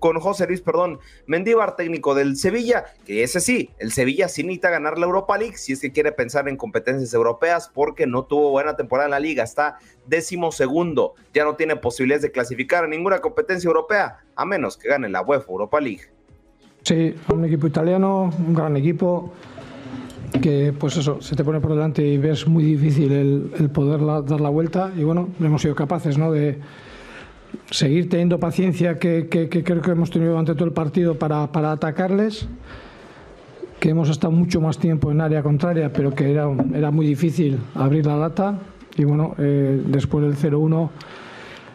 con 0.00 0.18
José 0.18 0.48
Luis, 0.48 0.60
perdón, 0.60 0.98
Mendíbar, 1.24 1.76
técnico 1.76 2.16
del 2.16 2.36
Sevilla, 2.36 2.86
que 3.06 3.22
ese 3.22 3.38
sí, 3.38 3.70
el 3.78 3.92
Sevilla 3.92 4.26
sí 4.26 4.42
necesita 4.42 4.70
ganar 4.70 4.98
la 4.98 5.06
Europa 5.06 5.38
League 5.38 5.56
si 5.56 5.72
es 5.72 5.80
que 5.80 5.92
quiere 5.92 6.10
pensar 6.10 6.48
en 6.48 6.56
competencias 6.56 7.14
europeas 7.14 7.70
porque 7.72 8.08
no 8.08 8.24
tuvo 8.24 8.50
buena 8.50 8.74
temporada 8.74 9.06
en 9.06 9.12
la 9.12 9.20
liga, 9.20 9.44
está 9.44 9.78
décimo 10.10 10.52
segundo, 10.52 11.14
ya 11.32 11.44
no 11.44 11.54
tiene 11.54 11.76
posibilidades 11.76 12.22
de 12.22 12.32
clasificar 12.32 12.84
a 12.84 12.88
ninguna 12.88 13.20
competencia 13.20 13.68
europea, 13.68 14.18
a 14.36 14.44
menos 14.44 14.76
que 14.76 14.88
gane 14.88 15.08
la 15.08 15.22
UEFA 15.22 15.46
Europa 15.48 15.80
League. 15.80 16.02
Sí, 16.82 17.14
un 17.28 17.44
equipo 17.44 17.66
italiano, 17.66 18.30
un 18.38 18.54
gran 18.54 18.76
equipo 18.76 19.32
que 20.42 20.72
pues 20.78 20.96
eso, 20.96 21.20
se 21.20 21.34
te 21.34 21.44
pone 21.44 21.60
por 21.60 21.72
delante 21.72 22.06
y 22.06 22.18
ves 22.18 22.46
muy 22.46 22.64
difícil 22.64 23.12
el, 23.12 23.70
poder 23.70 24.00
dar 24.24 24.40
la 24.40 24.48
vuelta 24.48 24.92
y 24.96 25.02
bueno, 25.02 25.28
hemos 25.40 25.62
sido 25.62 25.74
capaces 25.74 26.18
¿no? 26.18 26.30
de 26.32 26.58
seguir 27.70 28.08
teniendo 28.08 28.38
paciencia 28.38 28.98
que, 28.98 29.28
creo 29.28 29.82
que 29.82 29.90
hemos 29.90 30.10
tenido 30.10 30.30
durante 30.32 30.54
todo 30.54 30.64
el 30.64 30.72
partido 30.72 31.18
para, 31.18 31.50
para, 31.52 31.72
atacarles, 31.72 32.48
que 33.80 33.90
hemos 33.90 34.08
estado 34.08 34.32
mucho 34.32 34.60
más 34.60 34.78
tiempo 34.78 35.10
en 35.10 35.20
área 35.20 35.42
contraria, 35.42 35.92
pero 35.92 36.14
que 36.14 36.30
era, 36.30 36.48
era 36.74 36.90
muy 36.90 37.06
difícil 37.06 37.58
abrir 37.74 38.06
la 38.06 38.16
lata 38.16 38.58
y 38.96 39.04
bueno, 39.04 39.34
eh, 39.38 39.82
después 39.86 40.24
del 40.24 40.36
0-1 40.36 40.90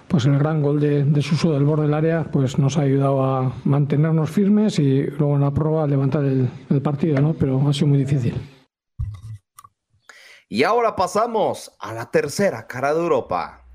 pues 0.07 0.25
el 0.25 0.37
gran 0.37 0.61
gol 0.61 0.79
de, 0.79 1.03
de, 1.03 1.21
Suso 1.21 1.51
del 1.51 1.63
borde 1.63 1.83
del 1.83 1.93
área 1.93 2.23
pues 2.31 2.57
nos 2.59 2.77
ha 2.77 2.81
ayudado 2.81 3.23
a 3.23 3.53
mantenernos 3.63 4.29
firmes 4.29 4.79
y 4.79 5.03
luego 5.03 5.35
en 5.35 5.41
la 5.41 5.51
prueba 5.51 5.87
levantar 5.87 6.23
el, 6.23 6.49
el 6.69 6.81
partido, 6.81 7.19
¿no? 7.19 7.33
Pero 7.33 7.67
ha 7.67 7.73
sido 7.73 7.87
muy 7.87 7.97
difícil. 7.97 8.35
Y 10.47 10.63
ahora 10.63 10.95
pasamos 10.95 11.71
a 11.79 11.93
la 11.93 12.11
tercera 12.11 12.67
cara 12.67 12.93
de 12.93 13.01
Europa. 13.01 13.65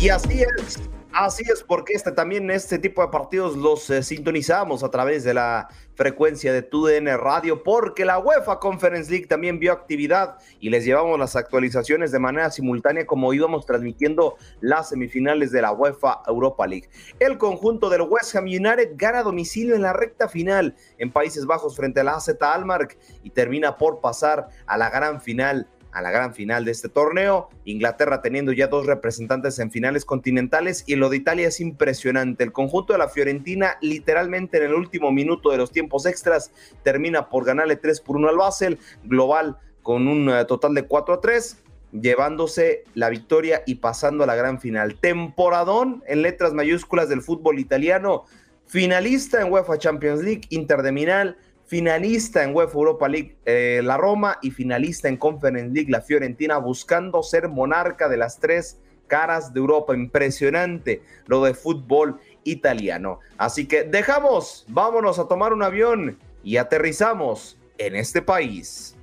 Y 0.00 0.08
así 0.08 0.42
es, 0.42 0.90
Así 1.16 1.44
es, 1.48 1.62
porque 1.62 1.92
este, 1.92 2.10
también 2.10 2.50
este 2.50 2.76
tipo 2.76 3.00
de 3.00 3.06
partidos 3.06 3.56
los 3.56 3.88
eh, 3.88 4.02
sintonizamos 4.02 4.82
a 4.82 4.90
través 4.90 5.22
de 5.22 5.32
la 5.32 5.68
frecuencia 5.94 6.52
de 6.52 6.62
TUDN 6.62 7.06
Radio, 7.18 7.62
porque 7.62 8.04
la 8.04 8.18
UEFA 8.18 8.58
Conference 8.58 9.08
League 9.08 9.28
también 9.28 9.60
vio 9.60 9.72
actividad 9.72 10.38
y 10.58 10.70
les 10.70 10.84
llevamos 10.84 11.16
las 11.16 11.36
actualizaciones 11.36 12.10
de 12.10 12.18
manera 12.18 12.50
simultánea 12.50 13.06
como 13.06 13.32
íbamos 13.32 13.64
transmitiendo 13.64 14.34
las 14.60 14.88
semifinales 14.88 15.52
de 15.52 15.62
la 15.62 15.70
UEFA 15.70 16.22
Europa 16.26 16.66
League. 16.66 16.88
El 17.20 17.38
conjunto 17.38 17.90
del 17.90 18.02
West 18.02 18.34
Ham 18.34 18.46
United 18.46 18.94
gana 18.96 19.22
domicilio 19.22 19.76
en 19.76 19.82
la 19.82 19.92
recta 19.92 20.28
final 20.28 20.74
en 20.98 21.12
Países 21.12 21.46
Bajos 21.46 21.76
frente 21.76 22.00
a 22.00 22.04
la 22.04 22.16
AZ 22.16 22.30
Almark 22.40 22.98
y 23.22 23.30
termina 23.30 23.76
por 23.76 24.00
pasar 24.00 24.48
a 24.66 24.76
la 24.76 24.90
gran 24.90 25.20
final 25.20 25.68
a 25.94 26.02
la 26.02 26.10
gran 26.10 26.34
final 26.34 26.64
de 26.64 26.72
este 26.72 26.88
torneo. 26.88 27.48
Inglaterra 27.64 28.20
teniendo 28.20 28.52
ya 28.52 28.66
dos 28.66 28.84
representantes 28.86 29.58
en 29.60 29.70
finales 29.70 30.04
continentales 30.04 30.84
y 30.86 30.96
lo 30.96 31.08
de 31.08 31.16
Italia 31.16 31.48
es 31.48 31.60
impresionante. 31.60 32.44
El 32.44 32.52
conjunto 32.52 32.92
de 32.92 32.98
la 32.98 33.08
Fiorentina 33.08 33.78
literalmente 33.80 34.58
en 34.58 34.64
el 34.64 34.74
último 34.74 35.12
minuto 35.12 35.50
de 35.50 35.56
los 35.56 35.70
tiempos 35.70 36.04
extras 36.04 36.50
termina 36.82 37.28
por 37.28 37.44
ganarle 37.44 37.76
3 37.76 38.00
por 38.00 38.16
1 38.16 38.28
al 38.28 38.36
Basel, 38.36 38.78
global 39.04 39.56
con 39.82 40.08
un 40.08 40.28
eh, 40.30 40.44
total 40.44 40.74
de 40.74 40.82
4 40.82 41.14
a 41.14 41.20
3 41.20 41.58
llevándose 42.00 42.82
la 42.94 43.08
victoria 43.08 43.62
y 43.66 43.76
pasando 43.76 44.24
a 44.24 44.26
la 44.26 44.34
gran 44.34 44.60
final. 44.60 44.98
Temporadón 45.00 46.02
en 46.06 46.22
letras 46.22 46.52
mayúsculas 46.52 47.08
del 47.08 47.22
fútbol 47.22 47.60
italiano, 47.60 48.24
finalista 48.66 49.40
en 49.40 49.52
UEFA 49.52 49.78
Champions 49.78 50.22
League, 50.22 50.42
Inter 50.50 50.82
de 50.82 50.90
finalista 51.66 52.44
en 52.44 52.54
UEFA 52.54 52.74
Europa 52.74 53.08
League 53.08 53.36
eh, 53.44 53.80
la 53.82 53.96
Roma 53.96 54.38
y 54.42 54.50
finalista 54.50 55.08
en 55.08 55.16
Conference 55.16 55.72
League 55.72 55.90
la 55.90 56.00
Fiorentina, 56.00 56.58
buscando 56.58 57.22
ser 57.22 57.48
monarca 57.48 58.08
de 58.08 58.16
las 58.16 58.38
tres 58.38 58.78
caras 59.06 59.52
de 59.52 59.60
Europa. 59.60 59.94
Impresionante 59.94 61.02
lo 61.26 61.44
de 61.44 61.54
fútbol 61.54 62.20
italiano. 62.44 63.20
Así 63.38 63.66
que 63.66 63.84
dejamos, 63.84 64.64
vámonos 64.68 65.18
a 65.18 65.26
tomar 65.26 65.52
un 65.52 65.62
avión 65.62 66.18
y 66.42 66.56
aterrizamos 66.58 67.58
en 67.78 67.96
este 67.96 68.22
país. 68.22 68.94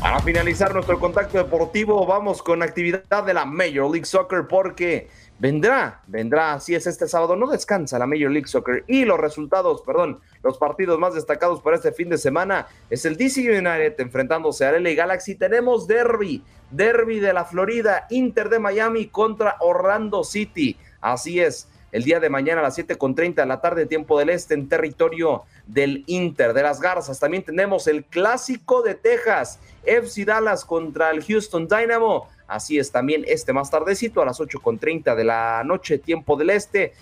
Para 0.00 0.18
finalizar 0.18 0.74
nuestro 0.74 0.98
contacto 0.98 1.38
deportivo, 1.38 2.04
vamos 2.04 2.42
con 2.42 2.60
actividad 2.62 3.22
de 3.24 3.34
la 3.34 3.44
Major 3.44 3.88
League 3.88 4.04
Soccer 4.04 4.48
porque 4.48 5.08
vendrá, 5.42 6.00
vendrá, 6.06 6.52
así 6.52 6.72
es 6.72 6.86
este 6.86 7.08
sábado, 7.08 7.34
no 7.34 7.48
descansa 7.48 7.98
la 7.98 8.06
Major 8.06 8.30
League 8.30 8.46
Soccer 8.46 8.84
y 8.86 9.04
los 9.04 9.18
resultados, 9.18 9.82
perdón, 9.82 10.20
los 10.44 10.56
partidos 10.56 11.00
más 11.00 11.14
destacados 11.14 11.60
para 11.60 11.74
este 11.74 11.90
fin 11.90 12.08
de 12.10 12.16
semana 12.16 12.68
es 12.88 13.04
el 13.06 13.16
DC 13.16 13.40
United 13.40 13.98
enfrentándose 13.98 14.64
a 14.64 14.70
LA 14.70 14.90
Galaxy, 14.90 15.34
tenemos 15.34 15.88
derby, 15.88 16.44
derby 16.70 17.18
de 17.18 17.32
la 17.32 17.44
Florida, 17.44 18.06
Inter 18.10 18.50
de 18.50 18.60
Miami 18.60 19.08
contra 19.08 19.56
Orlando 19.58 20.22
City, 20.22 20.76
así 21.00 21.40
es, 21.40 21.68
el 21.90 22.04
día 22.04 22.20
de 22.20 22.30
mañana 22.30 22.60
a 22.60 22.64
las 22.64 22.78
7.30 22.78 23.34
de 23.34 23.46
la 23.46 23.60
tarde, 23.60 23.86
tiempo 23.86 24.20
del 24.20 24.30
este, 24.30 24.54
en 24.54 24.68
territorio 24.68 25.42
del 25.66 26.04
Inter 26.06 26.54
de 26.54 26.62
las 26.62 26.80
Garzas. 26.80 27.20
También 27.20 27.44
tenemos 27.44 27.86
el 27.86 28.04
clásico 28.06 28.80
de 28.80 28.94
Texas, 28.94 29.60
FC 29.84 30.24
Dallas 30.24 30.64
contra 30.64 31.10
el 31.10 31.22
Houston 31.22 31.68
Dynamo. 31.68 32.28
Así 32.52 32.78
es 32.78 32.92
también 32.92 33.24
este 33.26 33.54
más 33.54 33.70
tardecito 33.70 34.20
a 34.20 34.26
las 34.26 34.38
8.30 34.38 35.14
de 35.14 35.24
la 35.24 35.62
noche, 35.64 35.96
tiempo 35.96 36.36
del 36.36 36.50
este. 36.50 36.92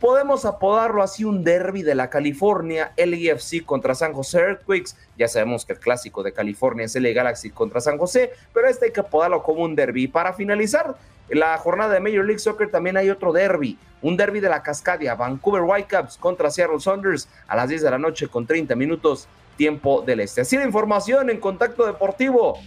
Podemos 0.00 0.44
apodarlo 0.44 1.00
así 1.00 1.24
un 1.24 1.44
derby 1.44 1.82
de 1.82 1.94
la 1.94 2.10
California, 2.10 2.92
LAFC 2.96 3.64
contra 3.64 3.94
San 3.94 4.12
José 4.12 4.40
Earthquakes. 4.40 4.96
Ya 5.16 5.28
sabemos 5.28 5.64
que 5.64 5.74
el 5.74 5.78
clásico 5.78 6.24
de 6.24 6.32
California 6.32 6.86
es 6.86 6.96
LA 6.96 7.10
Galaxy 7.10 7.50
contra 7.50 7.80
San 7.80 7.98
José, 7.98 8.32
pero 8.52 8.68
este 8.68 8.86
hay 8.86 8.90
que 8.90 9.00
apodarlo 9.00 9.44
como 9.44 9.62
un 9.62 9.76
derby. 9.76 10.08
Para 10.08 10.32
finalizar 10.32 10.96
la 11.28 11.56
jornada 11.58 11.94
de 11.94 12.00
Major 12.00 12.24
League 12.24 12.40
Soccer 12.40 12.68
también 12.68 12.96
hay 12.96 13.08
otro 13.08 13.32
derby, 13.32 13.78
un 14.02 14.16
derby 14.16 14.40
de 14.40 14.48
la 14.48 14.62
Cascadia, 14.62 15.14
Vancouver 15.14 15.62
Whitecaps 15.62 16.18
contra 16.18 16.50
Seattle 16.50 16.80
Saunders 16.80 17.28
a 17.46 17.54
las 17.54 17.68
10 17.68 17.82
de 17.82 17.90
la 17.90 17.98
noche 17.98 18.26
con 18.26 18.44
30 18.44 18.74
minutos 18.74 19.28
tiempo 19.56 20.02
del 20.02 20.20
este. 20.20 20.40
Así 20.40 20.56
la 20.56 20.64
información 20.64 21.30
en 21.30 21.38
Contacto 21.38 21.86
Deportivo. 21.86 22.58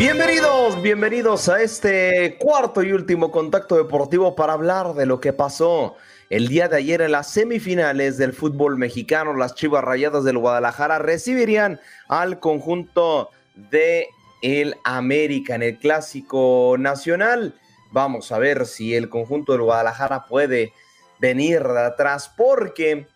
Bienvenidos, 0.00 0.80
bienvenidos 0.80 1.50
a 1.50 1.60
este 1.60 2.38
cuarto 2.38 2.82
y 2.82 2.90
último 2.90 3.30
contacto 3.30 3.76
deportivo 3.76 4.34
para 4.34 4.54
hablar 4.54 4.94
de 4.94 5.04
lo 5.04 5.20
que 5.20 5.34
pasó 5.34 5.94
el 6.30 6.48
día 6.48 6.68
de 6.68 6.78
ayer 6.78 7.02
en 7.02 7.12
las 7.12 7.30
semifinales 7.30 8.16
del 8.16 8.32
fútbol 8.32 8.78
mexicano. 8.78 9.34
Las 9.34 9.54
Chivas 9.54 9.84
Rayadas 9.84 10.24
del 10.24 10.38
Guadalajara 10.38 11.00
recibirían 11.00 11.80
al 12.08 12.40
conjunto 12.40 13.28
de 13.54 14.06
el 14.40 14.74
América 14.84 15.54
en 15.54 15.64
el 15.64 15.78
clásico 15.78 16.76
nacional. 16.78 17.54
Vamos 17.90 18.32
a 18.32 18.38
ver 18.38 18.64
si 18.64 18.94
el 18.94 19.10
conjunto 19.10 19.52
del 19.52 19.60
Guadalajara 19.60 20.24
puede 20.24 20.72
venir 21.18 21.62
de 21.62 21.78
atrás 21.78 22.32
porque 22.34 23.06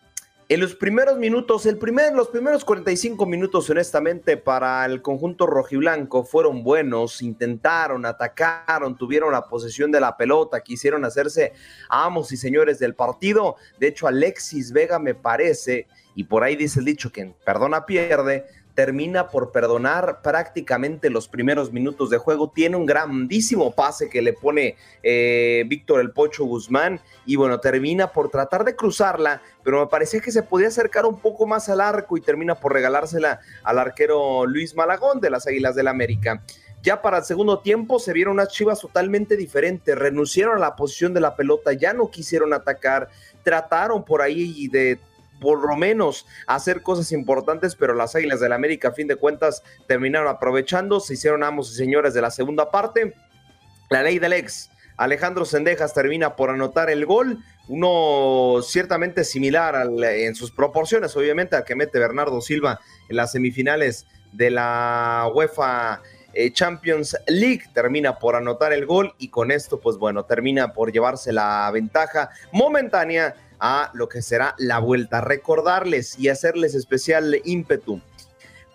en 0.47 0.59
los 0.59 0.75
primeros 0.75 1.17
minutos, 1.17 1.65
el 1.65 1.79
primer, 1.79 2.13
los 2.13 2.27
primeros 2.27 2.63
45 2.63 3.25
minutos, 3.25 3.67
honestamente, 3.71 4.37
para 4.37 4.85
el 4.85 5.01
conjunto 5.01 5.47
rojiblanco 5.47 6.23
fueron 6.23 6.63
buenos. 6.63 7.23
Intentaron, 7.23 8.05
atacaron, 8.05 8.95
tuvieron 8.95 9.31
la 9.31 9.47
posesión 9.47 9.91
de 9.91 9.99
la 9.99 10.15
pelota, 10.15 10.61
quisieron 10.61 11.03
hacerse 11.03 11.53
amos 11.89 12.31
y 12.31 12.37
señores 12.37 12.77
del 12.77 12.93
partido. 12.93 13.55
De 13.79 13.87
hecho, 13.87 14.05
Alexis 14.05 14.71
Vega 14.71 14.99
me 14.99 15.15
parece, 15.15 15.87
y 16.13 16.25
por 16.25 16.43
ahí 16.43 16.55
dice 16.55 16.77
el 16.79 16.85
dicho 16.85 17.11
que 17.11 17.33
perdona 17.43 17.87
pierde, 17.87 18.45
termina 18.75 19.29
por 19.29 19.51
perdonar 19.51 20.21
prácticamente 20.21 21.09
los 21.09 21.27
primeros 21.27 21.71
minutos 21.71 22.09
de 22.09 22.17
juego. 22.17 22.51
Tiene 22.53 22.75
un 22.75 22.85
grandísimo 22.85 23.71
pase 23.71 24.09
que 24.09 24.21
le 24.21 24.33
pone 24.33 24.75
eh, 25.01 25.63
Víctor 25.67 26.01
El 26.01 26.11
Pocho 26.11 26.43
Guzmán 26.43 26.99
y 27.25 27.37
bueno, 27.37 27.59
termina 27.59 28.11
por 28.11 28.29
tratar 28.29 28.65
de 28.65 28.75
cruzarla, 28.75 29.41
pero 29.63 29.79
me 29.79 29.87
parecía 29.87 30.19
que 30.19 30.31
se 30.31 30.43
podía 30.43 30.67
acercar 30.67 31.05
un 31.05 31.19
poco 31.19 31.47
más 31.47 31.69
al 31.69 31.81
arco 31.81 32.17
y 32.17 32.21
termina 32.21 32.55
por 32.55 32.73
regalársela 32.73 33.39
al 33.63 33.79
arquero 33.79 34.45
Luis 34.45 34.75
Malagón 34.75 35.21
de 35.21 35.29
las 35.29 35.47
Águilas 35.47 35.75
del 35.75 35.87
América. 35.87 36.43
ya 36.83 37.01
para 37.01 37.17
el 37.17 37.23
segundo 37.23 37.59
tiempo 37.59 37.97
se 37.97 38.13
vieron 38.13 38.33
unas 38.33 38.49
Chivas 38.49 38.79
totalmente 38.79 39.35
diferentes, 39.35 39.97
renunciaron 39.97 40.57
a 40.57 40.59
la 40.59 40.75
posición 40.75 41.15
de 41.15 41.21
la 41.21 41.35
pelota, 41.35 41.73
ya 41.73 41.93
no 41.93 42.11
quisieron 42.11 42.53
atacar, 42.53 43.09
trataron 43.41 44.05
por 44.05 44.21
ahí 44.21 44.67
de 44.67 44.99
por 45.39 45.67
lo 45.67 45.75
menos 45.75 46.25
hacer 46.47 46.81
cosas 46.81 47.11
importantes, 47.11 47.75
pero 47.75 47.93
las 47.93 48.15
Águilas 48.15 48.39
del 48.39 48.49
la 48.49 48.55
América 48.55 48.89
a 48.89 48.93
fin 48.93 49.07
de 49.07 49.15
cuentas 49.15 49.63
terminaron 49.87 50.27
aprovechando, 50.27 50.99
se 50.99 51.13
hicieron 51.13 51.43
amos 51.43 51.71
y 51.71 51.75
señores 51.75 52.13
de 52.13 52.21
la 52.21 52.31
segunda 52.31 52.71
parte. 52.71 53.13
La 53.89 54.01
ley 54.01 54.19
del 54.19 54.33
ex, 54.33 54.69
Alejandro 54.97 55.45
Sendejas 55.45 55.93
termina 55.93 56.35
por 56.35 56.49
anotar 56.49 56.89
el 56.89 57.05
gol, 57.05 57.39
uno 57.67 58.61
ciertamente 58.61 59.23
similar 59.23 59.89
en 60.03 60.35
sus 60.35 60.51
proporciones, 60.51 61.15
obviamente, 61.17 61.55
al 61.55 61.65
que 61.65 61.75
mete 61.75 61.99
Bernardo 61.99 62.39
Silva 62.41 62.79
en 63.09 63.17
las 63.17 63.31
semifinales 63.31 64.05
de 64.31 64.51
la 64.51 65.29
UEFA 65.33 66.01
eh, 66.33 66.51
Champions 66.51 67.17
League. 67.27 67.63
Termina 67.73 68.19
por 68.19 68.35
anotar 68.35 68.73
el 68.73 68.85
gol 68.85 69.13
y 69.17 69.29
con 69.29 69.51
esto, 69.51 69.79
pues 69.79 69.97
bueno, 69.97 70.25
termina 70.25 70.73
por 70.73 70.91
llevarse 70.91 71.33
la 71.33 71.69
ventaja 71.73 72.29
momentánea 72.51 73.35
a 73.65 73.91
lo 73.93 74.07
que 74.07 74.21
será 74.21 74.53
la 74.57 74.77
vuelta. 74.77 75.21
Recordarles 75.21 76.19
y 76.19 76.29
hacerles 76.29 76.75
especial 76.75 77.41
ímpetu. 77.43 77.99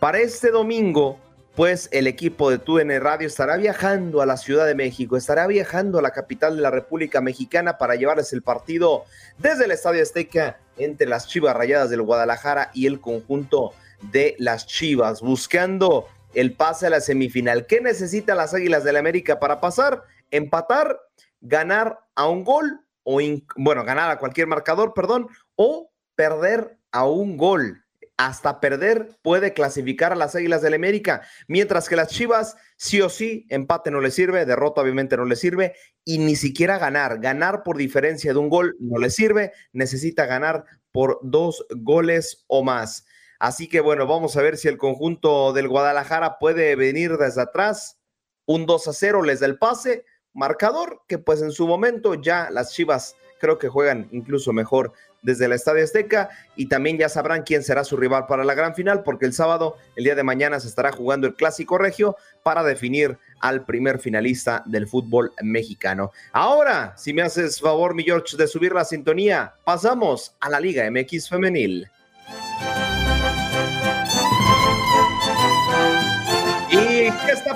Para 0.00 0.18
este 0.18 0.50
domingo, 0.50 1.18
pues 1.54 1.88
el 1.92 2.06
equipo 2.06 2.50
de 2.50 2.58
TUN 2.58 2.90
Radio 3.00 3.28
estará 3.28 3.56
viajando 3.56 4.20
a 4.20 4.26
la 4.26 4.36
Ciudad 4.36 4.66
de 4.66 4.74
México, 4.74 5.16
estará 5.16 5.46
viajando 5.46 5.98
a 5.98 6.02
la 6.02 6.10
capital 6.10 6.56
de 6.56 6.62
la 6.62 6.70
República 6.70 7.20
Mexicana 7.20 7.78
para 7.78 7.94
llevarles 7.94 8.32
el 8.32 8.42
partido 8.42 9.04
desde 9.38 9.66
el 9.66 9.70
Estadio 9.70 10.02
Azteca 10.02 10.58
entre 10.76 11.06
las 11.06 11.28
Chivas 11.28 11.54
Rayadas 11.54 11.90
del 11.90 12.02
Guadalajara 12.02 12.70
y 12.74 12.86
el 12.86 13.00
conjunto 13.00 13.72
de 14.10 14.34
las 14.38 14.66
Chivas, 14.66 15.20
buscando 15.20 16.08
el 16.34 16.54
pase 16.54 16.86
a 16.86 16.90
la 16.90 17.00
semifinal. 17.00 17.66
¿Qué 17.66 17.80
necesitan 17.80 18.38
las 18.38 18.54
Águilas 18.54 18.82
del 18.82 18.94
la 18.94 19.00
América 19.00 19.38
para 19.38 19.60
pasar? 19.60 20.02
Empatar, 20.30 20.98
ganar 21.40 22.00
a 22.14 22.28
un 22.28 22.44
gol 22.44 22.80
o, 23.10 23.20
bueno, 23.56 23.84
ganar 23.84 24.10
a 24.10 24.18
cualquier 24.18 24.46
marcador, 24.46 24.94
perdón, 24.94 25.28
o 25.56 25.90
perder 26.14 26.78
a 26.92 27.06
un 27.06 27.36
gol. 27.36 27.84
Hasta 28.16 28.60
perder 28.60 29.16
puede 29.22 29.54
clasificar 29.54 30.12
a 30.12 30.16
las 30.16 30.36
Águilas 30.36 30.60
del 30.60 30.74
América, 30.74 31.22
mientras 31.48 31.88
que 31.88 31.96
las 31.96 32.08
Chivas 32.08 32.56
sí 32.76 33.00
o 33.00 33.08
sí, 33.08 33.46
empate 33.48 33.90
no 33.90 34.00
le 34.00 34.10
sirve, 34.10 34.44
derrota 34.44 34.82
obviamente 34.82 35.16
no 35.16 35.24
le 35.24 35.36
sirve, 35.36 35.74
y 36.04 36.18
ni 36.18 36.36
siquiera 36.36 36.78
ganar, 36.78 37.18
ganar 37.18 37.62
por 37.62 37.78
diferencia 37.78 38.32
de 38.34 38.38
un 38.38 38.50
gol 38.50 38.76
no 38.78 38.98
le 38.98 39.08
sirve, 39.08 39.52
necesita 39.72 40.26
ganar 40.26 40.64
por 40.92 41.18
dos 41.22 41.66
goles 41.70 42.44
o 42.46 42.62
más. 42.62 43.06
Así 43.38 43.68
que 43.68 43.80
bueno, 43.80 44.06
vamos 44.06 44.36
a 44.36 44.42
ver 44.42 44.58
si 44.58 44.68
el 44.68 44.76
conjunto 44.76 45.54
del 45.54 45.68
Guadalajara 45.68 46.38
puede 46.38 46.76
venir 46.76 47.16
desde 47.16 47.40
atrás, 47.40 47.98
un 48.44 48.66
2 48.66 48.88
a 48.88 48.92
0 48.92 49.22
les 49.22 49.40
da 49.40 49.46
el 49.46 49.58
pase, 49.58 50.04
marcador 50.34 51.02
que 51.06 51.18
pues 51.18 51.42
en 51.42 51.52
su 51.52 51.66
momento 51.66 52.14
ya 52.14 52.48
las 52.50 52.72
Chivas 52.72 53.16
creo 53.40 53.58
que 53.58 53.68
juegan 53.68 54.08
incluso 54.12 54.52
mejor 54.52 54.92
desde 55.22 55.48
la 55.48 55.54
Estadio 55.54 55.84
Azteca 55.84 56.30
y 56.56 56.66
también 56.66 56.98
ya 56.98 57.08
sabrán 57.08 57.42
quién 57.42 57.62
será 57.62 57.84
su 57.84 57.96
rival 57.96 58.26
para 58.26 58.44
la 58.44 58.54
gran 58.54 58.74
final 58.74 59.02
porque 59.02 59.26
el 59.26 59.32
sábado, 59.32 59.76
el 59.96 60.04
día 60.04 60.14
de 60.14 60.22
mañana, 60.22 60.60
se 60.60 60.68
estará 60.68 60.92
jugando 60.92 61.26
el 61.26 61.34
Clásico 61.34 61.78
Regio 61.78 62.16
para 62.42 62.62
definir 62.62 63.18
al 63.40 63.64
primer 63.64 63.98
finalista 63.98 64.62
del 64.66 64.86
fútbol 64.86 65.32
mexicano. 65.42 66.12
Ahora, 66.32 66.94
si 66.96 67.12
me 67.12 67.22
haces 67.22 67.60
favor, 67.60 67.94
mi 67.94 68.04
George, 68.04 68.36
de 68.36 68.46
subir 68.46 68.72
la 68.72 68.84
sintonía, 68.84 69.54
pasamos 69.64 70.34
a 70.40 70.48
la 70.48 70.60
Liga 70.60 70.90
MX 70.90 71.28
Femenil. 71.28 71.88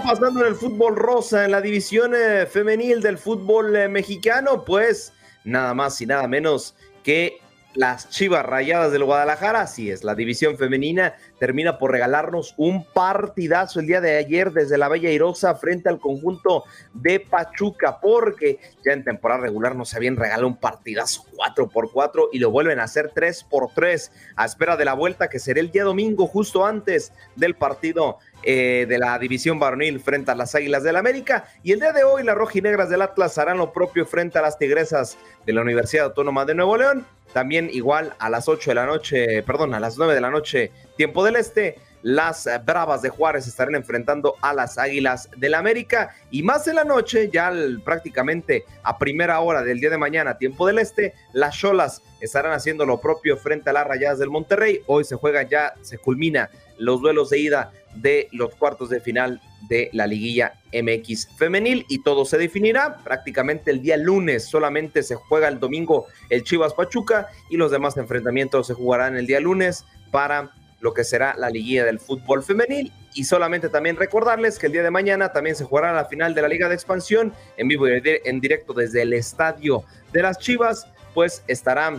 Pasando 0.05 0.41
en 0.43 0.49
el 0.49 0.55
fútbol 0.55 0.97
rosa, 0.97 1.47
en 1.47 1.51
la 1.51 1.63
división 1.63 2.13
eh, 2.15 2.45
femenil 2.47 3.01
del 3.01 3.17
fútbol 3.17 3.75
eh, 3.75 3.89
mexicano? 3.89 4.63
Pues 4.65 5.15
nada 5.45 5.73
más 5.73 5.99
y 6.03 6.07
nada 6.07 6.29
menos 6.29 6.75
que 7.03 7.41
las 7.75 8.09
Chivas 8.09 8.47
Rayadas 8.47 8.93
del 8.93 9.05
Guadalajara, 9.05 9.63
así 9.63 9.91
es, 9.91 10.05
la 10.05 10.15
división 10.15 10.57
femenina 10.57 11.15
termina 11.41 11.79
por 11.79 11.91
regalarnos 11.91 12.55
un 12.57 12.85
partidazo 12.85 13.81
el 13.81 13.87
día 13.87 14.01
de 14.01 14.17
ayer 14.17 14.53
desde 14.53 14.79
la 14.79 14.89
Bella 14.89 15.11
Irosa 15.11 15.55
frente 15.57 15.89
al 15.89 15.99
conjunto 15.99 16.65
de 16.93 17.19
Pachuca, 17.19 17.99
porque 18.01 18.61
ya 18.85 18.93
en 18.93 19.05
temporada 19.05 19.41
regular 19.41 19.75
no 19.75 19.85
se 19.85 19.97
habían 19.97 20.17
regalado 20.17 20.47
un 20.47 20.57
partidazo 20.57 21.25
4 21.35 21.69
por 21.69 21.91
4 21.91 22.29
y 22.33 22.39
lo 22.39 22.51
vuelven 22.51 22.79
a 22.79 22.85
hacer 22.85 23.11
3 23.13 23.45
por 23.45 23.73
3 23.75 24.13
a 24.37 24.45
espera 24.45 24.77
de 24.77 24.85
la 24.85 24.95
vuelta 24.95 25.29
que 25.29 25.41
será 25.41 25.61
el 25.61 25.73
día 25.73 25.85
domingo 25.85 26.27
justo 26.27 26.65
antes 26.65 27.13
del 27.35 27.57
partido 27.57 28.19
eh, 28.45 28.87
de 28.89 28.99
la 28.99 29.19
división 29.19 29.59
varonil 29.59 30.01
frente 30.01 30.31
a 30.31 30.35
las 30.35 30.55
Águilas 30.55 30.83
del 30.83 30.97
América. 30.97 31.47
Y 31.63 31.73
el 31.73 31.81
día 31.81 31.93
de 31.93 32.05
hoy 32.05 32.23
las 32.23 32.37
rojinegras 32.37 32.91
del 32.91 33.03
Atlas 33.03 33.39
harán 33.39 33.59
lo 33.59 33.73
propio 33.73 34.07
frente 34.07 34.39
a 34.39 34.43
las 34.43 34.59
Tigresas 34.59 35.17
de 35.47 35.53
la 35.53 35.63
Universidad 35.63 36.07
Autónoma 36.07 36.45
de 36.45 36.55
Nuevo 36.55 36.77
León. 36.77 37.07
También 37.33 37.69
igual 37.73 38.15
a 38.19 38.31
las 38.31 38.49
8 38.49 38.71
de 38.71 38.75
la 38.75 38.87
noche, 38.87 39.43
perdón, 39.43 39.75
a 39.75 39.81
las 39.81 39.99
9 39.99 40.15
de 40.15 40.21
la 40.21 40.31
noche, 40.31 40.71
tiempo 40.97 41.25
del 41.25 41.37
este, 41.37 41.77
las 42.05 42.47
Bravas 42.67 43.01
de 43.01 43.09
Juárez 43.09 43.49
estarán 43.49 43.75
enfrentando 43.75 44.37
a 44.43 44.53
las 44.53 44.77
Águilas 44.77 45.31
del 45.39 45.55
América 45.55 46.15
y 46.31 46.43
más 46.43 46.69
en 46.69 46.77
la 46.77 46.85
noche, 46.85 47.31
ya 47.33 47.51
prácticamente 47.83 48.67
a 48.83 48.99
primera 48.99 49.41
hora 49.41 49.63
del 49.63 49.81
día 49.81 49.89
de 49.89 49.97
mañana, 49.97 50.37
tiempo 50.37 50.67
del 50.67 50.81
este, 50.81 51.15
las 51.33 51.57
Cholas 51.57 52.03
estarán 52.21 52.53
haciendo 52.53 52.85
lo 52.85 53.01
propio 53.01 53.39
frente 53.39 53.71
a 53.71 53.73
las 53.73 53.87
Rayadas 53.87 54.19
del 54.19 54.29
Monterrey. 54.29 54.83
Hoy 54.87 55.05
se 55.05 55.17
juega 55.17 55.45
ya, 55.45 55.73
se 55.81 55.97
culmina 55.97 56.51
los 56.77 57.01
duelos 57.01 57.31
de 57.31 57.39
ida 57.39 57.73
de 57.97 58.29
los 58.33 58.55
cuartos 58.55 58.89
de 58.91 59.01
final 59.01 59.41
de 59.69 59.89
la 59.93 60.07
liguilla 60.07 60.55
MX 60.73 61.29
femenil 61.37 61.87
y 61.89 62.03
todo 62.03 62.25
se 62.25 62.39
definirá 62.39 62.99
prácticamente 63.03 63.71
el 63.71 63.81
día 63.81 63.97
lunes. 63.97 64.45
Solamente 64.45 65.03
se 65.03 65.15
juega 65.15 65.49
el 65.49 65.61
domingo 65.61 66.07
el 66.31 66.45
Chivas 66.45 66.75
Pachuca 66.75 67.29
y 67.51 67.57
los 67.57 67.71
demás 67.71 67.97
enfrentamientos 67.97 68.67
se 68.67 68.75
jugarán 68.75 69.17
el 69.17 69.27
día 69.27 69.41
lunes 69.41 69.85
para 70.11 70.53
lo 70.81 70.93
que 70.93 71.03
será 71.03 71.35
la 71.39 71.49
liguilla 71.49 71.85
del 71.85 71.99
fútbol 71.99 72.43
femenil. 72.43 72.93
Y 73.15 73.25
solamente 73.25 73.69
también 73.69 73.97
recordarles 73.97 74.59
que 74.59 74.67
el 74.67 74.73
día 74.73 74.83
de 74.83 74.91
mañana 74.91 75.33
también 75.33 75.57
se 75.57 75.65
jugará 75.65 75.93
la 75.95 76.05
final 76.05 76.35
de 76.35 76.43
la 76.43 76.49
Liga 76.49 76.69
de 76.69 76.75
Expansión 76.75 77.33
en 77.57 77.69
vivo 77.69 77.89
y 77.89 78.03
en 78.05 78.41
directo 78.41 78.75
desde 78.75 79.03
el 79.03 79.15
estadio 79.15 79.85
de 80.13 80.23
las 80.23 80.39
Chivas, 80.39 80.87
pues 81.15 81.43
estará 81.47 81.95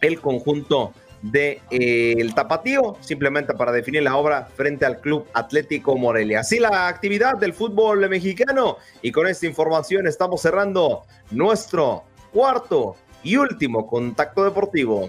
el 0.00 0.20
conjunto 0.20 0.94
de 1.22 1.60
eh, 1.70 2.28
Tapatío, 2.34 2.96
simplemente 3.00 3.54
para 3.54 3.72
definir 3.72 4.02
la 4.02 4.16
obra 4.16 4.46
frente 4.54 4.84
al 4.84 5.00
Club 5.00 5.26
Atlético 5.32 5.96
Morelia. 5.96 6.40
Así 6.40 6.58
la 6.58 6.88
actividad 6.88 7.36
del 7.36 7.52
fútbol 7.52 8.08
mexicano 8.08 8.76
y 9.02 9.12
con 9.12 9.26
esta 9.26 9.46
información 9.46 10.06
estamos 10.06 10.42
cerrando 10.42 11.04
nuestro 11.30 12.04
cuarto 12.32 12.96
y 13.22 13.36
último 13.36 13.86
contacto 13.86 14.44
deportivo. 14.44 15.08